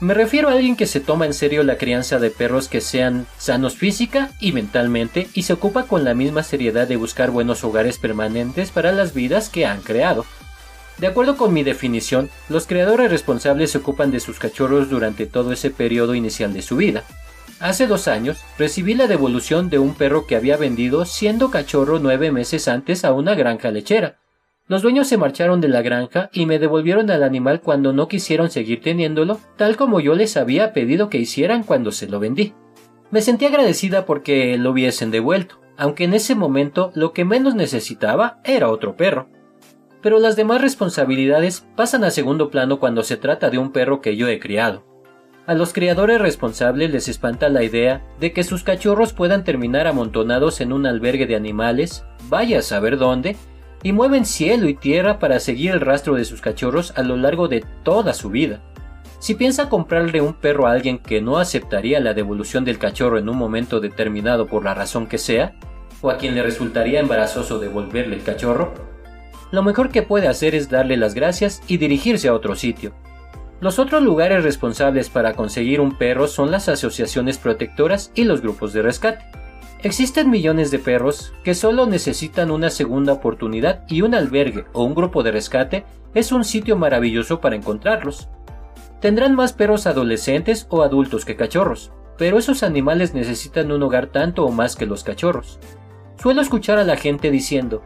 Me 0.00 0.14
refiero 0.14 0.48
a 0.48 0.52
alguien 0.52 0.76
que 0.76 0.86
se 0.86 1.00
toma 1.00 1.26
en 1.26 1.34
serio 1.34 1.64
la 1.64 1.76
crianza 1.76 2.20
de 2.20 2.30
perros 2.30 2.68
que 2.68 2.80
sean 2.80 3.26
sanos 3.36 3.74
física 3.74 4.30
y 4.38 4.52
mentalmente 4.52 5.26
y 5.34 5.42
se 5.42 5.54
ocupa 5.54 5.84
con 5.84 6.04
la 6.04 6.14
misma 6.14 6.44
seriedad 6.44 6.86
de 6.86 6.94
buscar 6.94 7.32
buenos 7.32 7.64
hogares 7.64 7.98
permanentes 7.98 8.70
para 8.70 8.92
las 8.92 9.12
vidas 9.12 9.48
que 9.48 9.66
han 9.66 9.80
creado. 9.80 10.24
De 10.98 11.08
acuerdo 11.08 11.36
con 11.36 11.52
mi 11.52 11.64
definición, 11.64 12.30
los 12.48 12.68
creadores 12.68 13.10
responsables 13.10 13.72
se 13.72 13.78
ocupan 13.78 14.12
de 14.12 14.20
sus 14.20 14.38
cachorros 14.38 14.88
durante 14.88 15.26
todo 15.26 15.50
ese 15.50 15.70
periodo 15.70 16.14
inicial 16.14 16.52
de 16.52 16.62
su 16.62 16.76
vida. 16.76 17.02
Hace 17.58 17.88
dos 17.88 18.06
años 18.06 18.38
recibí 18.56 18.94
la 18.94 19.08
devolución 19.08 19.68
de 19.68 19.80
un 19.80 19.94
perro 19.94 20.26
que 20.28 20.36
había 20.36 20.56
vendido 20.56 21.06
siendo 21.06 21.50
cachorro 21.50 21.98
nueve 21.98 22.30
meses 22.30 22.68
antes 22.68 23.04
a 23.04 23.12
una 23.12 23.34
granja 23.34 23.72
lechera. 23.72 24.18
Los 24.68 24.82
dueños 24.82 25.08
se 25.08 25.16
marcharon 25.16 25.62
de 25.62 25.68
la 25.68 25.80
granja 25.80 26.28
y 26.30 26.44
me 26.44 26.58
devolvieron 26.58 27.10
al 27.10 27.22
animal 27.22 27.62
cuando 27.62 27.94
no 27.94 28.06
quisieron 28.06 28.50
seguir 28.50 28.82
teniéndolo, 28.82 29.40
tal 29.56 29.76
como 29.78 29.98
yo 29.98 30.14
les 30.14 30.36
había 30.36 30.74
pedido 30.74 31.08
que 31.08 31.16
hicieran 31.16 31.62
cuando 31.62 31.90
se 31.90 32.06
lo 32.06 32.20
vendí. 32.20 32.52
Me 33.10 33.22
sentí 33.22 33.46
agradecida 33.46 34.04
porque 34.04 34.58
lo 34.58 34.72
hubiesen 34.72 35.10
devuelto, 35.10 35.58
aunque 35.78 36.04
en 36.04 36.12
ese 36.12 36.34
momento 36.34 36.92
lo 36.94 37.14
que 37.14 37.24
menos 37.24 37.54
necesitaba 37.54 38.40
era 38.44 38.68
otro 38.68 38.94
perro. 38.94 39.30
Pero 40.02 40.18
las 40.18 40.36
demás 40.36 40.60
responsabilidades 40.60 41.66
pasan 41.74 42.04
a 42.04 42.10
segundo 42.10 42.50
plano 42.50 42.78
cuando 42.78 43.02
se 43.02 43.16
trata 43.16 43.48
de 43.48 43.56
un 43.56 43.72
perro 43.72 44.02
que 44.02 44.16
yo 44.16 44.28
he 44.28 44.38
criado. 44.38 44.84
A 45.46 45.54
los 45.54 45.72
criadores 45.72 46.20
responsables 46.20 46.90
les 46.92 47.08
espanta 47.08 47.48
la 47.48 47.62
idea 47.62 48.06
de 48.20 48.34
que 48.34 48.44
sus 48.44 48.64
cachorros 48.64 49.14
puedan 49.14 49.44
terminar 49.44 49.86
amontonados 49.86 50.60
en 50.60 50.74
un 50.74 50.84
albergue 50.84 51.24
de 51.24 51.36
animales, 51.36 52.04
vaya 52.28 52.58
a 52.58 52.62
saber 52.62 52.98
dónde, 52.98 53.34
y 53.82 53.92
mueven 53.92 54.24
cielo 54.24 54.68
y 54.68 54.74
tierra 54.74 55.18
para 55.18 55.40
seguir 55.40 55.72
el 55.72 55.80
rastro 55.80 56.14
de 56.14 56.24
sus 56.24 56.40
cachorros 56.40 56.92
a 56.96 57.02
lo 57.02 57.16
largo 57.16 57.48
de 57.48 57.64
toda 57.82 58.14
su 58.14 58.30
vida. 58.30 58.60
Si 59.20 59.34
piensa 59.34 59.68
comprarle 59.68 60.20
un 60.20 60.34
perro 60.34 60.66
a 60.66 60.72
alguien 60.72 60.98
que 60.98 61.20
no 61.20 61.38
aceptaría 61.38 61.98
la 62.00 62.14
devolución 62.14 62.64
del 62.64 62.78
cachorro 62.78 63.18
en 63.18 63.28
un 63.28 63.36
momento 63.36 63.80
determinado 63.80 64.46
por 64.46 64.64
la 64.64 64.74
razón 64.74 65.06
que 65.06 65.18
sea, 65.18 65.54
o 66.00 66.10
a 66.10 66.18
quien 66.18 66.34
le 66.34 66.42
resultaría 66.42 67.00
embarazoso 67.00 67.58
devolverle 67.58 68.16
el 68.16 68.22
cachorro, 68.22 68.74
lo 69.50 69.62
mejor 69.62 69.90
que 69.90 70.02
puede 70.02 70.28
hacer 70.28 70.54
es 70.54 70.68
darle 70.68 70.96
las 70.96 71.14
gracias 71.14 71.62
y 71.66 71.78
dirigirse 71.78 72.28
a 72.28 72.34
otro 72.34 72.54
sitio. 72.54 72.92
Los 73.60 73.80
otros 73.80 74.02
lugares 74.02 74.44
responsables 74.44 75.08
para 75.10 75.34
conseguir 75.34 75.80
un 75.80 75.98
perro 75.98 76.28
son 76.28 76.50
las 76.52 76.68
asociaciones 76.68 77.38
protectoras 77.38 78.12
y 78.14 78.24
los 78.24 78.40
grupos 78.40 78.72
de 78.72 78.82
rescate. 78.82 79.24
Existen 79.80 80.28
millones 80.28 80.72
de 80.72 80.80
perros 80.80 81.32
que 81.44 81.54
solo 81.54 81.86
necesitan 81.86 82.50
una 82.50 82.68
segunda 82.68 83.12
oportunidad 83.12 83.84
y 83.86 84.02
un 84.02 84.14
albergue 84.14 84.64
o 84.72 84.82
un 84.82 84.94
grupo 84.94 85.22
de 85.22 85.30
rescate 85.30 85.84
es 86.14 86.32
un 86.32 86.44
sitio 86.44 86.76
maravilloso 86.76 87.40
para 87.40 87.54
encontrarlos. 87.54 88.28
Tendrán 89.00 89.36
más 89.36 89.52
perros 89.52 89.86
adolescentes 89.86 90.66
o 90.70 90.82
adultos 90.82 91.24
que 91.24 91.36
cachorros, 91.36 91.92
pero 92.16 92.38
esos 92.38 92.64
animales 92.64 93.14
necesitan 93.14 93.70
un 93.70 93.80
hogar 93.84 94.08
tanto 94.08 94.44
o 94.44 94.50
más 94.50 94.74
que 94.74 94.86
los 94.86 95.04
cachorros. 95.04 95.60
Suelo 96.20 96.40
escuchar 96.40 96.78
a 96.78 96.84
la 96.84 96.96
gente 96.96 97.30
diciendo, 97.30 97.82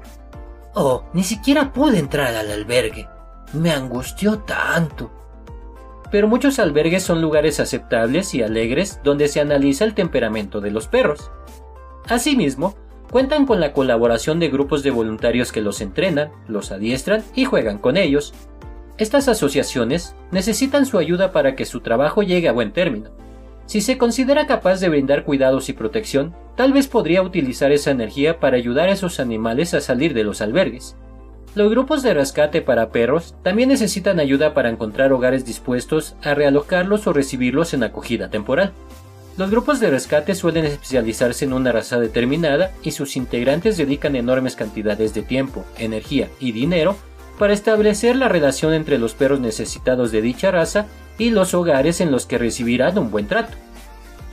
Oh, 0.74 1.05
ni 1.12 1.22
siquiera 1.22 1.74
pude 1.74 1.98
entrar 1.98 2.35
al 2.35 2.50
albergue. 2.50 3.07
Me 3.52 3.70
angustió 3.70 4.38
tanto. 4.38 5.11
Pero 6.11 6.26
muchos 6.26 6.59
albergues 6.59 7.02
son 7.02 7.20
lugares 7.20 7.61
aceptables 7.61 8.35
y 8.35 8.42
alegres 8.42 9.00
donde 9.05 9.28
se 9.28 9.40
analiza 9.40 9.85
el 9.85 9.92
temperamento 9.92 10.62
de 10.62 10.70
los 10.70 10.88
perros. 10.88 11.31
Asimismo, 12.09 12.75
cuentan 13.11 13.47
con 13.47 13.61
la 13.61 13.73
colaboración 13.73 14.41
de 14.41 14.49
grupos 14.49 14.83
de 14.83 14.91
voluntarios 14.91 15.53
que 15.53 15.61
los 15.61 15.81
entrenan, 15.81 16.31
los 16.49 16.73
adiestran 16.73 17.23
y 17.35 17.45
juegan 17.45 17.79
con 17.79 17.97
ellos. 17.97 18.35
Estas 18.99 19.29
asociaciones 19.29 20.15
necesitan 20.31 20.87
su 20.87 20.99
ayuda 20.99 21.33
para 21.33 21.55
que 21.55 21.65
su 21.65 21.81
trabajo 21.81 22.23
llegue 22.23 22.49
a 22.49 22.53
buen 22.53 22.73
término. 22.73 23.11
Si 23.67 23.81
se 23.81 23.97
considera 23.97 24.47
capaz 24.47 24.81
de 24.81 24.88
brindar 24.88 25.25
cuidados 25.25 25.69
y 25.69 25.73
protección, 25.73 26.35
tal 26.57 26.73
vez 26.73 26.88
podría 26.88 27.23
utilizar 27.23 27.73
esa 27.73 27.91
energía 27.91 28.41
para 28.41 28.57
ayudar 28.57 28.88
a 28.88 28.93
esos 28.93 29.21
animales 29.21 29.73
a 29.75 29.81
salir 29.81 30.15
de 30.15 30.25
los 30.25 30.43
albergues. 30.43 30.97
Los 31.55 31.71
grupos 31.71 32.03
de 32.03 32.15
rescate 32.15 32.62
para 32.62 32.91
perros 32.91 33.35
también 33.43 33.69
necesitan 33.69 34.21
ayuda 34.21 34.55
para 34.55 34.71
encontrar 34.71 35.12
hogares 35.12 35.45
dispuestos 35.45 36.17
a 36.23 36.35
realocarlos 36.35 37.07
o 37.07 37.12
recibirlos 37.12 37.75
en 37.75 37.83
acogida 37.83 38.31
temporal. 38.31 38.73
Los 39.38 39.51
grupos 39.51 39.81
de 39.81 39.90
rescate 39.90 40.35
suelen 40.35 40.66
especializarse 40.66 41.47
en 41.47 41.55
una 41.55 41.73
raza 41.73 41.99
determinada 41.99 42.73
y 42.83 42.90
sus 42.90 43.16
integrantes 43.16 43.79
dedican 43.79 44.14
enormes 44.14 44.57
cantidades 44.57 45.14
de 45.14 45.23
tiempo, 45.23 45.64
energía 45.79 46.29
y 46.38 46.53
dinero 46.53 46.97
para 47.38 47.55
establecer 47.55 48.16
la 48.16 48.29
relación 48.29 48.75
entre 48.75 48.99
los 48.99 49.14
perros 49.14 49.40
necesitados 49.40 50.12
de 50.12 50.21
dicha 50.21 50.51
raza 50.51 50.87
y 51.16 51.31
los 51.31 51.55
hogares 51.55 52.03
en 52.03 52.11
los 52.11 52.27
que 52.27 52.37
recibirán 52.37 52.99
un 52.99 53.11
buen 53.11 53.27
trato. 53.27 53.57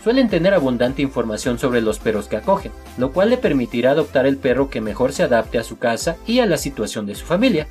Suelen 0.03 0.29
tener 0.29 0.53
abundante 0.53 1.01
información 1.01 1.59
sobre 1.59 1.81
los 1.81 1.99
perros 1.99 2.27
que 2.27 2.37
acogen, 2.37 2.71
lo 2.97 3.11
cual 3.11 3.29
le 3.29 3.37
permitirá 3.37 3.91
adoptar 3.91 4.25
el 4.25 4.37
perro 4.37 4.69
que 4.69 4.81
mejor 4.81 5.13
se 5.13 5.23
adapte 5.23 5.57
a 5.57 5.63
su 5.63 5.77
casa 5.77 6.17
y 6.27 6.39
a 6.39 6.45
la 6.45 6.57
situación 6.57 7.05
de 7.05 7.15
su 7.15 7.25
familia. 7.25 7.67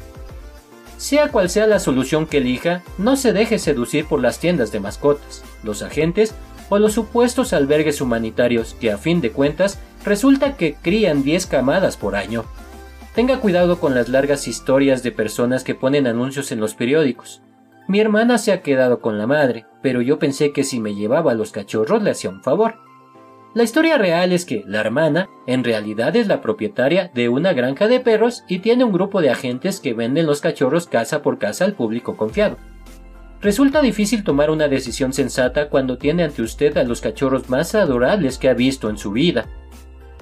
Sea 0.97 1.29
cual 1.29 1.49
sea 1.49 1.67
la 1.67 1.79
solución 1.79 2.27
que 2.27 2.38
elija, 2.38 2.83
no 2.99 3.17
se 3.17 3.33
deje 3.33 3.59
seducir 3.59 4.07
por 4.07 4.21
las 4.21 4.41
tiendas 4.41 4.73
de 4.73 4.81
mascotas, 4.81 5.45
los 5.62 5.83
agentes 5.83 6.35
o 6.68 6.78
los 6.78 6.92
supuestos 6.92 7.52
albergues 7.52 8.00
humanitarios 8.00 8.74
que 8.74 8.90
a 8.90 8.98
fin 8.98 9.20
de 9.20 9.31
cuentas 9.31 9.78
resulta 10.04 10.57
que 10.57 10.74
crían 10.74 11.22
10 11.22 11.46
camadas 11.46 11.96
por 11.96 12.16
año. 12.16 12.44
Tenga 13.14 13.40
cuidado 13.40 13.81
con 13.81 13.94
las 13.94 14.09
largas 14.09 14.46
historias 14.46 15.02
de 15.02 15.12
personas 15.12 15.64
que 15.64 15.74
ponen 15.74 16.07
anuncios 16.07 16.52
en 16.52 16.61
los 16.61 16.74
periódicos. 16.74 17.42
Mi 17.88 18.00
hermana 18.00 18.38
se 18.38 18.52
ha 18.52 18.62
quedado 18.62 19.00
con 19.00 19.18
la 19.18 19.26
madre, 19.26 19.66
pero 19.83 20.02
yo 20.02 20.18
pensé 20.18 20.52
que 20.52 20.62
si 20.62 20.78
me 20.78 20.94
llevaba 20.94 21.33
a 21.33 21.35
los 21.35 21.52
cachorros 21.52 22.02
le 22.02 22.11
hacía 22.11 22.31
un 22.31 22.42
favor. 22.42 22.76
La 23.54 23.62
historia 23.62 23.96
real 23.96 24.33
es 24.33 24.44
que 24.44 24.62
la 24.66 24.81
hermana 24.81 25.28
en 25.46 25.64
realidad 25.64 26.14
es 26.14 26.28
la 26.28 26.42
propietaria 26.42 27.11
de 27.14 27.31
una 27.31 27.54
granja 27.54 27.88
de 27.88 27.98
perros 27.98 28.44
y 28.46 28.59
tiene 28.59 28.85
un 28.85 28.92
grupo 28.92 29.22
de 29.22 29.31
agentes 29.31 29.81
que 29.81 29.94
venden 29.94 30.26
los 30.26 30.42
cachorros 30.42 30.87
casa 30.87 31.22
por 31.22 31.38
casa 31.38 31.64
al 31.64 31.72
público 31.72 32.16
confiado. 32.16 32.59
Resulta 33.40 33.81
difícil 33.81 34.24
tomar 34.24 34.51
una 34.51 34.66
decisión 34.66 35.12
sensata 35.12 35.68
cuando 35.68 35.96
tiene 35.96 36.24
ante 36.24 36.42
usted 36.42 36.77
a 36.77 36.83
los 36.83 37.01
cachorros 37.01 37.48
más 37.48 37.75
adorables 37.77 38.37
que 38.37 38.48
ha 38.48 38.54
visto 38.54 38.90
en 38.90 38.98
su 38.98 39.13
vida. 39.13 39.46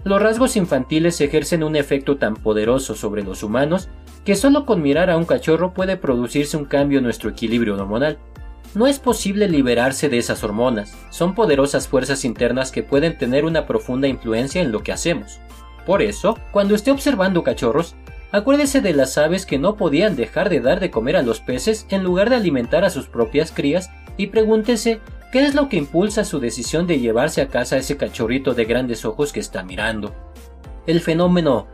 Los 0.04 0.20
rasgos 0.20 0.56
infantiles 0.56 1.20
ejercen 1.20 1.64
un 1.64 1.76
efecto 1.76 2.16
tan 2.18 2.36
poderoso 2.36 2.94
sobre 2.94 3.22
los 3.22 3.42
humanos 3.42 3.88
que 4.24 4.36
solo 4.36 4.66
con 4.66 4.82
mirar 4.82 5.08
a 5.08 5.16
un 5.16 5.24
cachorro 5.24 5.72
puede 5.72 5.96
producirse 5.96 6.56
un 6.56 6.66
cambio 6.66 6.98
en 6.98 7.04
nuestro 7.04 7.30
equilibrio 7.30 7.74
hormonal. 7.74 8.18
No 8.74 8.86
es 8.86 8.98
posible 8.98 9.48
liberarse 9.48 10.10
de 10.10 10.18
esas 10.18 10.44
hormonas, 10.44 10.94
son 11.10 11.34
poderosas 11.34 11.88
fuerzas 11.88 12.24
internas 12.24 12.70
que 12.70 12.82
pueden 12.82 13.16
tener 13.16 13.46
una 13.46 13.66
profunda 13.66 14.08
influencia 14.08 14.60
en 14.60 14.72
lo 14.72 14.82
que 14.82 14.92
hacemos. 14.92 15.40
Por 15.86 16.02
eso, 16.02 16.38
cuando 16.50 16.74
esté 16.74 16.90
observando 16.90 17.42
cachorros, 17.42 17.94
Acuérdese 18.32 18.80
de 18.80 18.92
las 18.92 19.18
aves 19.18 19.46
que 19.46 19.58
no 19.58 19.76
podían 19.76 20.16
dejar 20.16 20.48
de 20.48 20.60
dar 20.60 20.80
de 20.80 20.90
comer 20.90 21.16
a 21.16 21.22
los 21.22 21.40
peces 21.40 21.86
en 21.90 22.02
lugar 22.02 22.30
de 22.30 22.36
alimentar 22.36 22.84
a 22.84 22.90
sus 22.90 23.06
propias 23.06 23.52
crías 23.52 23.90
y 24.16 24.28
pregúntese 24.28 25.00
qué 25.32 25.44
es 25.44 25.54
lo 25.54 25.68
que 25.68 25.76
impulsa 25.76 26.24
su 26.24 26.40
decisión 26.40 26.86
de 26.86 26.98
llevarse 26.98 27.40
a 27.40 27.48
casa 27.48 27.76
a 27.76 27.78
ese 27.78 27.96
cachorrito 27.96 28.54
de 28.54 28.64
grandes 28.64 29.04
ojos 29.04 29.32
que 29.32 29.40
está 29.40 29.62
mirando. 29.62 30.14
El 30.86 31.00
fenómeno 31.00 31.66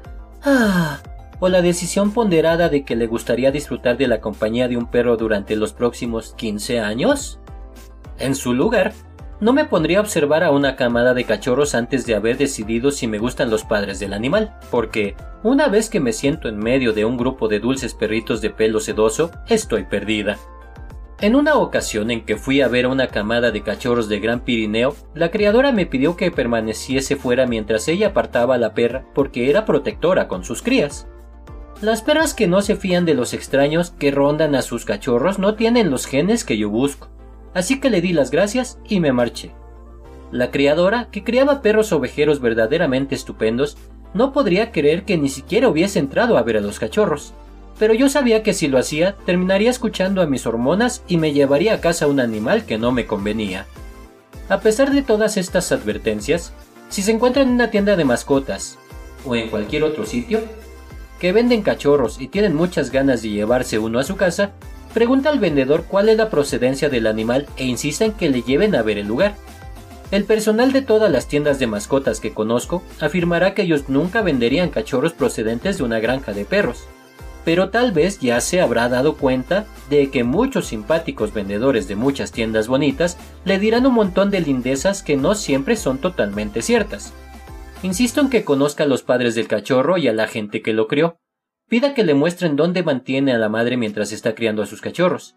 Ah 0.44 1.00
o 1.42 1.48
la 1.48 1.60
decisión 1.60 2.12
ponderada 2.12 2.68
de 2.68 2.84
que 2.84 2.94
le 2.94 3.08
gustaría 3.08 3.50
disfrutar 3.50 3.96
de 3.96 4.06
la 4.06 4.20
compañía 4.20 4.68
de 4.68 4.76
un 4.76 4.86
perro 4.86 5.16
durante 5.16 5.56
los 5.56 5.72
próximos 5.72 6.34
15 6.34 6.78
años? 6.78 7.40
En 8.16 8.36
su 8.36 8.54
lugar, 8.54 8.92
no 9.42 9.52
me 9.52 9.64
pondría 9.64 9.98
a 9.98 10.02
observar 10.02 10.44
a 10.44 10.52
una 10.52 10.76
camada 10.76 11.14
de 11.14 11.24
cachorros 11.24 11.74
antes 11.74 12.06
de 12.06 12.14
haber 12.14 12.38
decidido 12.38 12.92
si 12.92 13.08
me 13.08 13.18
gustan 13.18 13.50
los 13.50 13.64
padres 13.64 13.98
del 13.98 14.12
animal, 14.12 14.54
porque 14.70 15.16
una 15.42 15.66
vez 15.66 15.90
que 15.90 15.98
me 15.98 16.12
siento 16.12 16.48
en 16.48 16.58
medio 16.58 16.92
de 16.92 17.04
un 17.04 17.16
grupo 17.16 17.48
de 17.48 17.58
dulces 17.58 17.92
perritos 17.92 18.40
de 18.40 18.50
pelo 18.50 18.78
sedoso, 18.78 19.32
estoy 19.48 19.82
perdida. 19.82 20.38
En 21.20 21.34
una 21.34 21.56
ocasión 21.56 22.12
en 22.12 22.24
que 22.24 22.36
fui 22.36 22.60
a 22.60 22.68
ver 22.68 22.84
a 22.84 22.90
una 22.90 23.08
camada 23.08 23.50
de 23.50 23.62
cachorros 23.62 24.08
de 24.08 24.20
Gran 24.20 24.40
Pirineo, 24.40 24.94
la 25.12 25.32
criadora 25.32 25.72
me 25.72 25.86
pidió 25.86 26.16
que 26.16 26.30
permaneciese 26.30 27.16
fuera 27.16 27.44
mientras 27.44 27.88
ella 27.88 28.08
apartaba 28.08 28.54
a 28.54 28.58
la 28.58 28.74
perra 28.74 29.04
porque 29.12 29.50
era 29.50 29.64
protectora 29.64 30.28
con 30.28 30.44
sus 30.44 30.62
crías. 30.62 31.08
Las 31.80 32.02
perras 32.02 32.32
que 32.32 32.46
no 32.46 32.62
se 32.62 32.76
fían 32.76 33.04
de 33.04 33.14
los 33.14 33.34
extraños 33.34 33.90
que 33.90 34.12
rondan 34.12 34.54
a 34.54 34.62
sus 34.62 34.84
cachorros 34.84 35.40
no 35.40 35.56
tienen 35.56 35.90
los 35.90 36.06
genes 36.06 36.44
que 36.44 36.56
yo 36.56 36.70
busco, 36.70 37.10
así 37.54 37.80
que 37.80 37.90
le 37.90 38.00
di 38.00 38.12
las 38.12 38.30
gracias 38.30 38.78
y 38.88 39.00
me 39.00 39.12
marché. 39.12 39.52
La 40.30 40.50
criadora, 40.50 41.08
que 41.10 41.24
criaba 41.24 41.60
perros 41.60 41.92
ovejeros 41.92 42.40
verdaderamente 42.40 43.14
estupendos, 43.14 43.76
no 44.14 44.32
podría 44.32 44.72
creer 44.72 45.04
que 45.04 45.18
ni 45.18 45.28
siquiera 45.28 45.68
hubiese 45.68 45.98
entrado 45.98 46.36
a 46.36 46.42
ver 46.42 46.56
a 46.56 46.60
los 46.60 46.78
cachorros, 46.78 47.34
pero 47.78 47.94
yo 47.94 48.08
sabía 48.08 48.42
que 48.42 48.54
si 48.54 48.68
lo 48.68 48.78
hacía, 48.78 49.16
terminaría 49.26 49.70
escuchando 49.70 50.22
a 50.22 50.26
mis 50.26 50.46
hormonas 50.46 51.02
y 51.08 51.16
me 51.16 51.32
llevaría 51.32 51.74
a 51.74 51.80
casa 51.80 52.06
un 52.06 52.20
animal 52.20 52.64
que 52.64 52.78
no 52.78 52.92
me 52.92 53.06
convenía. 53.06 53.66
A 54.48 54.60
pesar 54.60 54.92
de 54.92 55.02
todas 55.02 55.36
estas 55.36 55.72
advertencias, 55.72 56.52
si 56.88 57.02
se 57.02 57.12
encuentra 57.12 57.42
en 57.42 57.48
una 57.48 57.70
tienda 57.70 57.96
de 57.96 58.04
mascotas 58.04 58.78
o 59.24 59.34
en 59.34 59.48
cualquier 59.48 59.82
otro 59.84 60.04
sitio 60.04 60.40
que 61.18 61.32
venden 61.32 61.62
cachorros 61.62 62.20
y 62.20 62.28
tienen 62.28 62.54
muchas 62.54 62.90
ganas 62.90 63.22
de 63.22 63.30
llevarse 63.30 63.78
uno 63.78 63.98
a 63.98 64.04
su 64.04 64.16
casa, 64.16 64.52
Pregunta 64.94 65.30
al 65.30 65.38
vendedor 65.38 65.84
cuál 65.88 66.10
es 66.10 66.18
la 66.18 66.28
procedencia 66.28 66.90
del 66.90 67.06
animal 67.06 67.46
e 67.56 67.64
insiste 67.64 68.04
en 68.04 68.12
que 68.12 68.28
le 68.28 68.42
lleven 68.42 68.74
a 68.74 68.82
ver 68.82 68.98
el 68.98 69.06
lugar. 69.06 69.36
El 70.10 70.24
personal 70.24 70.72
de 70.72 70.82
todas 70.82 71.10
las 71.10 71.26
tiendas 71.26 71.58
de 71.58 71.66
mascotas 71.66 72.20
que 72.20 72.34
conozco 72.34 72.82
afirmará 73.00 73.54
que 73.54 73.62
ellos 73.62 73.88
nunca 73.88 74.20
venderían 74.20 74.68
cachorros 74.68 75.14
procedentes 75.14 75.78
de 75.78 75.84
una 75.84 76.00
granja 76.00 76.34
de 76.34 76.44
perros, 76.44 76.84
pero 77.46 77.70
tal 77.70 77.92
vez 77.92 78.20
ya 78.20 78.38
se 78.42 78.60
habrá 78.60 78.90
dado 78.90 79.16
cuenta 79.16 79.64
de 79.88 80.10
que 80.10 80.24
muchos 80.24 80.66
simpáticos 80.66 81.32
vendedores 81.32 81.88
de 81.88 81.96
muchas 81.96 82.30
tiendas 82.30 82.68
bonitas 82.68 83.16
le 83.46 83.58
dirán 83.58 83.86
un 83.86 83.94
montón 83.94 84.30
de 84.30 84.42
lindezas 84.42 85.02
que 85.02 85.16
no 85.16 85.34
siempre 85.34 85.76
son 85.76 85.96
totalmente 85.96 86.60
ciertas. 86.60 87.14
Insisto 87.82 88.20
en 88.20 88.28
que 88.28 88.44
conozca 88.44 88.84
a 88.84 88.86
los 88.86 89.02
padres 89.02 89.34
del 89.34 89.48
cachorro 89.48 89.96
y 89.96 90.06
a 90.08 90.12
la 90.12 90.28
gente 90.28 90.60
que 90.60 90.74
lo 90.74 90.86
crió, 90.86 91.18
Pida 91.72 91.94
que 91.94 92.04
le 92.04 92.12
muestren 92.12 92.54
dónde 92.54 92.82
mantiene 92.82 93.32
a 93.32 93.38
la 93.38 93.48
madre 93.48 93.78
mientras 93.78 94.12
está 94.12 94.34
criando 94.34 94.62
a 94.62 94.66
sus 94.66 94.82
cachorros. 94.82 95.36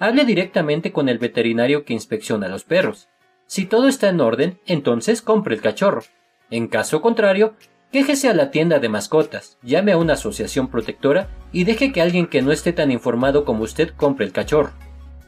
Hable 0.00 0.24
directamente 0.24 0.90
con 0.90 1.08
el 1.08 1.18
veterinario 1.18 1.84
que 1.84 1.92
inspecciona 1.92 2.46
a 2.46 2.48
los 2.48 2.64
perros. 2.64 3.06
Si 3.46 3.66
todo 3.66 3.86
está 3.86 4.08
en 4.08 4.20
orden, 4.20 4.58
entonces 4.66 5.22
compre 5.22 5.54
el 5.54 5.60
cachorro. 5.60 6.02
En 6.50 6.66
caso 6.66 7.00
contrario, 7.00 7.54
quéjese 7.92 8.28
a 8.28 8.34
la 8.34 8.50
tienda 8.50 8.80
de 8.80 8.88
mascotas, 8.88 9.58
llame 9.62 9.92
a 9.92 9.96
una 9.96 10.14
asociación 10.14 10.66
protectora 10.66 11.28
y 11.52 11.62
deje 11.62 11.92
que 11.92 12.02
alguien 12.02 12.26
que 12.26 12.42
no 12.42 12.50
esté 12.50 12.72
tan 12.72 12.90
informado 12.90 13.44
como 13.44 13.62
usted 13.62 13.90
compre 13.90 14.26
el 14.26 14.32
cachorro. 14.32 14.72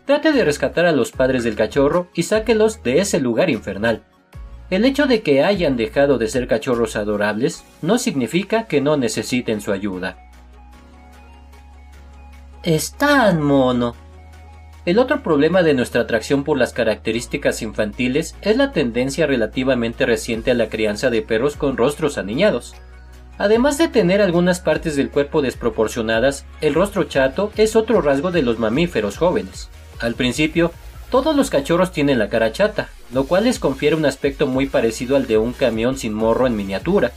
Trate 0.07 0.33
de 0.33 0.45
rescatar 0.45 0.87
a 0.87 0.93
los 0.93 1.13
padres 1.13 1.45
del 1.45 1.55
cachorro 1.55 2.09
y 2.15 2.25
sáquelos 2.25 2.83
de 2.83 2.99
ese 2.99 3.21
lugar 3.21 3.49
infernal. 3.49 4.03
El 4.71 4.85
hecho 4.85 5.07
de 5.07 5.23
que 5.23 5.45
hayan 5.45 5.77
dejado 5.77 6.19
de 6.19 6.27
ser 6.27 6.49
cachorros 6.49 6.97
adorables 6.97 7.65
no 7.81 7.97
significa 7.97 8.65
que 8.65 8.81
no 8.81 8.97
necesiten 8.97 9.61
su 9.61 9.71
ayuda. 9.71 10.28
Es 12.69 12.93
tan 12.93 13.41
mono. 13.41 13.97
El 14.85 14.99
otro 14.99 15.23
problema 15.23 15.63
de 15.63 15.73
nuestra 15.73 16.03
atracción 16.03 16.45
por 16.45 16.59
las 16.59 16.75
características 16.75 17.63
infantiles 17.63 18.37
es 18.43 18.59
la 18.59 18.73
tendencia 18.73 19.27
relativamente 19.27 20.05
reciente 20.05 20.51
a 20.51 20.55
la 20.55 20.69
crianza 20.69 21.09
de 21.09 21.23
perros 21.23 21.57
con 21.57 21.79
rostros 21.79 22.19
aniñados. 22.19 22.75
Además 23.39 23.79
de 23.79 23.89
tener 23.89 24.21
algunas 24.21 24.61
partes 24.61 24.97
del 24.97 25.09
cuerpo 25.09 25.41
desproporcionadas, 25.41 26.45
el 26.61 26.75
rostro 26.75 27.05
chato 27.05 27.53
es 27.57 27.75
otro 27.75 28.03
rasgo 28.03 28.33
de 28.33 28.43
los 28.43 28.59
mamíferos 28.59 29.17
jóvenes. 29.17 29.71
Al 29.99 30.15
principio, 30.15 30.71
todos 31.11 31.35
los 31.35 31.49
cachorros 31.49 31.91
tienen 31.91 32.19
la 32.19 32.29
cara 32.29 32.53
chata, 32.53 32.91
lo 33.15 33.25
cual 33.25 33.45
les 33.45 33.59
confiere 33.59 33.97
un 33.97 34.05
aspecto 34.05 34.47
muy 34.47 34.67
parecido 34.67 35.17
al 35.17 35.27
de 35.27 35.39
un 35.39 35.55
camión 35.55 35.97
sin 35.97 36.13
morro 36.13 36.47
en 36.47 36.55
miniatura, 36.55 37.13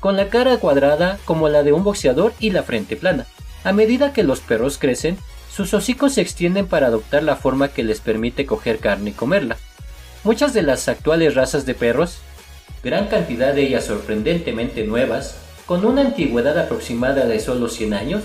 con 0.00 0.16
la 0.16 0.30
cara 0.30 0.56
cuadrada 0.56 1.20
como 1.24 1.48
la 1.48 1.62
de 1.62 1.72
un 1.72 1.84
boxeador 1.84 2.32
y 2.40 2.50
la 2.50 2.64
frente 2.64 2.96
plana. 2.96 3.24
A 3.66 3.72
medida 3.72 4.12
que 4.12 4.22
los 4.22 4.38
perros 4.38 4.78
crecen, 4.78 5.18
sus 5.52 5.74
hocicos 5.74 6.14
se 6.14 6.20
extienden 6.20 6.68
para 6.68 6.86
adoptar 6.86 7.24
la 7.24 7.34
forma 7.34 7.66
que 7.66 7.82
les 7.82 7.98
permite 7.98 8.46
coger 8.46 8.78
carne 8.78 9.10
y 9.10 9.12
comerla. 9.12 9.56
Muchas 10.22 10.54
de 10.54 10.62
las 10.62 10.86
actuales 10.86 11.34
razas 11.34 11.66
de 11.66 11.74
perros, 11.74 12.18
gran 12.84 13.08
cantidad 13.08 13.52
de 13.52 13.66
ellas 13.66 13.86
sorprendentemente 13.86 14.84
nuevas, 14.84 15.34
con 15.66 15.84
una 15.84 16.02
antigüedad 16.02 16.56
aproximada 16.56 17.26
de 17.26 17.40
solo 17.40 17.68
100 17.68 17.94
años, 17.94 18.22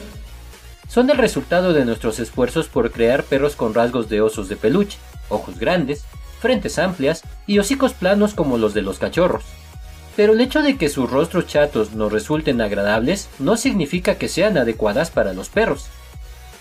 son 0.88 1.10
el 1.10 1.18
resultado 1.18 1.74
de 1.74 1.86
nuestros 1.86 2.20
esfuerzos 2.20 2.68
por 2.68 2.92
crear 2.92 3.24
perros 3.24 3.56
con 3.56 3.74
rasgos 3.74 4.10
de 4.10 4.22
osos 4.22 4.48
de 4.48 4.58
peluche, 4.58 5.00
ojos 5.28 5.58
grandes, 5.58 6.04
frentes 6.39 6.78
amplias 6.78 7.24
y 7.48 7.58
hocicos 7.58 7.94
planos 7.94 8.36
como 8.36 8.60
los 8.60 8.76
de 8.76 8.84
los 8.84 9.00
cachorros. 9.00 9.44
Pero 10.16 10.34
el 10.34 10.41
hecho 10.41 10.62
de 10.62 10.78
que 10.78 10.89
sus 10.89 11.09
rostros 11.09 11.47
chatos 11.47 11.93
nos 11.93 12.12
resulten 12.12 12.62
agradables 12.62 13.30
no 13.39 13.57
significa 13.57 14.16
que 14.16 14.28
sean 14.28 14.57
adecuadas 14.57 15.09
para 15.12 15.34
los 15.34 15.49
perros. 15.49 15.88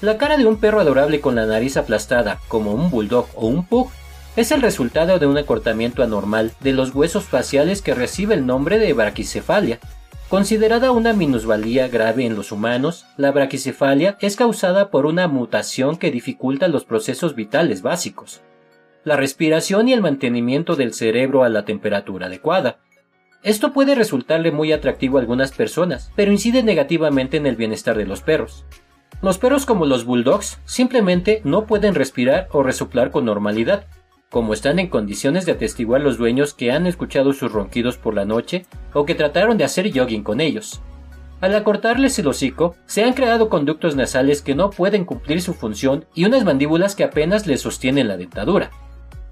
La 0.01 0.17
cara 0.17 0.37
de 0.37 0.47
un 0.47 0.57
perro 0.57 0.81
adorable 0.81 1.21
con 1.21 1.35
la 1.35 1.47
nariz 1.47 1.77
aplastada, 1.77 2.41
como 2.49 2.73
un 2.73 2.91
bulldog 2.91 3.29
o 3.35 3.47
un 3.49 3.67
pug, 3.67 3.91
es 4.37 4.53
el 4.53 4.63
resultado 4.63 5.19
de 5.19 5.27
un 5.27 5.37
acortamiento 5.37 6.03
anormal 6.03 6.53
de 6.61 6.73
los 6.73 6.95
huesos 6.95 7.25
faciales 7.25 7.83
que 7.83 7.95
recibe 7.95 8.35
el 8.35 8.47
nombre 8.47 8.79
de 8.79 8.93
braquicefalia. 8.93 9.81
Considerada 10.29 10.93
una 10.93 11.13
minusvalía 11.13 11.89
grave 11.89 12.25
en 12.25 12.37
los 12.37 12.53
humanos, 12.53 13.05
la 13.17 13.33
braquicefalia 13.33 14.17
es 14.21 14.37
causada 14.37 14.91
por 14.91 15.05
una 15.05 15.27
mutación 15.27 15.97
que 15.97 16.13
dificulta 16.13 16.69
los 16.69 16.85
procesos 16.85 17.35
vitales 17.35 17.83
básicos, 17.83 18.41
la 19.03 19.17
respiración 19.17 19.89
y 19.89 19.93
el 19.93 20.03
mantenimiento 20.03 20.77
del 20.77 20.95
cerebro 20.95 21.43
a 21.43 21.49
la 21.49 21.65
temperatura 21.65 22.27
adecuada, 22.27 22.79
esto 23.43 23.73
puede 23.73 23.95
resultarle 23.95 24.53
muy 24.53 24.73
atractivo 24.73 25.17
a 25.17 25.21
algunas 25.21 25.53
personas, 25.53 26.13
pero 26.15 26.33
incide 26.33 26.63
negativamente 26.63 27.39
en 27.39 27.47
el 27.47 27.57
bienestar 27.57 27.97
de 27.97 28.07
los 28.07 28.21
perros. 28.21 28.65
Los 29.23 29.39
perros 29.39 29.67
como 29.67 29.87
los 29.87 30.05
bulldogs 30.05 30.61
simplemente 30.65 31.41
no 31.45 31.67
pueden 31.67 31.95
respirar 31.95 32.49
o 32.53 32.63
resoplar 32.63 33.11
con 33.11 33.25
normalidad, 33.25 33.87
como 34.31 34.53
están 34.53 34.79
en 34.79 34.89
condiciones 34.89 35.45
de 35.45 35.53
atestiguar 35.53 36.01
los 36.01 36.17
dueños 36.17 36.55
que 36.55 36.71
han 36.71 36.87
escuchado 36.87 37.33
sus 37.33 37.53
ronquidos 37.53 37.99
por 37.99 38.15
la 38.15 38.25
noche 38.25 38.65
o 38.95 39.05
que 39.05 39.15
trataron 39.15 39.59
de 39.59 39.65
hacer 39.65 39.91
jogging 39.93 40.23
con 40.23 40.41
ellos. 40.41 40.81
Al 41.41 41.55
acortarles 41.55 42.19
el 42.19 42.29
hocico, 42.29 42.77
se 42.87 43.03
han 43.03 43.15
creado 43.15 43.49
conductos 43.49 43.97
nasales 43.97 44.43
que 44.43 44.55
no 44.55 44.71
pueden 44.71 45.07
cumplir 45.07 45.41
su 45.41 45.55
función 45.55 46.05
y 46.15 46.27
unas 46.27 46.45
mandíbulas 46.45 46.95
que 46.95 47.05
apenas 47.05 47.47
les 47.47 47.63
sostienen 47.63 48.09
la 48.09 48.19
dentadura. 48.19 48.71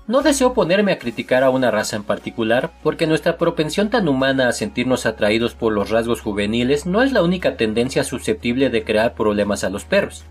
No 0.09 0.23
deseo 0.23 0.55
ponerme 0.55 0.93
a 0.93 0.99
criticar 0.99 1.45
a 1.45 1.51
una 1.51 1.71
raza 1.71 1.95
en 1.95 2.03
particular, 2.03 2.73
porque 2.83 3.07
nuestra 3.07 3.37
propensión 3.37 3.91
tan 3.91 4.09
humana 4.09 4.49
a 4.49 4.53
sentirnos 4.53 5.05
atraídos 5.05 5.55
por 5.55 5.71
los 5.75 5.91
rasgos 5.91 6.23
juveniles 6.23 6.87
no 6.87 7.03
es 7.03 7.13
la 7.13 7.23
única 7.23 7.59
tendencia 7.59 8.03
susceptible 8.05 8.71
de 8.71 8.85
crear 8.85 9.13
problemas 9.13 9.65
a 9.65 9.69
los 9.69 9.85
perros. 9.85 10.25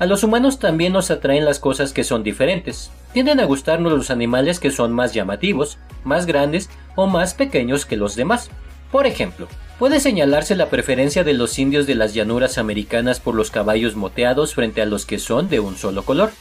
A 0.00 0.06
los 0.06 0.24
humanos 0.24 0.58
también 0.58 0.94
nos 0.94 1.12
atraen 1.12 1.44
las 1.44 1.60
cosas 1.60 1.92
que 1.92 2.02
son 2.02 2.24
diferentes. 2.24 2.90
Tienden 3.12 3.38
a 3.38 3.44
gustarnos 3.44 3.92
los 3.92 4.10
animales 4.10 4.58
que 4.58 4.72
son 4.72 4.92
más 4.92 5.14
llamativos, 5.14 5.78
más 6.02 6.26
grandes 6.26 6.68
o 6.96 7.06
más 7.06 7.34
pequeños 7.34 7.86
que 7.86 7.96
los 7.96 8.16
demás. 8.16 8.50
Por 8.90 9.06
ejemplo, 9.06 9.46
puede 9.78 10.00
señalarse 10.00 10.56
la 10.56 10.70
preferencia 10.70 11.22
de 11.22 11.34
los 11.34 11.56
indios 11.60 11.86
de 11.86 11.94
las 11.94 12.14
llanuras 12.14 12.58
americanas 12.58 13.20
por 13.20 13.36
los 13.36 13.52
caballos 13.52 13.94
moteados 13.94 14.54
frente 14.54 14.82
a 14.82 14.86
los 14.86 15.06
que 15.06 15.20
son 15.20 15.48
de 15.48 15.60
un 15.60 15.76
solo 15.76 16.04
color. 16.04 16.32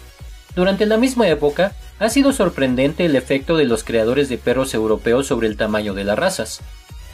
Durante 0.56 0.88
la 0.88 0.98
misma 0.98 1.28
época, 1.28 1.74
ha 2.00 2.10
sido 2.10 2.34
sorprendente 2.34 3.06
el 3.06 3.16
efecto 3.16 3.58
de 3.58 3.66
los 3.66 3.84
creadores 3.84 4.30
de 4.30 4.38
perros 4.38 4.74
europeos 4.74 5.28
sobre 5.28 5.48
el 5.48 5.58
tamaño 5.58 5.94
de 5.94 6.04
las 6.04 6.18
razas. 6.18 6.62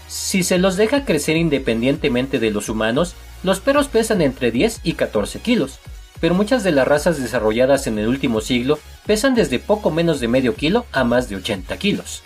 Si 0.07 0.43
se 0.43 0.57
los 0.57 0.75
deja 0.77 1.05
crecer 1.05 1.37
independientemente 1.37 2.39
de 2.39 2.51
los 2.51 2.69
humanos, 2.69 3.15
los 3.43 3.59
perros 3.59 3.87
pesan 3.87 4.21
entre 4.21 4.51
10 4.51 4.81
y 4.83 4.93
14 4.93 5.39
kilos, 5.39 5.79
pero 6.19 6.35
muchas 6.35 6.63
de 6.63 6.71
las 6.71 6.87
razas 6.87 7.21
desarrolladas 7.21 7.87
en 7.87 7.97
el 7.99 8.07
último 8.07 8.41
siglo 8.41 8.79
pesan 9.05 9.35
desde 9.35 9.59
poco 9.59 9.91
menos 9.91 10.19
de 10.19 10.27
medio 10.27 10.55
kilo 10.55 10.85
a 10.91 11.03
más 11.03 11.29
de 11.29 11.37
80 11.37 11.75
kilos. 11.77 12.23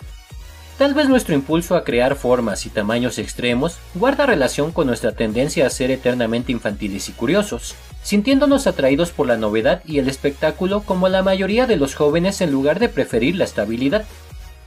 Tal 0.78 0.94
vez 0.94 1.08
nuestro 1.08 1.34
impulso 1.34 1.74
a 1.74 1.82
crear 1.82 2.14
formas 2.14 2.64
y 2.64 2.70
tamaños 2.70 3.18
extremos 3.18 3.78
guarda 3.94 4.26
relación 4.26 4.70
con 4.70 4.86
nuestra 4.86 5.10
tendencia 5.12 5.66
a 5.66 5.70
ser 5.70 5.90
eternamente 5.90 6.52
infantiles 6.52 7.08
y 7.08 7.12
curiosos, 7.12 7.74
sintiéndonos 8.08 8.66
atraídos 8.66 9.10
por 9.10 9.26
la 9.26 9.36
novedad 9.36 9.82
y 9.84 9.98
el 9.98 10.08
espectáculo 10.08 10.80
como 10.80 11.10
la 11.10 11.22
mayoría 11.22 11.66
de 11.66 11.76
los 11.76 11.94
jóvenes 11.94 12.40
en 12.40 12.50
lugar 12.50 12.78
de 12.78 12.88
preferir 12.88 13.36
la 13.36 13.44
estabilidad. 13.44 14.06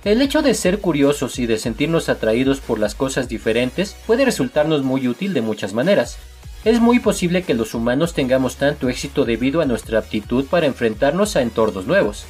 El 0.04 0.22
hecho 0.22 0.44
de 0.44 0.54
ser 0.54 0.78
curiosos 0.78 1.40
y 1.40 1.48
de 1.48 1.58
sentirnos 1.58 2.08
atraídos 2.08 2.60
por 2.60 2.78
las 2.78 2.94
cosas 2.94 3.28
diferentes 3.28 3.96
puede 4.06 4.26
resultarnos 4.26 4.84
muy 4.84 5.08
útil 5.08 5.34
de 5.34 5.42
muchas 5.42 5.74
maneras. 5.74 6.20
es 6.66 6.80
muy 6.80 7.00
posible 7.00 7.42
que 7.42 7.56
los 7.56 7.74
humanos 7.74 8.14
tengamos 8.14 8.58
tanto 8.58 8.90
éxito 8.90 9.26
debido 9.26 9.62
a 9.62 9.66
nuestra 9.66 9.98
aptitud 9.98 10.46
para 10.46 10.68
enfrentarnos 10.68 11.36
a 11.36 11.42
entornos 11.42 11.88
nuevos. 11.88 12.26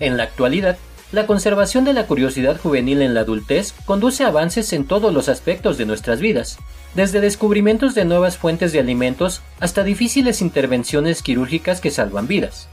En 0.00 0.16
la 0.16 0.22
actualidad, 0.22 0.78
la 1.12 1.26
conservación 1.26 1.84
de 1.84 1.92
la 1.92 2.06
curiosidad 2.06 2.58
juvenil 2.58 3.02
en 3.02 3.12
la 3.12 3.20
adultez 3.20 3.74
conduce 3.84 4.24
a 4.24 4.28
avances 4.28 4.72
en 4.72 4.86
todos 4.86 5.12
los 5.12 5.28
aspectos 5.28 5.76
de 5.76 5.84
nuestras 5.84 6.20
vidas, 6.20 6.58
desde 6.96 7.20
descubrimientos 7.20 7.94
de 7.94 8.06
nuevas 8.06 8.38
fuentes 8.38 8.72
de 8.72 8.80
alimentos 8.80 9.42
hasta 9.60 9.84
difíciles 9.84 10.40
intervenciones 10.40 11.22
quirúrgicas 11.22 11.82
que 11.82 11.90
salvan 11.90 12.26
vidas. 12.26 12.68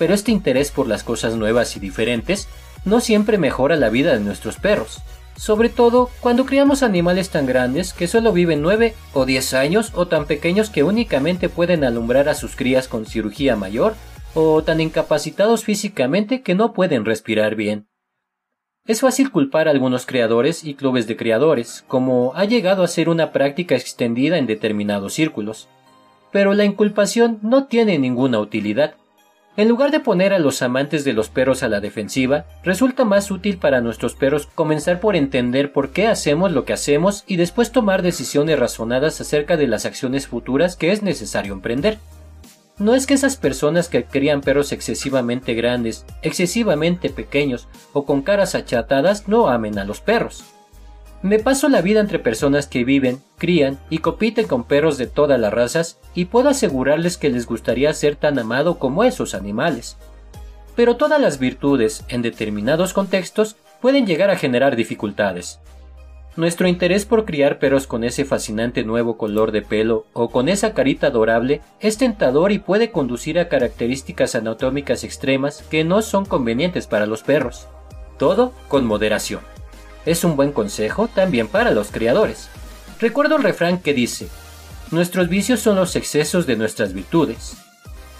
Pero 0.00 0.14
este 0.14 0.32
interés 0.32 0.72
por 0.72 0.88
las 0.88 1.04
cosas 1.04 1.36
nuevas 1.36 1.76
y 1.76 1.80
diferentes 1.80 2.48
no 2.84 3.00
siempre 3.00 3.38
mejora 3.38 3.76
la 3.76 3.88
vida 3.88 4.12
de 4.12 4.20
nuestros 4.20 4.56
perros, 4.56 5.00
sobre 5.36 5.68
todo 5.68 6.10
cuando 6.20 6.44
criamos 6.44 6.82
animales 6.82 7.30
tan 7.30 7.46
grandes 7.46 7.92
que 7.92 8.08
solo 8.08 8.32
viven 8.32 8.62
9 8.62 8.94
o 9.12 9.24
10 9.24 9.54
años 9.54 9.92
o 9.94 10.08
tan 10.08 10.26
pequeños 10.26 10.68
que 10.68 10.82
únicamente 10.82 11.48
pueden 11.48 11.84
alumbrar 11.84 12.28
a 12.28 12.34
sus 12.34 12.56
crías 12.56 12.88
con 12.88 13.06
cirugía 13.06 13.54
mayor 13.54 13.94
o 14.34 14.64
tan 14.64 14.80
incapacitados 14.80 15.62
físicamente 15.62 16.42
que 16.42 16.56
no 16.56 16.72
pueden 16.72 17.04
respirar 17.04 17.54
bien. 17.54 17.86
Es 18.86 19.00
fácil 19.00 19.30
culpar 19.30 19.66
a 19.66 19.70
algunos 19.70 20.04
creadores 20.04 20.62
y 20.62 20.74
clubes 20.74 21.06
de 21.06 21.16
creadores, 21.16 21.86
como 21.88 22.34
ha 22.34 22.44
llegado 22.44 22.82
a 22.82 22.88
ser 22.88 23.08
una 23.08 23.32
práctica 23.32 23.74
extendida 23.74 24.36
en 24.36 24.46
determinados 24.46 25.14
círculos. 25.14 25.68
Pero 26.30 26.52
la 26.52 26.66
inculpación 26.66 27.38
no 27.40 27.64
tiene 27.64 27.98
ninguna 27.98 28.40
utilidad. 28.40 28.96
En 29.56 29.68
lugar 29.68 29.90
de 29.90 30.00
poner 30.00 30.34
a 30.34 30.38
los 30.38 30.60
amantes 30.60 31.02
de 31.02 31.14
los 31.14 31.30
perros 31.30 31.62
a 31.62 31.68
la 31.68 31.80
defensiva, 31.80 32.44
resulta 32.62 33.06
más 33.06 33.30
útil 33.30 33.56
para 33.56 33.80
nuestros 33.80 34.16
perros 34.16 34.48
comenzar 34.54 35.00
por 35.00 35.16
entender 35.16 35.72
por 35.72 35.88
qué 35.88 36.06
hacemos 36.06 36.52
lo 36.52 36.66
que 36.66 36.74
hacemos 36.74 37.24
y 37.26 37.36
después 37.36 37.72
tomar 37.72 38.02
decisiones 38.02 38.58
razonadas 38.58 39.18
acerca 39.18 39.56
de 39.56 39.66
las 39.66 39.86
acciones 39.86 40.26
futuras 40.26 40.76
que 40.76 40.92
es 40.92 41.02
necesario 41.02 41.54
emprender. 41.54 41.96
No 42.78 42.94
es 42.94 43.06
que 43.06 43.14
esas 43.14 43.36
personas 43.36 43.88
que 43.88 44.04
crían 44.04 44.40
perros 44.40 44.72
excesivamente 44.72 45.54
grandes, 45.54 46.04
excesivamente 46.22 47.08
pequeños 47.08 47.68
o 47.92 48.04
con 48.04 48.22
caras 48.22 48.56
achatadas 48.56 49.28
no 49.28 49.48
amen 49.48 49.78
a 49.78 49.84
los 49.84 50.00
perros. 50.00 50.44
Me 51.22 51.38
paso 51.38 51.68
la 51.68 51.80
vida 51.80 52.00
entre 52.00 52.18
personas 52.18 52.66
que 52.66 52.84
viven, 52.84 53.22
crían 53.38 53.78
y 53.90 53.98
compiten 53.98 54.46
con 54.46 54.64
perros 54.64 54.98
de 54.98 55.06
todas 55.06 55.40
las 55.40 55.54
razas 55.54 55.98
y 56.14 56.26
puedo 56.26 56.50
asegurarles 56.50 57.16
que 57.16 57.30
les 57.30 57.46
gustaría 57.46 57.94
ser 57.94 58.16
tan 58.16 58.38
amado 58.38 58.78
como 58.78 59.04
esos 59.04 59.34
animales. 59.34 59.96
Pero 60.74 60.96
todas 60.96 61.20
las 61.20 61.38
virtudes, 61.38 62.04
en 62.08 62.22
determinados 62.22 62.92
contextos, 62.92 63.56
pueden 63.80 64.04
llegar 64.04 64.30
a 64.30 64.36
generar 64.36 64.74
dificultades. 64.74 65.60
Nuestro 66.36 66.66
interés 66.66 67.06
por 67.06 67.24
criar 67.24 67.60
perros 67.60 67.86
con 67.86 68.02
ese 68.02 68.24
fascinante 68.24 68.82
nuevo 68.82 69.16
color 69.16 69.52
de 69.52 69.62
pelo 69.62 70.06
o 70.12 70.30
con 70.30 70.48
esa 70.48 70.74
carita 70.74 71.06
adorable 71.06 71.60
es 71.78 71.96
tentador 71.96 72.50
y 72.50 72.58
puede 72.58 72.90
conducir 72.90 73.38
a 73.38 73.48
características 73.48 74.34
anatómicas 74.34 75.04
extremas 75.04 75.62
que 75.70 75.84
no 75.84 76.02
son 76.02 76.24
convenientes 76.24 76.88
para 76.88 77.06
los 77.06 77.22
perros. 77.22 77.68
Todo 78.18 78.52
con 78.66 78.84
moderación. 78.84 79.42
Es 80.06 80.24
un 80.24 80.34
buen 80.34 80.50
consejo 80.50 81.06
también 81.06 81.46
para 81.46 81.70
los 81.70 81.92
criadores. 81.92 82.48
Recuerdo 82.98 83.36
el 83.36 83.44
refrán 83.44 83.78
que 83.78 83.94
dice, 83.94 84.26
Nuestros 84.90 85.28
vicios 85.28 85.60
son 85.60 85.76
los 85.76 85.94
excesos 85.94 86.46
de 86.46 86.56
nuestras 86.56 86.94
virtudes. 86.94 87.56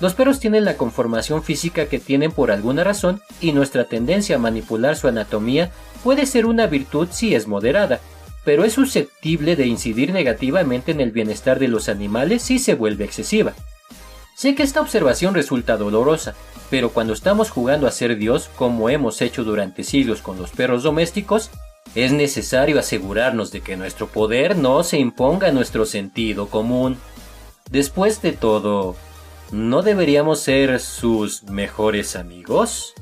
Los 0.00 0.14
perros 0.14 0.38
tienen 0.38 0.64
la 0.64 0.76
conformación 0.76 1.42
física 1.42 1.86
que 1.86 1.98
tienen 1.98 2.30
por 2.30 2.50
alguna 2.50 2.84
razón 2.84 3.22
y 3.40 3.52
nuestra 3.52 3.84
tendencia 3.84 4.36
a 4.36 4.40
manipular 4.40 4.96
su 4.96 5.08
anatomía 5.08 5.72
puede 6.04 6.26
ser 6.26 6.44
una 6.44 6.66
virtud 6.66 7.08
si 7.10 7.34
es 7.34 7.48
moderada, 7.48 7.98
pero 8.44 8.64
es 8.64 8.74
susceptible 8.74 9.56
de 9.56 9.66
incidir 9.66 10.12
negativamente 10.12 10.92
en 10.92 11.00
el 11.00 11.10
bienestar 11.10 11.58
de 11.58 11.66
los 11.66 11.88
animales 11.88 12.42
si 12.42 12.58
se 12.58 12.74
vuelve 12.74 13.06
excesiva. 13.06 13.54
Sé 14.36 14.54
que 14.54 14.62
esta 14.62 14.82
observación 14.82 15.34
resulta 15.34 15.78
dolorosa, 15.78 16.34
pero 16.68 16.90
cuando 16.90 17.14
estamos 17.14 17.50
jugando 17.50 17.86
a 17.86 17.90
ser 17.90 18.16
Dios, 18.16 18.50
como 18.56 18.90
hemos 18.90 19.22
hecho 19.22 19.44
durante 19.44 19.82
siglos 19.82 20.20
con 20.20 20.36
los 20.36 20.50
perros 20.50 20.82
domésticos, 20.82 21.50
es 21.94 22.12
necesario 22.12 22.78
asegurarnos 22.78 23.50
de 23.50 23.62
que 23.62 23.76
nuestro 23.76 24.08
poder 24.08 24.58
no 24.58 24.84
se 24.84 24.98
imponga 24.98 25.48
a 25.48 25.52
nuestro 25.52 25.86
sentido 25.86 26.48
común. 26.48 26.98
Después 27.70 28.20
de 28.20 28.32
todo, 28.32 28.94
¿no 29.52 29.82
deberíamos 29.82 30.40
ser 30.40 30.80
sus 30.80 31.44
mejores 31.44 32.14
amigos? 32.14 32.92